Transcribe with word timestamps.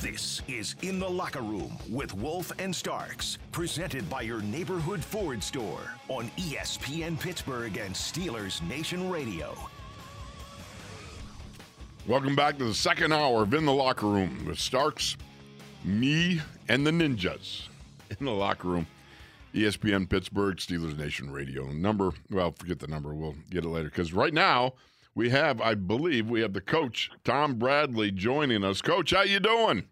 This 0.00 0.40
is 0.48 0.76
In 0.80 0.98
the 0.98 1.06
Locker 1.06 1.42
Room 1.42 1.76
with 1.90 2.14
Wolf 2.14 2.50
and 2.58 2.74
Starks, 2.74 3.36
presented 3.52 4.08
by 4.08 4.22
your 4.22 4.40
neighborhood 4.40 5.04
Ford 5.04 5.42
store 5.42 5.92
on 6.08 6.30
ESPN 6.38 7.20
Pittsburgh 7.20 7.76
and 7.76 7.94
Steelers 7.94 8.66
Nation 8.66 9.10
Radio. 9.10 9.54
Welcome 12.06 12.34
back 12.34 12.56
to 12.56 12.64
the 12.64 12.72
second 12.72 13.12
hour 13.12 13.42
of 13.42 13.52
In 13.52 13.66
the 13.66 13.74
Locker 13.74 14.06
Room 14.06 14.46
with 14.46 14.58
Starks, 14.58 15.18
me, 15.84 16.40
and 16.70 16.86
the 16.86 16.90
Ninjas. 16.90 17.68
In 18.18 18.24
the 18.24 18.32
Locker 18.32 18.68
Room, 18.68 18.86
ESPN 19.54 20.08
Pittsburgh, 20.08 20.56
Steelers 20.56 20.96
Nation 20.96 21.30
Radio. 21.30 21.66
Number, 21.72 22.12
well, 22.30 22.52
forget 22.52 22.78
the 22.78 22.86
number. 22.86 23.12
We'll 23.12 23.36
get 23.50 23.66
it 23.66 23.68
later. 23.68 23.90
Because 23.90 24.14
right 24.14 24.32
now, 24.32 24.72
we 25.14 25.30
have, 25.30 25.60
I 25.60 25.74
believe, 25.74 26.30
we 26.30 26.40
have 26.40 26.52
the 26.52 26.60
coach, 26.60 27.10
Tom 27.24 27.56
Bradley, 27.56 28.10
joining 28.10 28.64
us. 28.64 28.80
Coach, 28.80 29.10
how 29.10 29.22
you 29.22 29.40
doing? 29.40 29.84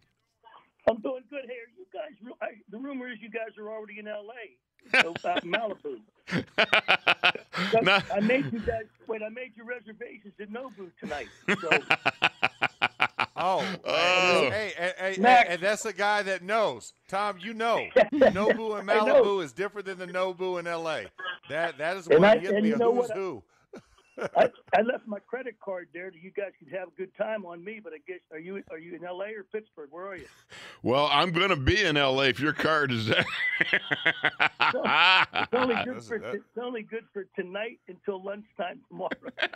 I'm 0.88 1.01
doing 1.01 1.23
good 1.30 1.45
here. 1.45 1.69
You 1.77 1.87
guys, 1.92 2.34
I, 2.42 2.47
the 2.70 2.78
rumor 2.78 3.10
is 3.10 3.19
you 3.20 3.30
guys 3.30 3.56
are 3.59 3.69
already 3.70 3.98
in 3.98 4.06
L.A. 4.09 4.56
So 5.02 5.10
out 5.10 5.24
uh, 5.24 5.41
in 5.42 5.51
Malibu. 5.52 6.01
Now- 7.83 8.02
I 8.15 8.20
made 8.20 8.52
you 8.52 8.60
guys 8.60 8.84
wait. 9.06 9.23
I 9.23 9.29
made 9.29 9.52
your 9.56 9.66
reservations 9.66 10.32
at 10.41 10.51
Nobu 10.51 10.91
tonight. 11.01 11.27
So 11.60 11.69
Oh, 13.41 13.65
Oh. 13.84 14.51
hey, 14.51 14.73
hey, 14.77 14.93
hey, 14.98 15.15
hey, 15.15 15.20
Max. 15.20 15.48
and 15.51 15.62
that's 15.62 15.84
a 15.84 15.93
guy 15.93 16.23
that 16.23 16.43
knows. 16.43 16.93
Tom, 17.09 17.37
you 17.41 17.55
know, 17.55 17.87
Nobu 18.12 18.80
in 18.80 18.87
Malibu 18.87 19.43
is 19.45 19.52
different 19.52 19.87
than 19.87 19.98
the 19.98 20.07
Nobu 20.07 20.59
in 20.59 20.66
L.A. 20.66 21.07
That 21.48 21.79
that 21.79 21.96
is 21.96 22.07
And 22.09 22.20
what 22.20 22.30
I- 22.30 22.38
gives 22.38 22.55
me 22.62 22.68
you 22.70 22.74
a 22.74 22.79
know 22.79 22.95
who's 22.95 23.09
what? 23.09 23.16
who. 23.16 23.43
I, 23.43 23.57
I 24.36 24.82
left 24.82 25.06
my 25.06 25.18
credit 25.20 25.56
card 25.64 25.88
there 25.92 26.10
that 26.10 26.22
you 26.22 26.30
guys 26.30 26.52
could 26.59 26.72
have 26.76 26.88
a 26.88 26.90
good 26.96 27.14
time 27.16 27.45
on 27.46 27.62
me. 27.64 27.80
But 27.82 27.92
I 27.92 27.98
guess 28.06 28.20
are 28.32 28.38
you 28.38 28.62
are 28.70 28.78
you 28.78 28.96
in 28.96 29.04
L.A. 29.04 29.34
or 29.34 29.45
Pittsburgh? 29.52 29.88
Where 29.90 30.06
are 30.06 30.16
you? 30.16 30.26
Well, 30.82 31.09
I'm 31.12 31.32
going 31.32 31.50
to 31.50 31.56
be 31.56 31.82
in 31.82 31.96
LA 31.96 32.23
if 32.23 32.40
your 32.40 32.52
card 32.52 32.93
is 32.93 33.06
there. 33.06 33.24
It's 33.60 35.52
only 35.52 35.76
good 35.84 36.02
for 36.02 36.16
it's 36.16 36.59
only 36.60 36.82
good 36.82 37.04
for 37.12 37.26
tonight 37.37 37.78
until 37.88 38.23
lunchtime 38.23 38.80
tomorrow. 38.88 39.10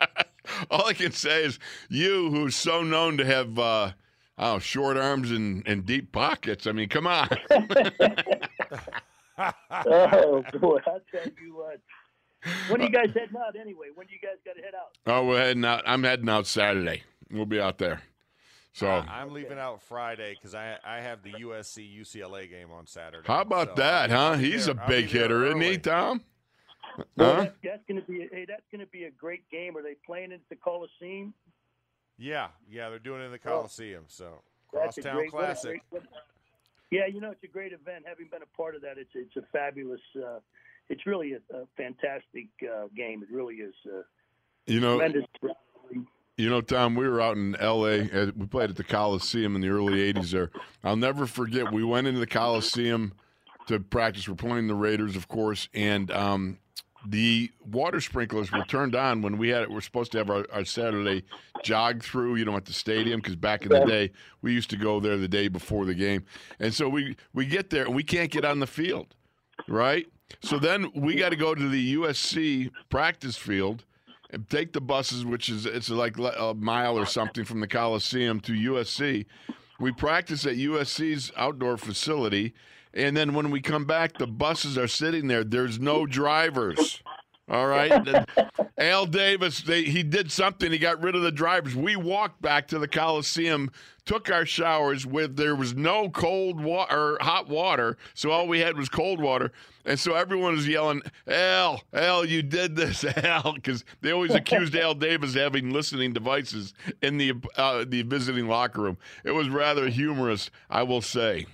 All 0.70 0.86
I 0.86 0.92
can 0.92 1.12
say 1.12 1.44
is 1.44 1.58
you, 1.88 2.30
who's 2.30 2.56
so 2.56 2.82
known 2.82 3.16
to 3.18 3.24
have 3.24 3.58
uh, 3.58 3.92
oh, 4.38 4.58
short 4.58 4.96
arms 4.96 5.30
and, 5.30 5.62
and 5.66 5.86
deep 5.86 6.12
pockets. 6.12 6.66
I 6.66 6.72
mean, 6.72 6.88
come 6.88 7.06
on. 7.06 7.28
oh 9.86 10.42
boy, 10.60 10.80
I'll 10.86 11.00
tell 11.10 11.26
you 11.42 11.54
what. 11.56 11.80
When 12.68 12.80
are 12.80 12.84
you 12.84 12.90
guys 12.90 13.10
heading 13.14 13.36
out 13.36 13.54
anyway? 13.56 13.86
When 13.94 14.06
do 14.06 14.12
you 14.12 14.18
guys 14.20 14.38
got 14.44 14.56
to 14.56 14.62
head 14.62 14.74
out? 14.74 14.96
Oh, 15.06 15.26
we're 15.26 15.38
heading 15.38 15.64
out. 15.64 15.82
I'm 15.86 16.02
heading 16.02 16.28
out 16.28 16.46
Saturday. 16.46 17.02
We'll 17.30 17.46
be 17.46 17.60
out 17.60 17.78
there. 17.78 18.02
So, 18.72 18.88
Uh, 18.88 19.04
I'm 19.08 19.32
leaving 19.32 19.58
out 19.58 19.82
Friday 19.82 20.34
because 20.34 20.54
I 20.54 20.78
I 20.82 21.00
have 21.00 21.22
the 21.22 21.32
USC 21.40 21.86
UCLA 22.00 22.48
game 22.48 22.70
on 22.72 22.86
Saturday. 22.86 23.26
how 23.26 23.42
about 23.42 23.68
So 23.68 23.74
that, 23.74 24.10
huh? 24.10 24.34
He's 24.34 24.66
there- 24.66 24.74
a 24.76 24.80
I'll 24.80 24.88
be 24.88 24.94
big 25.02 25.10
hitter, 25.10 25.44
isn't 25.46 25.60
he. 25.60 25.78
Tom? 25.78 26.22
Well, 27.16 27.34
Huh? 27.36 27.42
that, 27.44 27.54
that's 27.62 27.82
going 27.88 28.00
to 28.00 28.06
be 28.06 28.22
a, 28.24 28.28
hey, 28.32 28.44
that's 28.46 28.64
going 28.70 28.80
to 28.80 28.90
be 28.90 29.04
a 29.04 29.10
great 29.10 29.48
game. 29.50 29.76
Are 29.76 29.82
they 29.82 29.94
playing 30.06 30.32
it 30.32 30.36
at 30.36 30.48
the 30.50 30.56
Coliseum? 30.56 31.32
Yeah, 32.18 32.48
yeah, 32.68 32.88
they're 32.90 32.98
doing 32.98 33.20
it 33.22 33.24
in 33.26 33.32
the 33.32 33.38
Coliseum. 33.38 34.04
So 34.08 34.42
That's 34.72 34.98
a 34.98 35.02
Crosstown 35.02 35.16
great- 35.16 35.32
what 35.32 35.42
a 35.44 35.46
Classic. 35.46 35.82
great- 35.90 36.02
yeah, 36.90 37.06
you 37.06 37.20
know 37.20 37.30
it's 37.30 37.44
a 37.44 37.48
great 37.48 37.72
event. 37.72 38.04
Having 38.06 38.28
been 38.28 38.42
a 38.42 38.56
part 38.56 38.74
of 38.74 38.82
that, 38.82 38.98
it's 38.98 39.10
it's 39.14 39.36
a 39.36 39.42
fabulous. 39.52 40.00
Uh, 40.16 40.40
it's 40.88 41.06
really 41.06 41.32
a, 41.32 41.56
a 41.56 41.66
fantastic 41.76 42.48
uh, 42.62 42.86
game. 42.96 43.22
It 43.22 43.34
really 43.34 43.56
is 43.56 43.74
uh, 43.86 44.02
You 44.66 44.80
know, 44.80 44.98
tremendous. 44.98 45.24
You 46.38 46.48
know, 46.48 46.60
Tom, 46.62 46.94
we 46.94 47.06
were 47.06 47.20
out 47.20 47.36
in 47.36 47.54
L.A. 47.56 48.32
We 48.34 48.46
played 48.46 48.70
at 48.70 48.76
the 48.76 48.84
Coliseum 48.84 49.54
in 49.54 49.60
the 49.60 49.68
early 49.68 50.12
'80s. 50.12 50.30
There, 50.30 50.50
I'll 50.82 50.96
never 50.96 51.26
forget. 51.26 51.72
We 51.72 51.84
went 51.84 52.06
into 52.06 52.20
the 52.20 52.26
Coliseum 52.26 53.12
to 53.66 53.80
practice. 53.80 54.28
We're 54.28 54.34
playing 54.34 54.66
the 54.66 54.74
Raiders, 54.74 55.14
of 55.14 55.28
course, 55.28 55.68
and 55.74 56.10
um, 56.10 56.58
the 57.06 57.50
water 57.64 58.00
sprinklers 58.00 58.52
were 58.52 58.64
turned 58.64 58.94
on 58.94 59.22
when 59.22 59.38
we 59.38 59.48
had. 59.48 59.62
It 59.62 59.70
we're 59.70 59.80
supposed 59.80 60.12
to 60.12 60.18
have 60.18 60.30
our, 60.30 60.46
our 60.52 60.64
Saturday 60.64 61.24
jog 61.62 62.02
through, 62.02 62.36
you 62.36 62.44
know, 62.44 62.56
at 62.56 62.64
the 62.64 62.72
stadium 62.72 63.20
because 63.20 63.36
back 63.36 63.62
in 63.62 63.68
the 63.68 63.84
day 63.84 64.10
we 64.40 64.52
used 64.52 64.70
to 64.70 64.76
go 64.76 65.00
there 65.00 65.16
the 65.16 65.28
day 65.28 65.48
before 65.48 65.84
the 65.84 65.94
game, 65.94 66.24
and 66.60 66.72
so 66.72 66.88
we 66.88 67.16
we 67.34 67.46
get 67.46 67.70
there 67.70 67.84
and 67.84 67.94
we 67.94 68.02
can't 68.02 68.30
get 68.30 68.44
on 68.44 68.60
the 68.60 68.66
field, 68.66 69.14
right? 69.68 70.06
So 70.40 70.58
then 70.58 70.90
we 70.94 71.14
got 71.16 71.30
to 71.30 71.36
go 71.36 71.54
to 71.54 71.68
the 71.68 71.96
USC 71.96 72.70
practice 72.88 73.36
field 73.36 73.84
and 74.30 74.48
take 74.48 74.72
the 74.72 74.80
buses, 74.80 75.24
which 75.24 75.48
is 75.48 75.66
it's 75.66 75.90
like 75.90 76.16
a 76.18 76.54
mile 76.54 76.98
or 76.98 77.06
something 77.06 77.44
from 77.44 77.60
the 77.60 77.68
Coliseum 77.68 78.40
to 78.40 78.52
USC. 78.52 79.26
We 79.78 79.92
practice 79.92 80.46
at 80.46 80.54
USC's 80.54 81.32
outdoor 81.36 81.76
facility, 81.76 82.54
and 82.94 83.16
then 83.16 83.34
when 83.34 83.50
we 83.50 83.60
come 83.60 83.84
back, 83.84 84.18
the 84.18 84.26
buses 84.26 84.78
are 84.78 84.86
sitting 84.86 85.26
there. 85.28 85.44
There's 85.44 85.78
no 85.78 86.06
drivers. 86.06 87.01
All 87.48 87.66
right, 87.66 88.26
Al 88.78 89.04
Davis, 89.04 89.62
they, 89.62 89.82
he 89.82 90.04
did 90.04 90.30
something. 90.30 90.70
He 90.70 90.78
got 90.78 91.02
rid 91.02 91.16
of 91.16 91.22
the 91.22 91.32
drivers. 91.32 91.74
We 91.74 91.96
walked 91.96 92.40
back 92.40 92.68
to 92.68 92.78
the 92.78 92.86
Coliseum, 92.86 93.72
took 94.04 94.30
our 94.30 94.46
showers 94.46 95.04
with 95.04 95.36
there 95.36 95.56
was 95.56 95.74
no 95.74 96.08
cold 96.08 96.60
water 96.60 96.96
or 96.96 97.18
hot 97.20 97.48
water, 97.48 97.96
so 98.14 98.30
all 98.30 98.46
we 98.46 98.60
had 98.60 98.76
was 98.76 98.88
cold 98.88 99.20
water. 99.20 99.52
And 99.84 99.98
so 99.98 100.14
everyone 100.14 100.54
was 100.54 100.68
yelling, 100.68 101.02
"Al, 101.26 101.82
Al, 101.92 102.24
you 102.24 102.42
did 102.42 102.76
this, 102.76 103.04
Al," 103.16 103.54
because 103.54 103.84
they 104.00 104.12
always 104.12 104.34
accused 104.34 104.76
Al 104.76 104.94
Davis 104.94 105.34
of 105.34 105.40
having 105.40 105.70
listening 105.70 106.12
devices 106.12 106.74
in 107.02 107.18
the 107.18 107.32
uh, 107.56 107.84
the 107.86 108.02
visiting 108.02 108.46
locker 108.46 108.82
room. 108.82 108.98
It 109.24 109.32
was 109.32 109.48
rather 109.48 109.88
humorous, 109.88 110.50
I 110.70 110.84
will 110.84 111.02
say. 111.02 111.46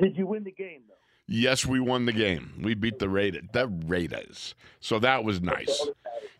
Did 0.00 0.16
you 0.16 0.26
win 0.26 0.44
the 0.44 0.52
game 0.52 0.84
though? 0.88 0.94
Yes, 1.26 1.64
we 1.64 1.80
won 1.80 2.06
the 2.06 2.12
game. 2.12 2.60
We 2.62 2.74
beat 2.74 2.98
the 2.98 3.08
Raiders. 3.08 3.44
The 3.52 3.68
Raiders. 3.68 4.54
So 4.80 4.98
that 4.98 5.24
was 5.24 5.40
nice. 5.40 5.88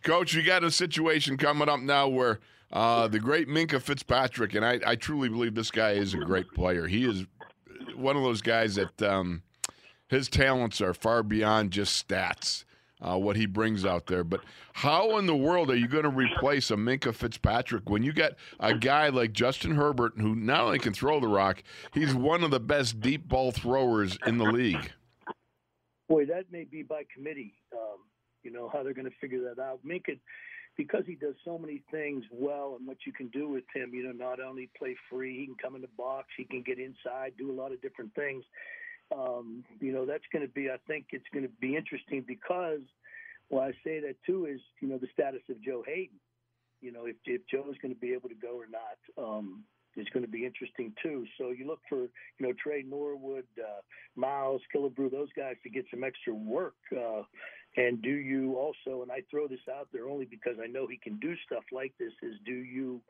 Coach, 0.03 0.34
you 0.34 0.43
got 0.43 0.65
a 0.65 0.70
situation 0.70 1.37
coming 1.37 1.69
up 1.69 1.81
now 1.81 2.09
where 2.09 2.41
uh, 2.72 3.06
the 3.09 3.20
great 3.20 3.48
Minkah 3.48 3.81
Fitzpatrick, 3.81 4.54
and 4.54 4.65
I, 4.65 4.81
I 4.84 4.97
truly 4.97 5.28
believe 5.28 5.54
this 5.54 5.70
guy 5.70 5.93
is 5.93 6.15
a 6.15 6.19
great 6.19 6.53
player. 6.53 6.87
He 6.87 7.04
is 7.04 7.26
one 7.94 8.16
of 8.16 8.22
those 8.22 8.43
guys 8.43 8.75
that 8.75 9.03
um, 9.03 9.43
his 10.09 10.28
talents 10.28 10.81
are 10.81 10.94
far 10.94 11.22
beyond 11.22 11.70
just 11.70 12.06
stats, 12.06 12.64
uh, 13.02 13.18
what 13.18 13.36
he 13.36 13.46
brings 13.46 13.84
out 13.84 14.06
there. 14.06 14.24
But 14.24 14.40
how 14.72 15.18
in 15.18 15.26
the 15.26 15.36
world 15.36 15.70
are 15.70 15.76
you 15.76 15.88
going 15.88 16.04
to 16.04 16.10
replace 16.10 16.70
a 16.70 16.76
Minkah 16.76 17.14
Fitzpatrick 17.14 17.90
when 17.90 18.02
you 18.02 18.12
got 18.12 18.32
a 18.60 18.74
guy 18.74 19.08
like 19.08 19.32
Justin 19.32 19.74
Herbert 19.74 20.14
who 20.16 20.34
not 20.34 20.60
only 20.62 20.78
can 20.78 20.94
throw 20.94 21.20
the 21.20 21.28
rock, 21.28 21.62
he's 21.92 22.14
one 22.14 22.44
of 22.44 22.50
the 22.50 22.60
best 22.60 23.00
deep 23.00 23.28
ball 23.28 23.50
throwers 23.50 24.16
in 24.26 24.38
the 24.38 24.44
league? 24.44 24.92
Boy, 26.08 26.26
that 26.26 26.50
may 26.52 26.64
be 26.64 26.82
by 26.82 27.02
committee. 27.14 27.54
Um, 27.72 27.98
you 28.42 28.50
know 28.50 28.68
how 28.72 28.82
they're 28.82 28.94
going 28.94 29.08
to 29.08 29.16
figure 29.20 29.40
that 29.44 29.60
out. 29.60 29.80
Minkah, 29.86 30.19
because 30.76 31.04
he 31.06 31.14
does 31.14 31.34
so 31.44 31.58
many 31.58 31.82
things 31.90 32.24
well, 32.30 32.76
and 32.78 32.86
what 32.86 32.98
you 33.06 33.12
can 33.12 33.28
do 33.28 33.48
with 33.48 33.64
him. 33.74 33.92
You 33.92 34.04
know, 34.04 34.12
not 34.12 34.40
only 34.40 34.70
play 34.76 34.96
free, 35.10 35.38
he 35.38 35.46
can 35.46 35.54
come 35.54 35.74
in 35.74 35.82
the 35.82 35.88
box, 35.98 36.28
he 36.36 36.44
can 36.44 36.62
get 36.62 36.78
inside, 36.78 37.34
do 37.38 37.50
a 37.50 37.56
lot 37.58 37.72
of 37.72 37.82
different 37.82 38.14
things. 38.14 38.44
Um, 39.14 39.64
you 39.80 39.92
know, 39.92 40.06
that's 40.06 40.24
going 40.32 40.46
to 40.46 40.52
be. 40.52 40.70
I 40.70 40.76
think 40.86 41.06
it's 41.10 41.28
going 41.32 41.44
to 41.44 41.52
be 41.60 41.76
interesting 41.76 42.24
because. 42.26 42.80
Well, 43.50 43.64
I 43.64 43.72
say 43.84 44.00
that 44.00 44.14
too 44.24 44.46
is 44.46 44.60
you 44.80 44.88
know 44.88 44.96
the 44.96 45.08
status 45.12 45.42
of 45.50 45.60
Joe 45.62 45.82
Haden. 45.86 46.18
You 46.80 46.90
know, 46.92 47.04
if 47.04 47.16
if 47.26 47.42
Joe 47.50 47.64
is 47.70 47.76
going 47.82 47.94
to 47.94 48.00
be 48.00 48.14
able 48.14 48.30
to 48.30 48.34
go 48.34 48.58
or 48.58 48.66
not. 48.66 49.22
Um, 49.22 49.64
is 49.96 50.06
going 50.12 50.24
to 50.24 50.30
be 50.30 50.46
interesting 50.46 50.92
too. 51.02 51.26
So 51.38 51.50
you 51.50 51.66
look 51.66 51.80
for, 51.88 52.00
you 52.00 52.10
know, 52.40 52.52
Tre 52.62 52.82
Norwood, 52.82 53.44
uh, 53.58 53.80
Miles, 54.16 54.62
Killebrew, 54.74 55.10
those 55.10 55.28
guys 55.36 55.56
to 55.62 55.70
get 55.70 55.84
some 55.90 56.04
extra 56.04 56.34
work. 56.34 56.76
Uh, 56.96 57.22
and 57.76 58.02
do 58.02 58.10
you 58.10 58.56
also, 58.56 59.02
and 59.02 59.10
I 59.10 59.22
throw 59.30 59.48
this 59.48 59.60
out 59.74 59.88
there 59.92 60.08
only 60.08 60.26
because 60.26 60.56
I 60.62 60.66
know 60.66 60.86
he 60.86 60.98
can 60.98 61.18
do 61.18 61.34
stuff 61.46 61.64
like 61.72 61.92
this, 61.98 62.12
is 62.22 62.34
do 62.44 62.52
you 62.52 63.00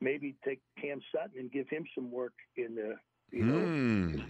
maybe 0.00 0.34
take 0.44 0.60
Cam 0.80 1.00
Sutton 1.14 1.38
and 1.38 1.52
give 1.52 1.68
him 1.68 1.84
some 1.94 2.10
work 2.10 2.34
in 2.56 2.74
the, 2.74 2.96
you 3.30 3.44
know, 3.44 3.58
Hmm. 3.58 4.20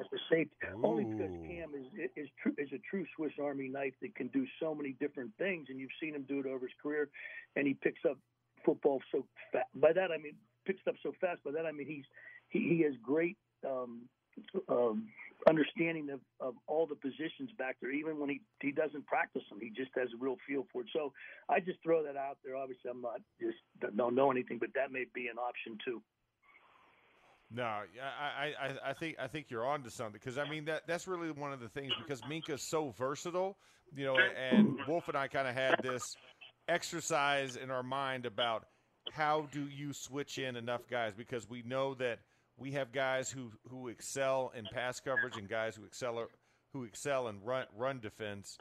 At 0.00 0.10
the 0.10 0.18
safety? 0.30 0.56
Only 0.82 1.04
because 1.04 1.30
Cam 1.46 1.70
is 1.74 2.10
is 2.16 2.28
true 2.42 2.54
is 2.58 2.70
a 2.72 2.80
true 2.90 3.04
Swiss 3.16 3.32
Army 3.42 3.68
knife 3.68 3.94
that 4.02 4.14
can 4.14 4.28
do 4.28 4.46
so 4.60 4.74
many 4.74 4.96
different 5.00 5.30
things, 5.38 5.66
and 5.68 5.78
you've 5.78 5.94
seen 6.00 6.14
him 6.14 6.24
do 6.28 6.40
it 6.40 6.46
over 6.46 6.66
his 6.66 6.74
career, 6.82 7.08
and 7.56 7.66
he 7.66 7.74
picks 7.74 8.00
up 8.08 8.18
football 8.64 9.00
so 9.12 9.24
fast. 9.52 9.68
By 9.74 9.92
that 9.92 10.10
I 10.10 10.18
mean 10.18 10.34
picks 10.66 10.82
up 10.88 10.94
so 11.02 11.12
fast. 11.20 11.42
By 11.44 11.52
that 11.52 11.66
I 11.66 11.72
mean 11.72 11.86
he's 11.86 12.04
he, 12.48 12.76
he 12.76 12.82
has 12.82 12.94
great 13.02 13.36
um, 13.66 14.02
um, 14.68 15.08
understanding 15.48 16.10
of, 16.10 16.20
of 16.40 16.54
all 16.66 16.86
the 16.86 16.94
positions 16.94 17.50
back 17.58 17.76
there. 17.80 17.92
Even 17.92 18.18
when 18.18 18.28
he 18.28 18.40
he 18.60 18.72
doesn't 18.72 19.06
practice 19.06 19.42
them, 19.50 19.58
he 19.60 19.70
just 19.70 19.90
has 19.96 20.08
a 20.14 20.22
real 20.22 20.36
feel 20.46 20.66
for 20.72 20.82
it. 20.82 20.88
So 20.92 21.12
I 21.48 21.60
just 21.60 21.82
throw 21.82 22.02
that 22.04 22.16
out 22.16 22.38
there. 22.44 22.56
Obviously, 22.56 22.90
I'm 22.90 23.02
not 23.02 23.20
just 23.40 23.58
don't 23.96 24.14
know 24.14 24.30
anything, 24.30 24.58
but 24.58 24.70
that 24.74 24.92
may 24.92 25.04
be 25.14 25.28
an 25.28 25.38
option 25.38 25.78
too. 25.84 26.02
No, 27.52 27.64
I, 27.64 27.84
I, 28.00 28.46
I, 28.46 28.90
I 28.90 28.92
think 28.92 29.16
I 29.18 29.26
think 29.26 29.46
you're 29.50 29.66
on 29.66 29.82
to 29.82 29.90
something 29.90 30.12
because 30.12 30.38
I 30.38 30.48
mean 30.48 30.66
that 30.66 30.86
that's 30.86 31.08
really 31.08 31.30
one 31.32 31.52
of 31.52 31.60
the 31.60 31.68
things 31.68 31.92
because 32.00 32.20
Minkah's 32.22 32.62
so 32.62 32.94
versatile, 32.96 33.56
you 33.94 34.04
know, 34.06 34.16
and 34.16 34.78
Wolf 34.86 35.08
and 35.08 35.16
I 35.16 35.26
kind 35.26 35.48
of 35.48 35.54
had 35.54 35.82
this 35.82 36.16
exercise 36.68 37.56
in 37.56 37.70
our 37.70 37.82
mind 37.82 38.24
about 38.24 38.66
how 39.12 39.48
do 39.50 39.66
you 39.66 39.92
switch 39.92 40.38
in 40.38 40.54
enough 40.54 40.82
guys 40.88 41.12
because 41.16 41.48
we 41.48 41.62
know 41.62 41.94
that 41.94 42.20
we 42.56 42.72
have 42.72 42.92
guys 42.92 43.30
who 43.30 43.50
who 43.68 43.88
excel 43.88 44.52
in 44.54 44.66
pass 44.72 45.00
coverage 45.00 45.36
and 45.36 45.48
guys 45.48 45.74
who 45.74 45.84
excel 45.84 46.28
who 46.72 46.84
excel 46.84 47.28
in 47.28 47.42
run 47.42 47.66
run 47.76 47.98
defense. 48.00 48.56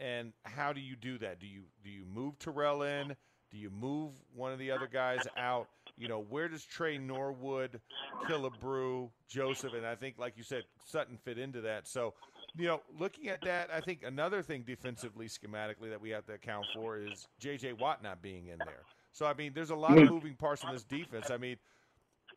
And 0.00 0.32
how 0.42 0.72
do 0.72 0.80
you 0.80 0.96
do 0.96 1.18
that? 1.18 1.40
Do 1.40 1.46
you 1.46 1.62
do 1.82 1.90
you 1.90 2.04
move 2.04 2.38
Terrell 2.38 2.82
in? 2.82 3.16
Do 3.50 3.58
you 3.58 3.70
move 3.70 4.12
one 4.34 4.52
of 4.52 4.58
the 4.58 4.72
other 4.72 4.88
guys 4.88 5.20
out? 5.36 5.68
You 5.96 6.08
know, 6.08 6.24
where 6.28 6.48
does 6.48 6.64
Tre 6.64 6.98
Norwood, 6.98 7.80
Killebrew, 8.28 9.10
Joseph, 9.28 9.74
and 9.74 9.86
I 9.86 9.94
think, 9.94 10.18
like 10.18 10.36
you 10.36 10.42
said, 10.42 10.64
Sutton 10.84 11.16
fit 11.16 11.38
into 11.38 11.60
that. 11.60 11.86
So, 11.86 12.14
you 12.56 12.66
know, 12.66 12.80
looking 12.98 13.28
at 13.28 13.40
that, 13.42 13.70
I 13.72 13.80
think 13.80 14.02
another 14.04 14.42
thing 14.42 14.64
defensively, 14.66 15.26
schematically, 15.26 15.90
that 15.90 16.00
we 16.00 16.10
have 16.10 16.26
to 16.26 16.32
account 16.32 16.66
for 16.74 16.98
is 16.98 17.28
J.J. 17.38 17.74
Watt 17.74 18.02
not 18.02 18.22
being 18.22 18.48
in 18.48 18.58
there. 18.58 18.82
So, 19.12 19.26
I 19.26 19.34
mean, 19.34 19.52
there's 19.54 19.70
a 19.70 19.76
lot 19.76 19.96
of 19.96 20.10
moving 20.10 20.34
parts 20.34 20.64
in 20.64 20.72
this 20.72 20.82
defense. 20.82 21.30
I 21.30 21.36
mean, 21.36 21.56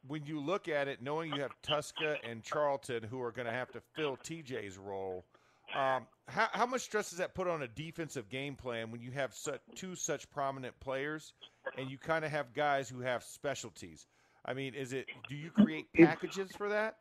when 0.07 0.25
you 0.25 0.39
look 0.39 0.67
at 0.67 0.87
it, 0.87 1.01
knowing 1.01 1.33
you 1.33 1.41
have 1.41 1.51
Tuszka 1.63 2.17
and 2.23 2.43
Charlton 2.43 3.03
who 3.03 3.21
are 3.21 3.31
going 3.31 3.47
to 3.47 3.51
have 3.51 3.71
to 3.71 3.81
fill 3.95 4.17
TJ's 4.17 4.77
role, 4.77 5.25
um, 5.75 6.07
how, 6.27 6.47
how 6.51 6.65
much 6.65 6.81
stress 6.81 7.09
does 7.09 7.19
that 7.19 7.33
put 7.35 7.47
on 7.47 7.61
a 7.63 7.67
defensive 7.67 8.29
game 8.29 8.55
plan 8.55 8.91
when 8.91 9.01
you 9.01 9.11
have 9.11 9.33
such, 9.33 9.61
two 9.75 9.95
such 9.95 10.29
prominent 10.29 10.79
players 10.79 11.33
and 11.77 11.89
you 11.89 11.97
kind 11.97 12.23
of 12.25 12.31
have 12.31 12.53
guys 12.53 12.89
who 12.89 12.99
have 13.01 13.23
specialties? 13.23 14.07
I 14.45 14.53
mean, 14.53 14.73
is 14.73 14.93
it 14.93 15.07
do 15.27 15.35
you 15.35 15.51
create 15.51 15.91
packages 15.93 16.51
for 16.57 16.69
that? 16.69 16.97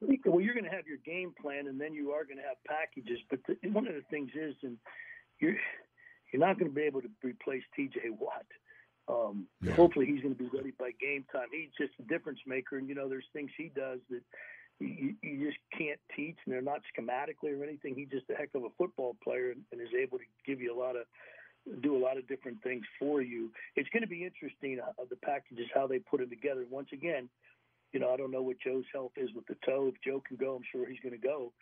Well, 0.00 0.40
you're 0.40 0.54
going 0.54 0.64
to 0.64 0.70
have 0.70 0.86
your 0.86 0.98
game 1.04 1.32
plan, 1.40 1.68
and 1.68 1.80
then 1.80 1.94
you 1.94 2.10
are 2.10 2.24
going 2.24 2.36
to 2.36 2.42
have 2.42 2.56
packages. 2.66 3.20
But 3.30 3.38
the, 3.46 3.56
one 3.70 3.86
of 3.86 3.94
the 3.94 4.02
things 4.10 4.30
is, 4.34 4.54
and 4.62 4.76
you're 5.40 5.56
you're 6.32 6.40
not 6.40 6.58
going 6.58 6.70
to 6.70 6.74
be 6.74 6.82
able 6.82 7.00
to 7.00 7.08
replace 7.22 7.62
T.J. 7.76 8.00
Watt. 8.18 8.44
Um, 9.06 9.46
yeah. 9.62 9.74
Hopefully, 9.74 10.06
he's 10.06 10.20
going 10.20 10.34
to 10.34 10.42
be 10.42 10.50
ready 10.52 10.72
by 10.78 10.90
game 11.00 11.24
time. 11.30 11.46
He's 11.52 11.70
just 11.78 11.92
a 12.00 12.02
difference 12.12 12.40
maker, 12.46 12.76
and 12.76 12.88
you 12.88 12.94
know, 12.94 13.08
there's 13.08 13.28
things 13.32 13.50
he 13.56 13.70
does 13.74 14.00
that 14.10 14.22
you, 14.80 15.14
you 15.22 15.46
just 15.46 15.58
can't 15.76 16.00
teach, 16.16 16.36
and 16.44 16.52
they're 16.52 16.62
not 16.62 16.80
schematically 16.92 17.58
or 17.58 17.64
anything. 17.64 17.94
He's 17.94 18.08
just 18.08 18.28
a 18.30 18.34
heck 18.34 18.50
of 18.54 18.64
a 18.64 18.74
football 18.76 19.16
player, 19.22 19.50
and, 19.50 19.62
and 19.72 19.80
is 19.80 19.94
able 20.00 20.18
to 20.18 20.24
give 20.46 20.60
you 20.60 20.76
a 20.76 20.78
lot 20.78 20.96
of 20.96 21.04
do 21.80 21.96
a 21.96 22.02
lot 22.02 22.18
of 22.18 22.28
different 22.28 22.62
things 22.62 22.84
for 22.98 23.22
you. 23.22 23.50
It's 23.74 23.88
going 23.88 24.02
to 24.02 24.08
be 24.08 24.22
interesting 24.22 24.78
uh, 24.80 25.04
the 25.08 25.16
packages 25.16 25.66
how 25.74 25.86
they 25.86 25.98
put 25.98 26.20
it 26.20 26.28
together. 26.28 26.66
Once 26.70 26.88
again, 26.92 27.28
you 27.92 28.00
know 28.00 28.12
I 28.12 28.16
don't 28.16 28.30
know 28.30 28.42
what 28.42 28.56
Joe's 28.64 28.84
health 28.92 29.12
is 29.16 29.30
with 29.34 29.46
the 29.46 29.56
toe. 29.64 29.90
If 29.94 29.94
Joe 30.04 30.22
can 30.26 30.36
go, 30.36 30.56
I'm 30.56 30.64
sure 30.70 30.88
he's 30.88 31.00
going 31.00 31.18
to 31.18 31.26
go. 31.26 31.52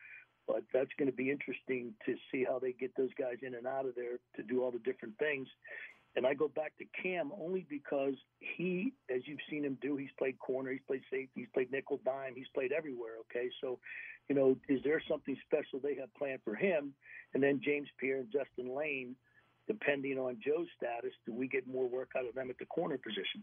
But 0.48 0.64
that's 0.74 0.90
going 0.98 1.10
to 1.10 1.16
be 1.16 1.30
interesting 1.30 1.94
to 2.04 2.16
see 2.32 2.44
how 2.44 2.58
they 2.58 2.72
get 2.72 2.90
those 2.96 3.14
guys 3.16 3.36
in 3.46 3.54
and 3.54 3.66
out 3.66 3.86
of 3.86 3.94
there 3.94 4.18
to 4.34 4.42
do 4.42 4.62
all 4.62 4.72
the 4.72 4.80
different 4.80 5.16
things. 5.18 5.46
And 6.14 6.26
I 6.26 6.34
go 6.34 6.48
back 6.48 6.72
to 6.78 6.84
Cam 7.02 7.32
only 7.40 7.66
because 7.70 8.14
he, 8.38 8.92
as 9.14 9.22
you've 9.24 9.40
seen 9.48 9.64
him 9.64 9.78
do, 9.80 9.96
he's 9.96 10.10
played 10.18 10.38
corner, 10.38 10.70
he's 10.70 10.82
played 10.86 11.02
safety, 11.10 11.30
he's 11.34 11.48
played 11.54 11.72
nickel 11.72 12.00
dime, 12.04 12.34
he's 12.34 12.48
played 12.54 12.70
everywhere. 12.72 13.12
Okay, 13.30 13.48
so 13.62 13.78
you 14.28 14.34
know, 14.34 14.56
is 14.68 14.80
there 14.84 15.02
something 15.08 15.36
special 15.46 15.80
they 15.82 15.94
have 15.96 16.14
planned 16.14 16.40
for 16.44 16.54
him? 16.54 16.92
And 17.34 17.42
then 17.42 17.60
James 17.64 17.88
Pierre 17.98 18.18
and 18.18 18.32
Justin 18.32 18.74
Layne, 18.74 19.16
depending 19.66 20.18
on 20.18 20.38
Joe's 20.44 20.68
status, 20.76 21.12
do 21.26 21.32
we 21.32 21.48
get 21.48 21.66
more 21.66 21.88
work 21.88 22.10
out 22.16 22.26
of 22.26 22.34
them 22.34 22.50
at 22.50 22.58
the 22.58 22.66
corner 22.66 22.98
position? 22.98 23.42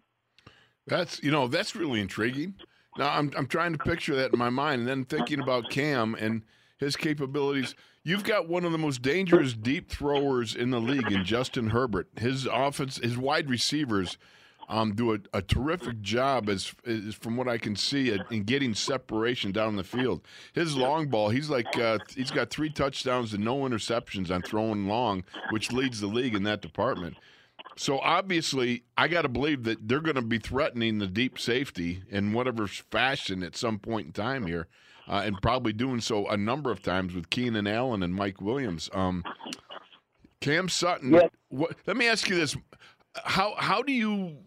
That's 0.87 1.21
you 1.23 1.31
know 1.31 1.47
that's 1.47 1.75
really 1.75 2.01
intriguing. 2.01 2.55
Now 2.97 3.09
I'm 3.09 3.31
I'm 3.35 3.47
trying 3.47 3.73
to 3.73 3.79
picture 3.79 4.15
that 4.15 4.31
in 4.33 4.39
my 4.39 4.49
mind, 4.49 4.81
and 4.81 4.89
then 4.89 5.05
thinking 5.05 5.39
about 5.39 5.69
Cam 5.69 6.15
and 6.15 6.43
his 6.79 6.95
capabilities. 6.95 7.75
You've 8.03 8.23
got 8.23 8.47
one 8.47 8.65
of 8.65 8.71
the 8.71 8.77
most 8.77 9.01
dangerous 9.01 9.53
deep 9.53 9.89
throwers 9.89 10.55
in 10.55 10.71
the 10.71 10.79
league 10.79 11.11
in 11.11 11.25
Justin 11.25 11.69
Herbert. 11.69 12.07
His 12.17 12.47
offense, 12.51 12.97
his 12.97 13.17
wide 13.17 13.49
receivers 13.49 14.17
um, 14.69 14.93
do 14.93 15.13
a, 15.13 15.19
a, 15.33 15.41
terrific 15.41 15.99
job 16.01 16.47
as, 16.47 16.73
as, 16.85 17.15
from 17.15 17.35
what 17.35 17.47
I 17.47 17.57
can 17.57 17.75
see 17.75 18.15
in 18.29 18.43
getting 18.43 18.75
separation 18.75 19.51
down 19.51 19.75
the 19.75 19.83
field. 19.83 20.21
His 20.53 20.77
long 20.77 21.07
ball, 21.07 21.29
he's 21.29 21.49
like 21.49 21.75
uh, 21.77 21.97
he's 22.15 22.29
got 22.29 22.51
three 22.51 22.69
touchdowns 22.69 23.33
and 23.33 23.43
no 23.43 23.57
interceptions 23.61 24.29
on 24.29 24.43
throwing 24.43 24.87
long, 24.87 25.23
which 25.49 25.71
leads 25.71 25.99
the 25.99 26.07
league 26.07 26.35
in 26.35 26.43
that 26.43 26.61
department. 26.61 27.17
So 27.77 27.99
obviously, 27.99 28.83
I 28.95 29.07
got 29.07 29.23
to 29.23 29.29
believe 29.29 29.63
that 29.63 29.87
they're 29.87 30.01
going 30.01 30.15
to 30.15 30.21
be 30.21 30.37
threatening 30.37 30.99
the 30.99 31.07
deep 31.07 31.39
safety 31.39 32.03
in 32.07 32.33
whatever 32.33 32.67
fashion 32.67 33.41
at 33.41 33.57
some 33.57 33.79
point 33.79 34.07
in 34.07 34.13
time 34.13 34.45
here 34.45 34.67
uh, 35.09 35.23
and 35.25 35.41
probably 35.41 35.73
doing 35.73 35.99
so 35.99 36.27
a 36.27 36.37
number 36.37 36.71
of 36.71 36.81
times 36.81 37.13
with 37.13 37.29
Keenan 37.29 37.67
Allen 37.67 38.03
and 38.03 38.13
Mike 38.13 38.41
Williams. 38.41 38.89
Um, 38.93 39.23
Cam 40.39 40.69
Sutton. 40.69 41.13
Yep. 41.13 41.33
What, 41.49 41.75
let 41.87 41.97
me 41.97 42.07
ask 42.07 42.29
you 42.29 42.35
this: 42.35 42.55
How 43.25 43.55
how 43.57 43.81
do 43.81 43.91
you 43.91 44.37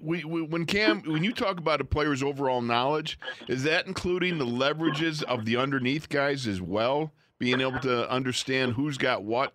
we, 0.00 0.24
we, 0.24 0.42
when 0.42 0.66
Cam, 0.66 1.02
when 1.02 1.24
you 1.24 1.32
talk 1.32 1.58
about 1.58 1.80
a 1.80 1.84
player's 1.84 2.22
overall 2.22 2.62
knowledge, 2.62 3.18
is 3.48 3.64
that 3.64 3.86
including 3.86 4.38
the 4.38 4.46
leverages 4.46 5.22
of 5.22 5.44
the 5.44 5.56
underneath 5.56 6.08
guys 6.08 6.46
as 6.46 6.60
well, 6.60 7.12
being 7.38 7.60
able 7.60 7.80
to 7.80 8.10
understand 8.10 8.74
who's 8.74 8.96
got 8.96 9.22
what? 9.22 9.52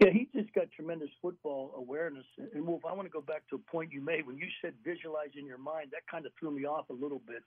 Yeah, 0.00 0.10
he 0.10 0.28
just 0.34 0.52
got 0.54 0.70
tremendous 0.74 1.10
football 1.20 1.74
awareness. 1.76 2.24
And 2.54 2.66
Wolf, 2.66 2.82
I 2.88 2.94
want 2.94 3.06
to 3.06 3.12
go 3.12 3.20
back 3.20 3.42
to 3.50 3.56
a 3.56 3.58
point 3.58 3.92
you 3.92 4.00
made 4.00 4.26
when 4.26 4.38
you 4.38 4.46
said 4.62 4.72
visualize 4.82 5.28
in 5.38 5.44
your 5.44 5.58
mind. 5.58 5.88
That 5.92 6.06
kind 6.10 6.24
of 6.24 6.32
threw 6.40 6.50
me 6.50 6.64
off 6.64 6.88
a 6.88 6.94
little 6.94 7.20
bit 7.26 7.42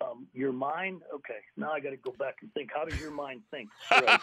um, 0.00 0.26
your 0.32 0.52
mind. 0.52 1.02
Okay, 1.14 1.38
now 1.56 1.72
I 1.72 1.80
got 1.80 1.90
to 1.90 1.96
go 1.96 2.12
back 2.18 2.36
and 2.42 2.52
think. 2.54 2.70
How 2.74 2.84
does 2.84 2.98
your 3.00 3.12
mind 3.12 3.42
think? 3.50 3.68
Right. 3.90 4.20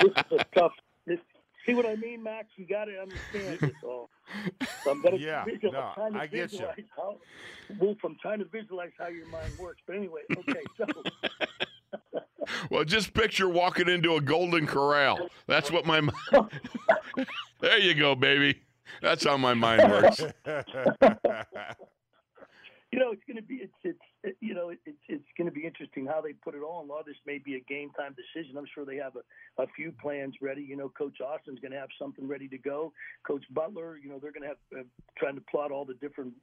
this 0.00 0.10
is 0.10 0.40
a 0.40 0.44
tough. 0.54 0.72
This, 1.06 1.18
see 1.66 1.74
what 1.74 1.86
I 1.86 1.96
mean, 1.96 2.22
Max? 2.22 2.48
You 2.56 2.66
got 2.66 2.86
to 2.86 3.00
understand 3.00 3.60
this 3.60 3.82
all. 3.84 4.10
So 4.84 4.90
I'm 4.90 5.02
gonna 5.02 5.16
yeah, 5.16 5.44
visual, 5.44 5.72
no, 5.72 5.92
I'm 5.96 6.16
I 6.16 6.26
get 6.26 6.52
you. 6.52 6.66
How, 6.96 7.16
Wolf, 7.78 7.98
I'm 8.04 8.16
trying 8.20 8.38
to 8.40 8.44
visualize 8.46 8.90
how 8.98 9.08
your 9.08 9.26
mind 9.26 9.52
works. 9.58 9.82
But 9.86 9.96
anyway, 9.96 10.22
okay, 10.36 10.62
so. 10.76 10.86
well, 12.70 12.84
just 12.84 13.14
picture 13.14 13.48
walking 13.48 13.88
into 13.88 14.14
a 14.16 14.20
golden 14.20 14.66
corral. 14.66 15.28
That's 15.46 15.70
what 15.70 15.86
my 15.86 16.00
mind. 16.00 16.16
there 17.60 17.78
you 17.78 17.94
go, 17.94 18.14
baby. 18.14 18.60
That's 19.00 19.24
how 19.24 19.36
my 19.36 19.54
mind 19.54 19.90
works. 19.90 20.20
you 20.20 20.28
know, 22.98 23.12
it's 23.12 23.22
going 23.26 23.36
to 23.36 23.42
be 23.42 23.62
it's 23.62 23.72
it's 24.22 24.36
you 24.40 24.54
know, 24.54 24.70
it's 24.70 24.98
it's 25.08 25.24
going 25.36 25.46
to 25.46 25.52
be 25.52 25.64
interesting 25.64 26.01
how 26.12 26.20
they 26.20 26.32
put 26.32 26.54
it 26.54 26.62
all. 26.62 26.84
A 26.84 26.86
lot 26.86 27.00
of 27.00 27.06
this 27.06 27.16
may 27.26 27.38
be 27.38 27.56
a 27.56 27.60
game 27.60 27.90
time 27.98 28.14
decision. 28.14 28.56
I'm 28.56 28.66
sure 28.74 28.84
they 28.84 28.96
have 28.96 29.14
a, 29.16 29.62
a 29.62 29.66
few 29.74 29.92
plans 29.92 30.34
ready. 30.40 30.62
You 30.62 30.76
know, 30.76 30.88
Coach 30.90 31.20
Austin's 31.20 31.60
going 31.60 31.72
to 31.72 31.78
have 31.78 31.88
something 31.98 32.26
ready 32.26 32.48
to 32.48 32.58
go. 32.58 32.92
Coach 33.26 33.44
Butler, 33.50 33.98
you 34.02 34.08
know, 34.08 34.18
they're 34.20 34.32
going 34.32 34.42
to 34.42 34.48
have 34.48 34.80
uh, 34.80 34.82
trying 35.18 35.36
to 35.36 35.42
plot 35.50 35.70
all 35.70 35.84
the 35.84 35.94
different 35.94 36.34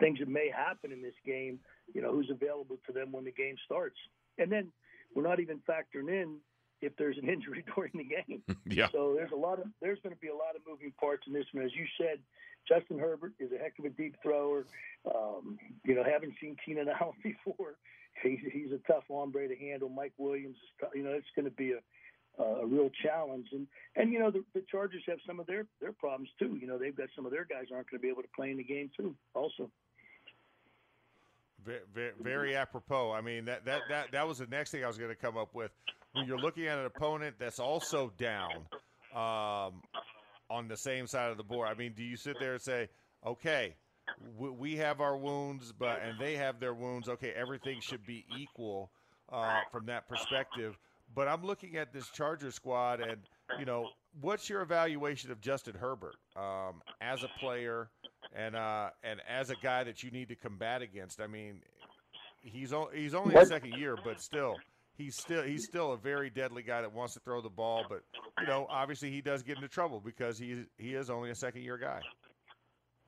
things 0.00 0.18
that 0.20 0.28
may 0.28 0.50
happen 0.54 0.92
in 0.92 1.02
this 1.02 1.14
game. 1.26 1.58
You 1.94 2.02
know, 2.02 2.12
who's 2.12 2.30
available 2.30 2.78
to 2.86 2.92
them 2.92 3.12
when 3.12 3.24
the 3.24 3.32
game 3.32 3.56
starts, 3.64 3.96
and 4.38 4.50
then 4.50 4.72
we're 5.14 5.22
not 5.22 5.40
even 5.40 5.60
factoring 5.68 6.08
in 6.08 6.36
if 6.80 6.96
there's 6.96 7.18
an 7.18 7.28
injury 7.34 7.64
during 7.74 7.92
the 7.94 8.04
game. 8.04 8.42
yeah. 8.66 8.88
So 8.92 9.14
there's 9.16 9.32
a 9.32 9.36
lot 9.36 9.58
of 9.58 9.66
there's 9.80 9.98
going 10.02 10.14
to 10.14 10.20
be 10.20 10.28
a 10.28 10.34
lot 10.34 10.56
of 10.56 10.62
moving 10.66 10.92
parts 10.98 11.24
in 11.26 11.32
this 11.32 11.46
one. 11.52 11.64
As 11.64 11.72
you 11.74 11.86
said, 11.98 12.18
Justin 12.68 12.98
Herbert 12.98 13.32
is 13.38 13.50
a 13.52 13.58
heck 13.58 13.78
of 13.78 13.84
a 13.84 13.90
deep 13.90 14.16
thrower. 14.22 14.66
Um, 15.06 15.58
you 15.84 15.94
know, 15.94 16.04
haven't 16.04 16.34
seen 16.40 16.56
Keenan 16.64 16.88
Allen 16.88 17.14
before. 17.22 17.76
He's, 18.22 18.40
he's 18.52 18.72
a 18.72 18.78
tough 18.90 19.04
hombre 19.08 19.48
to 19.48 19.56
handle. 19.56 19.88
Mike 19.88 20.12
Williams, 20.18 20.56
is, 20.56 20.88
you 20.94 21.02
know, 21.02 21.12
it's 21.12 21.26
going 21.36 21.44
to 21.44 21.50
be 21.50 21.72
a 21.72 21.78
a 22.38 22.66
real 22.66 22.90
challenge. 23.02 23.48
And 23.52 23.66
and 23.96 24.12
you 24.12 24.18
know 24.18 24.30
the, 24.30 24.44
the 24.54 24.62
Chargers 24.70 25.02
have 25.06 25.18
some 25.26 25.40
of 25.40 25.46
their 25.46 25.66
their 25.80 25.92
problems 25.92 26.30
too. 26.38 26.56
You 26.60 26.66
know 26.66 26.78
they've 26.78 26.96
got 26.96 27.08
some 27.16 27.26
of 27.26 27.32
their 27.32 27.44
guys 27.44 27.66
aren't 27.72 27.90
going 27.90 27.98
to 27.98 28.02
be 28.02 28.08
able 28.08 28.22
to 28.22 28.28
play 28.34 28.50
in 28.50 28.56
the 28.56 28.64
game 28.64 28.90
too. 28.96 29.14
Also. 29.34 29.70
Very, 31.92 32.12
very, 32.22 32.56
apropos. 32.56 33.12
I 33.12 33.20
mean 33.20 33.44
that, 33.46 33.64
that 33.66 33.82
that 33.90 34.12
that 34.12 34.26
was 34.26 34.38
the 34.38 34.46
next 34.46 34.70
thing 34.70 34.84
I 34.84 34.86
was 34.86 34.96
going 34.96 35.10
to 35.10 35.16
come 35.16 35.36
up 35.36 35.54
with. 35.54 35.70
When 36.12 36.26
you're 36.26 36.38
looking 36.38 36.66
at 36.66 36.78
an 36.78 36.86
opponent 36.86 37.36
that's 37.38 37.58
also 37.58 38.12
down 38.16 38.66
um, 39.14 39.82
on 40.48 40.68
the 40.68 40.76
same 40.76 41.06
side 41.06 41.30
of 41.30 41.36
the 41.36 41.42
board, 41.42 41.68
I 41.68 41.74
mean, 41.74 41.92
do 41.94 42.02
you 42.02 42.16
sit 42.16 42.36
there 42.40 42.54
and 42.54 42.62
say, 42.62 42.88
"Okay, 43.26 43.74
we 44.38 44.76
have 44.76 45.00
our 45.00 45.16
wounds, 45.16 45.72
but 45.72 46.00
and 46.02 46.18
they 46.18 46.36
have 46.36 46.60
their 46.60 46.74
wounds. 46.74 47.08
Okay, 47.08 47.32
everything 47.36 47.80
should 47.80 48.04
be 48.06 48.24
equal 48.38 48.90
uh, 49.30 49.60
from 49.70 49.86
that 49.86 50.08
perspective." 50.08 50.78
But 51.14 51.26
I'm 51.26 51.44
looking 51.44 51.76
at 51.76 51.92
this 51.92 52.10
Charger 52.10 52.50
squad, 52.50 53.00
and 53.00 53.20
you 53.58 53.64
know, 53.64 53.88
what's 54.20 54.50
your 54.50 54.60
evaluation 54.62 55.30
of 55.30 55.40
Justin 55.40 55.74
Herbert 55.74 56.16
um, 56.36 56.82
as 57.00 57.22
a 57.22 57.28
player? 57.40 57.88
and 58.34 58.56
uh, 58.56 58.90
and 59.02 59.20
as 59.28 59.50
a 59.50 59.54
guy 59.56 59.84
that 59.84 60.02
you 60.02 60.10
need 60.10 60.28
to 60.28 60.34
combat 60.34 60.82
against. 60.82 61.20
I 61.20 61.26
mean, 61.26 61.62
he's 62.42 62.72
o- 62.72 62.90
he's 62.94 63.14
only 63.14 63.34
a 63.34 63.46
second 63.46 63.74
year, 63.74 63.96
but 64.04 64.20
still, 64.20 64.56
he's 64.96 65.16
still 65.16 65.42
he's 65.42 65.64
still 65.64 65.92
a 65.92 65.96
very 65.96 66.30
deadly 66.30 66.62
guy 66.62 66.80
that 66.82 66.92
wants 66.92 67.14
to 67.14 67.20
throw 67.20 67.40
the 67.40 67.48
ball. 67.48 67.84
But 67.88 68.02
you 68.40 68.46
know, 68.46 68.66
obviously, 68.68 69.10
he 69.10 69.20
does 69.20 69.42
get 69.42 69.56
into 69.56 69.68
trouble 69.68 70.00
because 70.00 70.38
he 70.38 70.64
he 70.78 70.94
is 70.94 71.10
only 71.10 71.30
a 71.30 71.34
second 71.34 71.62
year 71.62 71.78
guy. 71.78 72.00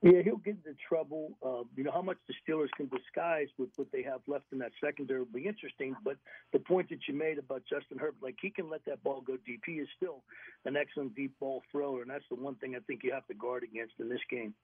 Yeah, 0.02 0.22
he'll 0.24 0.38
get 0.38 0.56
into 0.64 0.76
trouble. 0.88 1.32
Uh, 1.44 1.64
you 1.76 1.84
know 1.84 1.90
how 1.92 2.00
much 2.00 2.16
the 2.26 2.34
Steelers 2.40 2.70
can 2.74 2.88
disguise 2.88 3.48
with 3.58 3.68
what 3.76 3.88
they 3.92 4.02
have 4.02 4.20
left 4.26 4.44
in 4.50 4.58
that 4.58 4.72
secondary 4.82 5.20
will 5.20 5.26
be 5.26 5.46
interesting. 5.46 5.94
But 6.02 6.16
the 6.54 6.58
point 6.58 6.88
that 6.88 7.00
you 7.06 7.12
made 7.12 7.38
about 7.38 7.62
Justin 7.68 7.98
Herbert, 7.98 8.22
like 8.22 8.36
he 8.40 8.48
can 8.48 8.70
let 8.70 8.82
that 8.86 9.02
ball 9.02 9.20
go 9.20 9.36
deep. 9.44 9.60
He 9.66 9.72
is 9.72 9.88
still 9.98 10.22
an 10.64 10.74
excellent 10.74 11.14
deep 11.14 11.38
ball 11.38 11.62
thrower, 11.70 12.00
and 12.00 12.10
that's 12.10 12.24
the 12.30 12.36
one 12.36 12.54
thing 12.56 12.76
I 12.76 12.78
think 12.86 13.02
you 13.04 13.12
have 13.12 13.26
to 13.26 13.34
guard 13.34 13.62
against 13.62 13.92
in 13.98 14.08
this 14.08 14.20
game. 14.30 14.54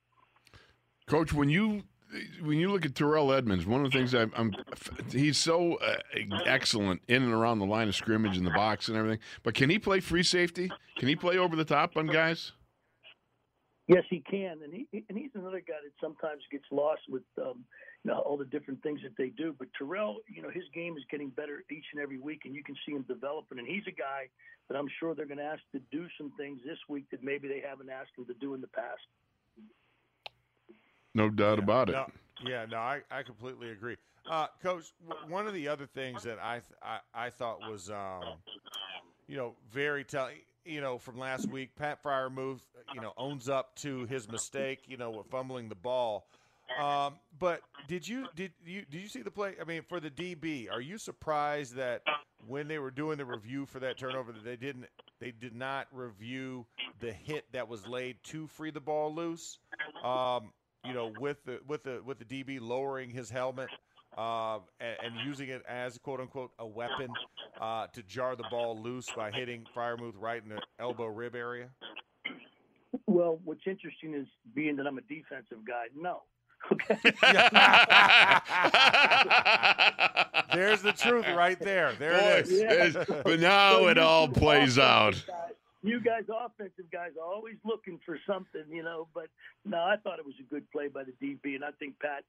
Coach, 1.07 1.35
when 1.35 1.51
you 1.51 1.83
when 2.43 2.59
you 2.59 2.73
look 2.73 2.87
at 2.87 2.95
Terrell 2.95 3.31
Edmunds, 3.31 3.67
one 3.67 3.85
of 3.85 3.93
the 3.93 3.99
things 3.99 4.15
I'm, 4.15 4.33
I'm 4.37 4.55
he's 5.11 5.37
so 5.37 5.75
uh, 5.75 5.97
excellent 6.47 7.03
in 7.09 7.23
and 7.23 7.33
around 7.33 7.59
the 7.59 7.67
line 7.67 7.89
of 7.89 7.95
scrimmage 7.95 8.39
in 8.39 8.45
the 8.45 8.51
box 8.51 8.89
and 8.89 8.97
everything. 8.97 9.19
But 9.43 9.55
can 9.55 9.69
he 9.69 9.79
play 9.79 10.01
free 10.01 10.23
safety? 10.23 10.71
Can 10.97 11.09
he 11.09 11.17
play 11.17 11.37
over 11.37 11.57
the 11.57 11.65
top 11.65 11.97
on 11.97 12.07
guys? 12.07 12.53
Yes, 13.89 14.03
he 14.11 14.19
can, 14.19 14.59
and 14.65 14.75
he 14.75 15.05
and 15.09 15.17
he's 15.17 15.31
another 15.35 15.61
guy 15.61 15.79
that 15.85 15.93
sometimes 16.01 16.43
gets 16.51 16.65
lost 16.73 17.03
with 17.09 17.23
um, 17.41 17.65
you 18.03 18.11
know 18.11 18.19
all 18.19 18.37
the 18.37 18.45
different 18.45 18.83
things 18.83 19.01
that 19.05 19.17
they 19.17 19.29
do. 19.29 19.55
But 19.57 19.69
Terrell, 19.79 20.17
you 20.27 20.43
know, 20.43 20.51
his 20.51 20.65
game 20.75 20.97
is 20.97 21.05
getting 21.09 21.29
better 21.29 21.63
each 21.71 21.85
and 21.93 22.03
every 22.03 22.19
week, 22.19 22.41
and 22.47 22.55
you 22.55 22.65
can 22.65 22.75
see 22.85 22.93
him 22.93 23.05
developing. 23.07 23.61
And 23.61 23.69
he's 23.69 23.85
a 23.87 23.93
guy 23.93 24.29
that 24.69 24.77
I'm 24.77 24.89
sure 24.99 25.15
they're 25.15 25.25
going 25.25 25.39
to 25.39 25.45
ask 25.45 25.63
to 25.71 25.81
do 25.93 26.07
some 26.19 26.33
things 26.37 26.59
this 26.67 26.79
week 26.89 27.05
that 27.13 27.23
maybe 27.23 27.47
they 27.47 27.63
haven't 27.65 27.89
asked 27.89 28.11
him 28.19 28.27
to 28.27 28.35
do 28.35 28.55
in 28.55 28.61
the 28.61 28.67
past. 28.67 29.07
No 31.15 31.31
doubt 31.31 31.59
yeah, 31.59 31.65
about 31.65 31.89
it. 31.89 31.93
No, 31.93 32.07
yeah, 32.45 32.67
no, 32.69 32.79
I, 32.79 33.03
I 33.11 33.23
completely 33.23 33.71
agree. 33.71 33.97
Uh, 34.29 34.49
Coach, 34.63 34.93
one 35.29 35.47
of 35.47 35.55
the 35.55 35.69
other 35.69 35.87
things 35.87 36.25
that 36.25 36.39
I 36.43 36.61
I, 36.83 36.99
I 37.15 37.31
thought 37.31 37.61
was, 37.61 37.89
um, 37.91 38.35
you 39.29 39.37
know, 39.37 39.55
very 39.71 40.03
telling, 40.03 40.39
you 40.67 40.81
know, 40.81 40.99
from 40.99 41.19
last 41.19 41.49
week, 41.49 41.75
Pat 41.77 42.03
Freiermuth, 42.03 42.61
you 42.95 43.01
know, 43.01 43.13
owns 43.17 43.49
up 43.49 43.75
to 43.77 44.05
his 44.07 44.29
mistake, 44.31 44.81
you 44.87 44.97
know, 44.97 45.11
with 45.11 45.27
fumbling 45.27 45.69
the 45.69 45.75
ball. 45.75 46.27
Um, 46.83 47.15
but 47.39 47.61
did 47.87 48.07
you 48.07 48.27
did 48.35 48.53
you 48.65 48.85
did 48.91 49.01
you 49.01 49.09
see 49.09 49.23
the 49.23 49.31
play? 49.31 49.55
I 49.61 49.65
mean, 49.65 49.83
for 49.83 50.01
the 50.01 50.11
DB, 50.11 50.71
are 50.71 50.81
you 50.81 50.99
surprised 50.99 51.77
that 51.77 52.03
when 52.47 52.69
they 52.69 52.79
were 52.79 52.91
doing 52.91 53.19
the 53.19 53.25
review 53.25 53.67
for 53.67 53.79
that 53.81 53.99
turnover, 53.99 54.33
that 54.33 54.45
they 54.45 54.57
didn't 54.57 54.87
they 55.21 55.31
did 55.31 55.55
not 55.55 55.87
review 55.93 56.67
the 57.01 57.13
hit 57.13 57.47
that 57.53 57.69
was 57.69 57.87
laid 57.87 58.17
to 58.25 58.47
free 58.49 58.71
the 58.71 58.81
ball 58.81 59.15
loose? 59.15 59.59
Um, 60.05 60.53
you 60.85 60.93
know, 60.93 61.13
with 61.19 61.45
the 61.45 61.61
with 61.67 61.85
the 61.85 62.03
with 62.05 62.19
the 62.19 62.25
DB 62.25 62.59
lowering 62.61 63.11
his 63.11 63.31
helmet 63.31 63.69
uh, 64.17 64.59
and, 64.81 64.97
and, 65.05 65.27
using 65.27 65.49
it 65.49 65.63
as 65.69 65.99
quote 65.99 66.21
unquote 66.21 66.53
a 66.59 66.67
weapon 66.67 67.09
uh, 67.61 67.87
to 67.89 68.03
jar 68.03 68.35
the 68.35 68.45
ball 68.51 68.81
loose 68.81 69.09
by 69.15 69.31
hitting 69.31 69.65
Freiermuth 69.75 70.15
right 70.19 70.43
in 70.43 70.49
the 70.49 70.61
elbow 70.79 71.07
rib 71.07 71.35
area? 71.35 71.69
Well, 73.07 73.41
what's 73.45 73.67
interesting 73.67 74.15
is 74.15 74.27
being 74.55 74.77
that 74.77 74.87
I'm 74.87 74.99
a 74.99 75.03
defensive 75.03 75.65
guy. 75.67 75.87
No. 75.95 76.23
Okay. 76.73 76.97
There's 80.53 80.83
the 80.83 80.93
truth 80.93 81.27
right 81.37 81.59
there. 81.61 81.93
There 81.99 82.19
Boy, 82.19 82.27
it 82.27 82.49
is. 82.49 82.95
Yeah. 82.95 83.05
But 83.23 83.41
now 83.41 83.87
it 83.87 83.99
all 83.99 84.27
plays 84.27 84.79
out. 84.79 85.23
you 85.83 86.01
guys 86.01 86.25
offensive 86.29 86.91
guys 86.91 87.11
are 87.21 87.27
always 87.27 87.57
looking 87.65 88.01
for 88.05 88.19
something, 88.27 88.65
you 88.71 88.83
know. 88.83 89.07
But 89.15 89.29
no, 89.65 89.79
I 89.79 89.97
thought 90.03 90.19
it 90.19 90.25
was 90.25 90.35
a 90.41 90.53
good 90.53 90.69
play 90.73 90.89
by 90.89 91.05
the 91.05 91.13
DB, 91.25 91.55
and 91.55 91.65
I 91.65 91.71
think 91.79 92.01
Pat, 92.01 92.25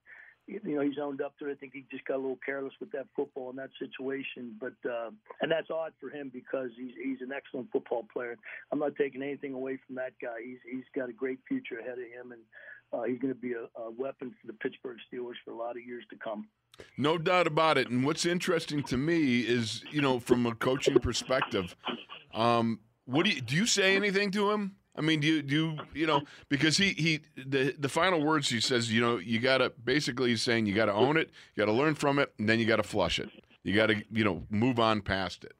you 0.48 0.76
know, 0.76 0.80
he's 0.80 0.98
owned 1.00 1.20
up 1.20 1.38
to 1.38 1.48
it. 1.48 1.52
I 1.52 1.54
think 1.54 1.74
he 1.74 1.84
just 1.90 2.04
got 2.06 2.14
a 2.14 2.22
little 2.22 2.38
careless 2.44 2.72
with 2.80 2.90
that 2.92 3.06
football 3.14 3.50
in 3.50 3.56
that 3.56 3.70
situation. 3.78 4.56
But 4.58 4.74
uh, 4.88 5.10
and 5.42 5.52
that's 5.52 5.70
odd 5.70 5.92
for 6.00 6.10
him 6.10 6.30
because 6.32 6.70
he's 6.76 6.92
he's 7.02 7.20
an 7.20 7.32
excellent 7.32 7.70
football 7.70 8.06
player. 8.12 8.36
I'm 8.72 8.78
not 8.78 8.96
taking 8.96 9.22
anything 9.22 9.52
away 9.52 9.78
from 9.86 9.96
that 9.96 10.12
guy. 10.20 10.38
He's 10.44 10.58
he's 10.70 10.84
got 10.94 11.08
a 11.08 11.12
great 11.12 11.38
future 11.46 11.78
ahead 11.78 11.98
of 11.98 11.98
him, 11.98 12.32
and 12.32 12.40
uh, 12.92 13.02
he's 13.04 13.18
going 13.18 13.34
to 13.34 13.40
be 13.40 13.52
a, 13.52 13.80
a 13.80 13.90
weapon 13.90 14.34
for 14.40 14.46
the 14.46 14.54
Pittsburgh 14.54 14.96
Steelers 15.12 15.34
for 15.44 15.50
a 15.50 15.56
lot 15.56 15.72
of 15.72 15.84
years 15.84 16.04
to 16.10 16.16
come. 16.16 16.48
No 16.96 17.18
doubt 17.18 17.46
about 17.46 17.76
it. 17.76 17.90
And 17.90 18.04
what's 18.04 18.24
interesting 18.24 18.82
to 18.84 18.96
me 18.96 19.40
is, 19.40 19.84
you 19.90 20.00
know, 20.00 20.20
from 20.20 20.46
a 20.46 20.54
coaching 20.54 20.98
perspective, 21.00 21.76
um, 22.32 22.80
what 23.04 23.24
do 23.26 23.32
you 23.32 23.40
do? 23.40 23.56
You 23.56 23.66
say 23.66 23.96
anything 23.96 24.30
to 24.32 24.50
him? 24.52 24.76
I 24.98 25.00
mean, 25.00 25.20
do 25.20 25.28
you 25.28 25.42
do 25.42 25.54
you, 25.54 25.78
you 25.94 26.06
know 26.06 26.22
because 26.48 26.76
he 26.76 26.90
he 26.90 27.20
the 27.36 27.74
the 27.78 27.88
final 27.88 28.22
words 28.22 28.48
he 28.48 28.60
says, 28.60 28.92
you 28.92 29.00
know, 29.00 29.16
you 29.16 29.38
got 29.38 29.58
to 29.58 29.70
basically 29.84 30.30
he's 30.30 30.42
saying 30.42 30.66
you 30.66 30.74
got 30.74 30.86
to 30.86 30.92
own 30.92 31.16
it, 31.16 31.30
you 31.54 31.64
got 31.64 31.70
to 31.70 31.76
learn 31.76 31.94
from 31.94 32.18
it, 32.18 32.32
and 32.38 32.48
then 32.48 32.58
you 32.58 32.66
got 32.66 32.76
to 32.76 32.82
flush 32.82 33.20
it. 33.20 33.30
You 33.62 33.74
got 33.76 33.86
to 33.86 34.02
you 34.10 34.24
know 34.24 34.42
move 34.50 34.80
on 34.80 35.00
past 35.00 35.44
it. 35.44 35.54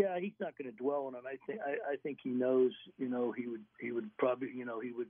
Yeah, 0.00 0.18
he's 0.20 0.32
not 0.40 0.56
going 0.56 0.70
to 0.70 0.76
dwell 0.76 1.06
on 1.06 1.16
it. 1.16 1.22
I 1.26 1.36
think 1.46 1.60
I, 1.66 1.92
I 1.92 1.96
think 1.96 2.18
he 2.22 2.30
knows. 2.30 2.72
You 2.96 3.08
know, 3.08 3.32
he 3.32 3.48
would 3.48 3.64
he 3.80 3.90
would 3.90 4.08
probably 4.18 4.50
you 4.54 4.64
know 4.64 4.78
he 4.78 4.92
would 4.92 5.08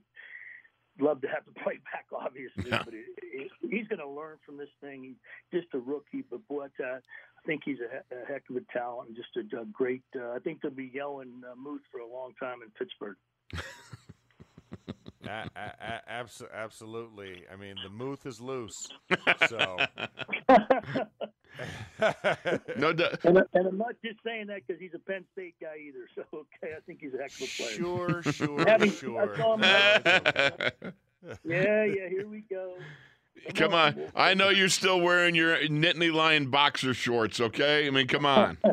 love 0.99 1.21
to 1.21 1.27
have 1.27 1.45
to 1.45 1.51
play 1.63 1.79
back, 1.91 2.05
obviously, 2.15 2.69
Yeah. 2.69 2.81
but 2.85 2.93
it, 2.93 3.05
it, 3.21 3.51
he's 3.61 3.87
going 3.87 3.99
to 3.99 4.07
learn 4.07 4.37
from 4.45 4.57
this 4.57 4.69
thing. 4.81 5.03
He's 5.51 5.61
just 5.61 5.73
a 5.73 5.79
rookie, 5.79 6.23
but 6.29 6.47
boy, 6.47 6.65
uh, 6.83 6.83
I 6.97 7.47
think 7.47 7.61
he's 7.65 7.77
a, 7.79 8.15
a 8.15 8.25
heck 8.25 8.43
of 8.49 8.55
a 8.57 8.61
talent 8.71 9.09
and 9.09 9.17
just 9.17 9.35
a, 9.53 9.61
a 9.61 9.65
great. 9.65 10.03
Uh, 10.15 10.31
I 10.31 10.39
think 10.39 10.61
they'll 10.61 10.71
be 10.71 10.91
yelling 10.93 11.41
uh, 11.49 11.55
Muth 11.55 11.81
for 11.91 11.99
a 11.99 12.07
long 12.07 12.33
time 12.39 12.59
in 12.63 12.69
Pittsburgh. 12.71 13.17
A- 15.25 15.47
a- 15.55 15.73
a- 16.09 16.23
abso- 16.23 16.51
absolutely. 16.53 17.43
I 17.51 17.55
mean, 17.55 17.75
the 17.81 17.89
mooth 17.89 18.25
is 18.25 18.41
loose. 18.41 18.87
So. 19.47 19.77
No 22.77 22.91
doubt. 22.93 23.19
And, 23.23 23.37
I- 23.39 23.43
and 23.53 23.67
I'm 23.67 23.77
not 23.77 23.95
just 24.03 24.17
saying 24.25 24.47
that 24.47 24.61
because 24.65 24.79
he's 24.81 24.93
a 24.95 24.99
Penn 24.99 25.23
State 25.33 25.55
guy 25.61 25.75
either. 25.87 26.07
So 26.15 26.23
okay, 26.33 26.73
I 26.75 26.79
think 26.85 26.99
he's 27.01 27.13
a 27.13 27.17
heck 27.17 27.31
of 27.31 27.41
a 27.41 27.47
player. 27.47 27.75
Sure, 27.77 28.23
sure, 28.33 28.65
Having- 28.67 28.91
sure. 28.91 29.33
I 29.33 29.37
saw 29.37 29.53
him- 29.53 29.61
No, 29.61 31.29
Yeah, 31.45 31.83
yeah. 31.85 32.09
Here 32.09 32.27
we 32.27 32.41
go. 32.49 32.73
come 33.55 33.73
on. 33.73 33.99
I 34.15 34.33
know 34.33 34.49
you're 34.49 34.69
still 34.69 34.99
wearing 35.01 35.35
your 35.35 35.55
Nittany 35.57 36.11
Lion 36.13 36.49
boxer 36.49 36.93
shorts, 36.93 37.39
okay? 37.39 37.87
I 37.87 37.89
mean, 37.91 38.07
come 38.07 38.25
on. 38.25 38.57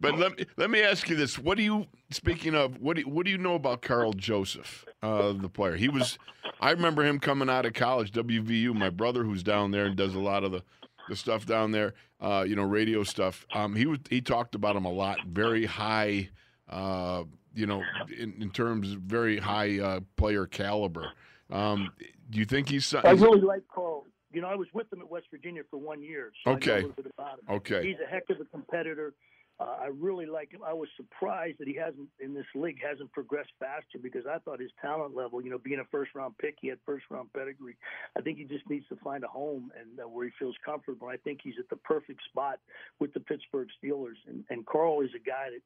but 0.00 0.16
let 0.18 0.36
me 0.38 0.46
let 0.56 0.70
me 0.70 0.82
ask 0.82 1.08
you 1.08 1.16
this: 1.16 1.38
What 1.38 1.56
do 1.56 1.62
you 1.64 1.86
speaking 2.10 2.54
of? 2.54 2.80
What 2.80 2.96
do 2.96 3.02
you, 3.02 3.08
what 3.08 3.24
do 3.24 3.30
you 3.32 3.38
know 3.38 3.54
about 3.54 3.82
Karl 3.82 4.12
Joseph, 4.12 4.84
uh, 5.02 5.32
the 5.32 5.48
player? 5.48 5.76
He 5.76 5.88
was. 5.88 6.18
I 6.60 6.70
remember 6.70 7.04
him 7.04 7.18
coming 7.18 7.48
out 7.50 7.66
of 7.66 7.72
college, 7.72 8.12
WVU. 8.12 8.74
My 8.74 8.90
brother, 8.90 9.24
who's 9.24 9.42
down 9.42 9.70
there 9.70 9.86
and 9.86 9.96
does 9.96 10.14
a 10.14 10.20
lot 10.20 10.44
of 10.44 10.52
the 10.52 10.62
the 11.08 11.16
stuff 11.16 11.44
down 11.44 11.72
there, 11.72 11.94
uh, 12.20 12.44
you 12.46 12.54
know, 12.54 12.62
radio 12.62 13.02
stuff. 13.02 13.44
Um, 13.54 13.74
he 13.74 13.86
was 13.86 13.98
he 14.08 14.20
talked 14.20 14.54
about 14.54 14.76
him 14.76 14.84
a 14.84 14.92
lot. 14.92 15.18
Very 15.26 15.64
high, 15.66 16.30
uh, 16.68 17.24
you 17.54 17.66
know, 17.66 17.82
in, 18.16 18.34
in 18.40 18.50
terms 18.50 18.92
of 18.92 19.00
very 19.00 19.38
high 19.38 19.80
uh, 19.80 20.00
player 20.16 20.46
caliber. 20.46 21.12
Um, 21.50 21.90
do 22.30 22.38
you 22.38 22.44
think 22.44 22.68
he's? 22.68 22.94
I 22.94 23.10
really 23.10 23.40
like 23.40 23.62
Karl. 23.74 24.06
You 24.32 24.40
know, 24.40 24.48
I 24.48 24.54
was 24.54 24.68
with 24.72 24.90
him 24.90 25.00
at 25.00 25.10
West 25.10 25.26
Virginia 25.30 25.62
for 25.70 25.76
one 25.78 26.02
year. 26.02 26.32
So 26.44 26.52
Okay. 26.52 26.70
a 26.70 26.74
little 26.76 26.90
bit 26.92 27.12
about 27.18 27.40
him. 27.40 27.56
Okay. 27.56 27.86
He's 27.86 27.98
a 28.02 28.08
heck 28.08 28.30
of 28.30 28.40
a 28.40 28.46
competitor. 28.46 29.12
Uh, 29.60 29.76
I 29.82 29.90
really 29.98 30.26
like 30.26 30.52
him. 30.52 30.60
I 30.66 30.72
was 30.72 30.88
surprised 30.96 31.58
that 31.58 31.68
he 31.68 31.74
hasn't 31.74 32.08
in 32.20 32.34
this 32.34 32.46
league 32.54 32.78
hasn't 32.82 33.12
progressed 33.12 33.52
faster 33.60 33.98
because 34.02 34.24
I 34.26 34.38
thought 34.38 34.60
his 34.60 34.70
talent 34.80 35.14
level, 35.14 35.42
you 35.42 35.50
know, 35.50 35.58
being 35.58 35.80
a 35.80 35.84
first 35.90 36.14
round 36.14 36.36
pick, 36.38 36.56
he 36.60 36.68
had 36.68 36.78
first 36.86 37.04
round 37.10 37.32
pedigree. 37.32 37.76
I 38.16 38.22
think 38.22 38.38
he 38.38 38.44
just 38.44 38.68
needs 38.68 38.86
to 38.88 38.96
find 38.96 39.24
a 39.24 39.28
home 39.28 39.70
and 39.78 40.00
uh, 40.00 40.08
where 40.08 40.26
he 40.26 40.32
feels 40.38 40.56
comfortable. 40.64 41.08
I 41.08 41.16
think 41.18 41.40
he's 41.42 41.54
at 41.58 41.68
the 41.68 41.76
perfect 41.76 42.20
spot 42.28 42.58
with 42.98 43.12
the 43.12 43.20
Pittsburgh 43.20 43.68
Steelers. 43.82 44.18
And, 44.26 44.44
and 44.50 44.66
Karl 44.66 45.02
is 45.02 45.10
a 45.14 45.24
guy 45.24 45.50
that, 45.50 45.62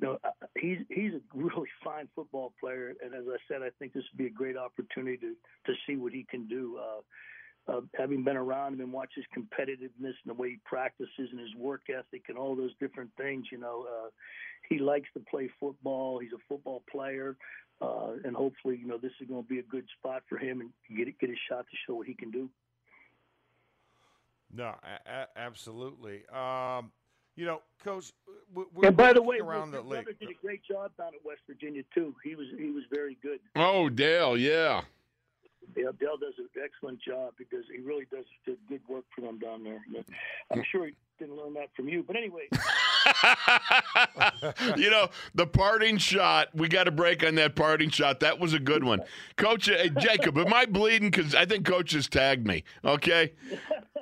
you 0.00 0.06
know, 0.06 0.18
uh, 0.24 0.46
he's 0.58 0.78
he's 0.88 1.12
a 1.12 1.20
really 1.34 1.68
fine 1.84 2.08
football 2.14 2.52
player. 2.60 2.94
And 3.04 3.14
as 3.14 3.24
I 3.28 3.36
said, 3.48 3.62
I 3.62 3.70
think 3.78 3.92
this 3.92 4.04
would 4.12 4.18
be 4.18 4.26
a 4.26 4.30
great 4.30 4.56
opportunity 4.56 5.18
to 5.18 5.34
to 5.66 5.72
see 5.86 5.96
what 5.96 6.12
he 6.12 6.24
can 6.30 6.46
do. 6.46 6.78
Uh, 6.80 7.00
uh, 7.68 7.80
having 7.96 8.22
been 8.24 8.36
around 8.36 8.74
him 8.74 8.80
and 8.80 8.92
watch 8.92 9.10
his 9.14 9.24
competitiveness 9.36 9.88
and 10.22 10.26
the 10.26 10.34
way 10.34 10.50
he 10.50 10.58
practices 10.64 11.10
and 11.30 11.40
his 11.40 11.54
work 11.56 11.82
ethic 11.88 12.24
and 12.28 12.36
all 12.36 12.54
those 12.54 12.72
different 12.80 13.10
things, 13.16 13.46
you 13.50 13.58
know, 13.58 13.86
uh, 13.88 14.10
he 14.68 14.78
likes 14.78 15.08
to 15.14 15.20
play 15.30 15.48
football. 15.58 16.18
He's 16.18 16.32
a 16.32 16.42
football 16.48 16.82
player, 16.90 17.36
uh, 17.80 18.12
and 18.24 18.34
hopefully, 18.36 18.76
you 18.80 18.86
know, 18.86 18.98
this 18.98 19.12
is 19.20 19.28
going 19.28 19.42
to 19.42 19.48
be 19.48 19.58
a 19.58 19.62
good 19.62 19.86
spot 19.98 20.22
for 20.28 20.36
him 20.38 20.60
and 20.60 20.70
get 20.96 21.18
get 21.18 21.30
a 21.30 21.34
shot 21.48 21.66
to 21.70 21.76
show 21.86 21.94
what 21.96 22.06
he 22.06 22.14
can 22.14 22.30
do. 22.30 22.48
no, 24.52 24.74
a- 24.84 25.10
a- 25.10 25.28
absolutely. 25.38 26.22
Um, 26.28 26.92
you 27.36 27.44
know, 27.46 27.62
Coach. 27.82 28.12
w- 28.52 28.70
we're 28.74 28.88
And 28.88 28.96
by 28.96 29.12
the 29.12 29.20
way, 29.22 29.38
around 29.40 29.72
your 29.72 29.82
the 29.82 29.88
brother 29.88 30.06
league. 30.10 30.18
did 30.20 30.30
a 30.30 30.34
great 30.40 30.62
job 30.62 30.92
down 30.96 31.08
at 31.14 31.24
West 31.24 31.40
Virginia 31.48 31.82
too. 31.92 32.14
He 32.22 32.36
was 32.36 32.46
he 32.56 32.70
was 32.70 32.84
very 32.92 33.16
good. 33.22 33.40
Oh, 33.56 33.88
Dale, 33.88 34.36
yeah. 34.36 34.82
Dale, 35.74 35.92
Dale 35.92 36.16
does 36.16 36.34
an 36.38 36.48
excellent 36.62 37.00
job 37.00 37.34
because 37.38 37.64
he 37.72 37.80
really 37.80 38.06
does 38.10 38.24
good 38.46 38.80
work 38.88 39.04
for 39.14 39.22
them 39.22 39.38
down 39.38 39.64
there. 39.64 39.82
But 39.92 40.04
I'm 40.50 40.62
sure 40.70 40.86
he 40.86 40.94
didn't 41.18 41.36
learn 41.36 41.54
that 41.54 41.68
from 41.76 41.88
you. 41.88 42.02
But 42.02 42.16
anyway, 42.16 42.48
you 44.76 44.90
know, 44.90 45.08
the 45.34 45.46
parting 45.46 45.98
shot, 45.98 46.48
we 46.54 46.68
got 46.68 46.88
a 46.88 46.90
break 46.90 47.24
on 47.24 47.34
that 47.36 47.56
parting 47.56 47.90
shot. 47.90 48.20
That 48.20 48.38
was 48.38 48.52
a 48.52 48.58
good 48.58 48.84
one. 48.84 49.00
Coach, 49.36 49.68
uh, 49.68 49.88
Jacob, 50.00 50.38
am 50.38 50.52
I 50.52 50.66
bleeding? 50.66 51.10
Because 51.10 51.34
I 51.34 51.46
think 51.46 51.66
Coach 51.66 51.92
has 51.92 52.08
tagged 52.08 52.46
me. 52.46 52.64
Okay. 52.84 53.32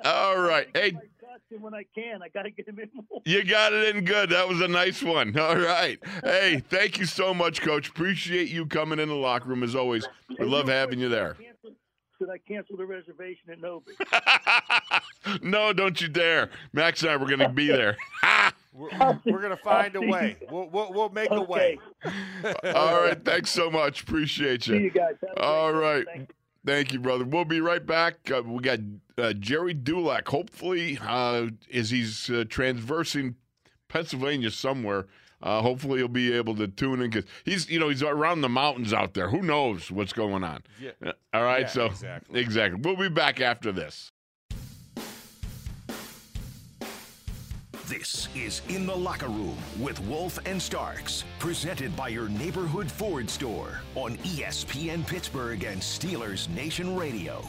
All 0.03 0.37
right. 0.39 0.67
Hey, 0.73 0.87
I 0.87 0.91
touch 1.33 1.41
him 1.49 1.61
when 1.61 1.73
I 1.73 1.85
can. 1.95 2.21
I 2.21 2.29
got 2.29 2.43
to 2.43 2.51
get 2.51 2.67
him 2.67 2.79
in 2.79 2.89
more. 2.93 3.21
you 3.25 3.43
got 3.43 3.73
it 3.73 3.95
in 3.95 4.05
good. 4.05 4.29
That 4.29 4.47
was 4.47 4.61
a 4.61 4.67
nice 4.67 5.01
one. 5.01 5.37
All 5.37 5.57
right. 5.57 5.99
Hey, 6.23 6.61
thank 6.69 6.99
you 6.99 7.05
so 7.05 7.33
much, 7.33 7.61
Coach. 7.61 7.89
Appreciate 7.89 8.49
you 8.49 8.65
coming 8.65 8.99
in 8.99 9.09
the 9.09 9.15
locker 9.15 9.49
room 9.49 9.63
as 9.63 9.75
always. 9.75 10.07
We 10.39 10.45
love 10.45 10.67
having 10.67 10.99
you 10.99 11.09
there. 11.09 11.37
Cancel- 12.25 12.33
I 12.33 12.37
cancel 12.37 12.77
the 12.77 12.85
reservation 12.85 13.49
at 13.51 13.61
Nobu? 13.61 15.41
no, 15.43 15.73
don't 15.73 15.99
you 16.01 16.07
dare. 16.07 16.49
Max 16.73 17.01
and 17.03 17.11
I 17.11 17.17
were 17.17 17.27
going 17.27 17.39
to 17.39 17.49
be 17.49 17.67
there. 17.67 17.97
We're, 18.75 19.19
we're 19.25 19.41
gonna 19.41 19.55
find 19.55 19.95
a 19.95 20.01
way. 20.01 20.35
We'll 20.49 20.67
we'll, 20.67 20.91
we'll 20.91 21.09
make 21.09 21.29
a 21.29 21.43
way. 21.43 21.77
All 22.73 23.03
right. 23.03 23.23
Thanks 23.23 23.51
so 23.51 23.69
much. 23.69 24.01
Appreciate 24.01 24.65
you. 24.65 24.77
See 24.77 24.83
you 24.85 24.89
guys. 24.89 25.13
Have 25.21 25.37
a 25.37 25.71
great 25.71 25.79
right. 25.79 26.05
Thank 26.07 26.29
you. 26.29 26.35
Thank 26.65 26.93
you, 26.93 26.99
brother. 26.99 27.23
We'll 27.23 27.45
be 27.45 27.61
right 27.61 27.85
back. 27.85 28.31
Uh, 28.31 28.41
we 28.41 28.63
got 28.63 28.79
uh, 29.17 29.33
Gerry 29.33 29.75
Dulac. 29.75 30.27
Hopefully, 30.27 30.97
uh, 31.05 31.49
as 31.71 31.91
he's 31.91 32.31
uh, 32.31 32.45
transversing 32.49 33.35
Pennsylvania 33.89 34.49
somewhere, 34.49 35.05
uh, 35.43 35.61
hopefully 35.61 35.99
he'll 35.99 36.07
be 36.07 36.33
able 36.33 36.55
to 36.55 36.67
tune 36.67 37.01
in 37.01 37.09
because 37.09 37.29
he's, 37.43 37.69
you 37.69 37.77
know, 37.77 37.89
he's 37.89 38.01
around 38.01 38.41
the 38.41 38.49
mountains 38.49 38.93
out 38.93 39.13
there. 39.13 39.29
Who 39.29 39.41
knows 39.41 39.91
what's 39.91 40.13
going 40.13 40.43
on? 40.43 40.63
Yeah. 40.81 40.91
Uh, 41.05 41.11
All 41.33 41.43
right. 41.43 41.61
Yeah, 41.63 41.67
so 41.67 41.85
exactly. 41.87 42.39
exactly. 42.39 42.79
We'll 42.81 42.95
be 42.95 43.09
back 43.09 43.41
after 43.41 43.73
this. 43.73 44.09
This 47.87 48.29
is 48.33 48.61
In 48.69 48.87
the 48.87 48.95
Locker 48.95 49.27
Room 49.27 49.57
with 49.79 49.99
Wolf 50.07 50.39
and 50.45 50.59
Starks, 50.59 51.25
presented 51.37 51.93
by 51.97 52.07
your 52.07 52.29
neighborhood 52.29 52.89
Ford 52.89 53.29
store 53.29 53.81
on 53.95 54.15
ESPN 54.19 55.05
Pittsburgh 55.05 55.65
and 55.65 55.81
Steelers 55.81 56.47
Nation 56.49 56.95
Radio. 56.95 57.43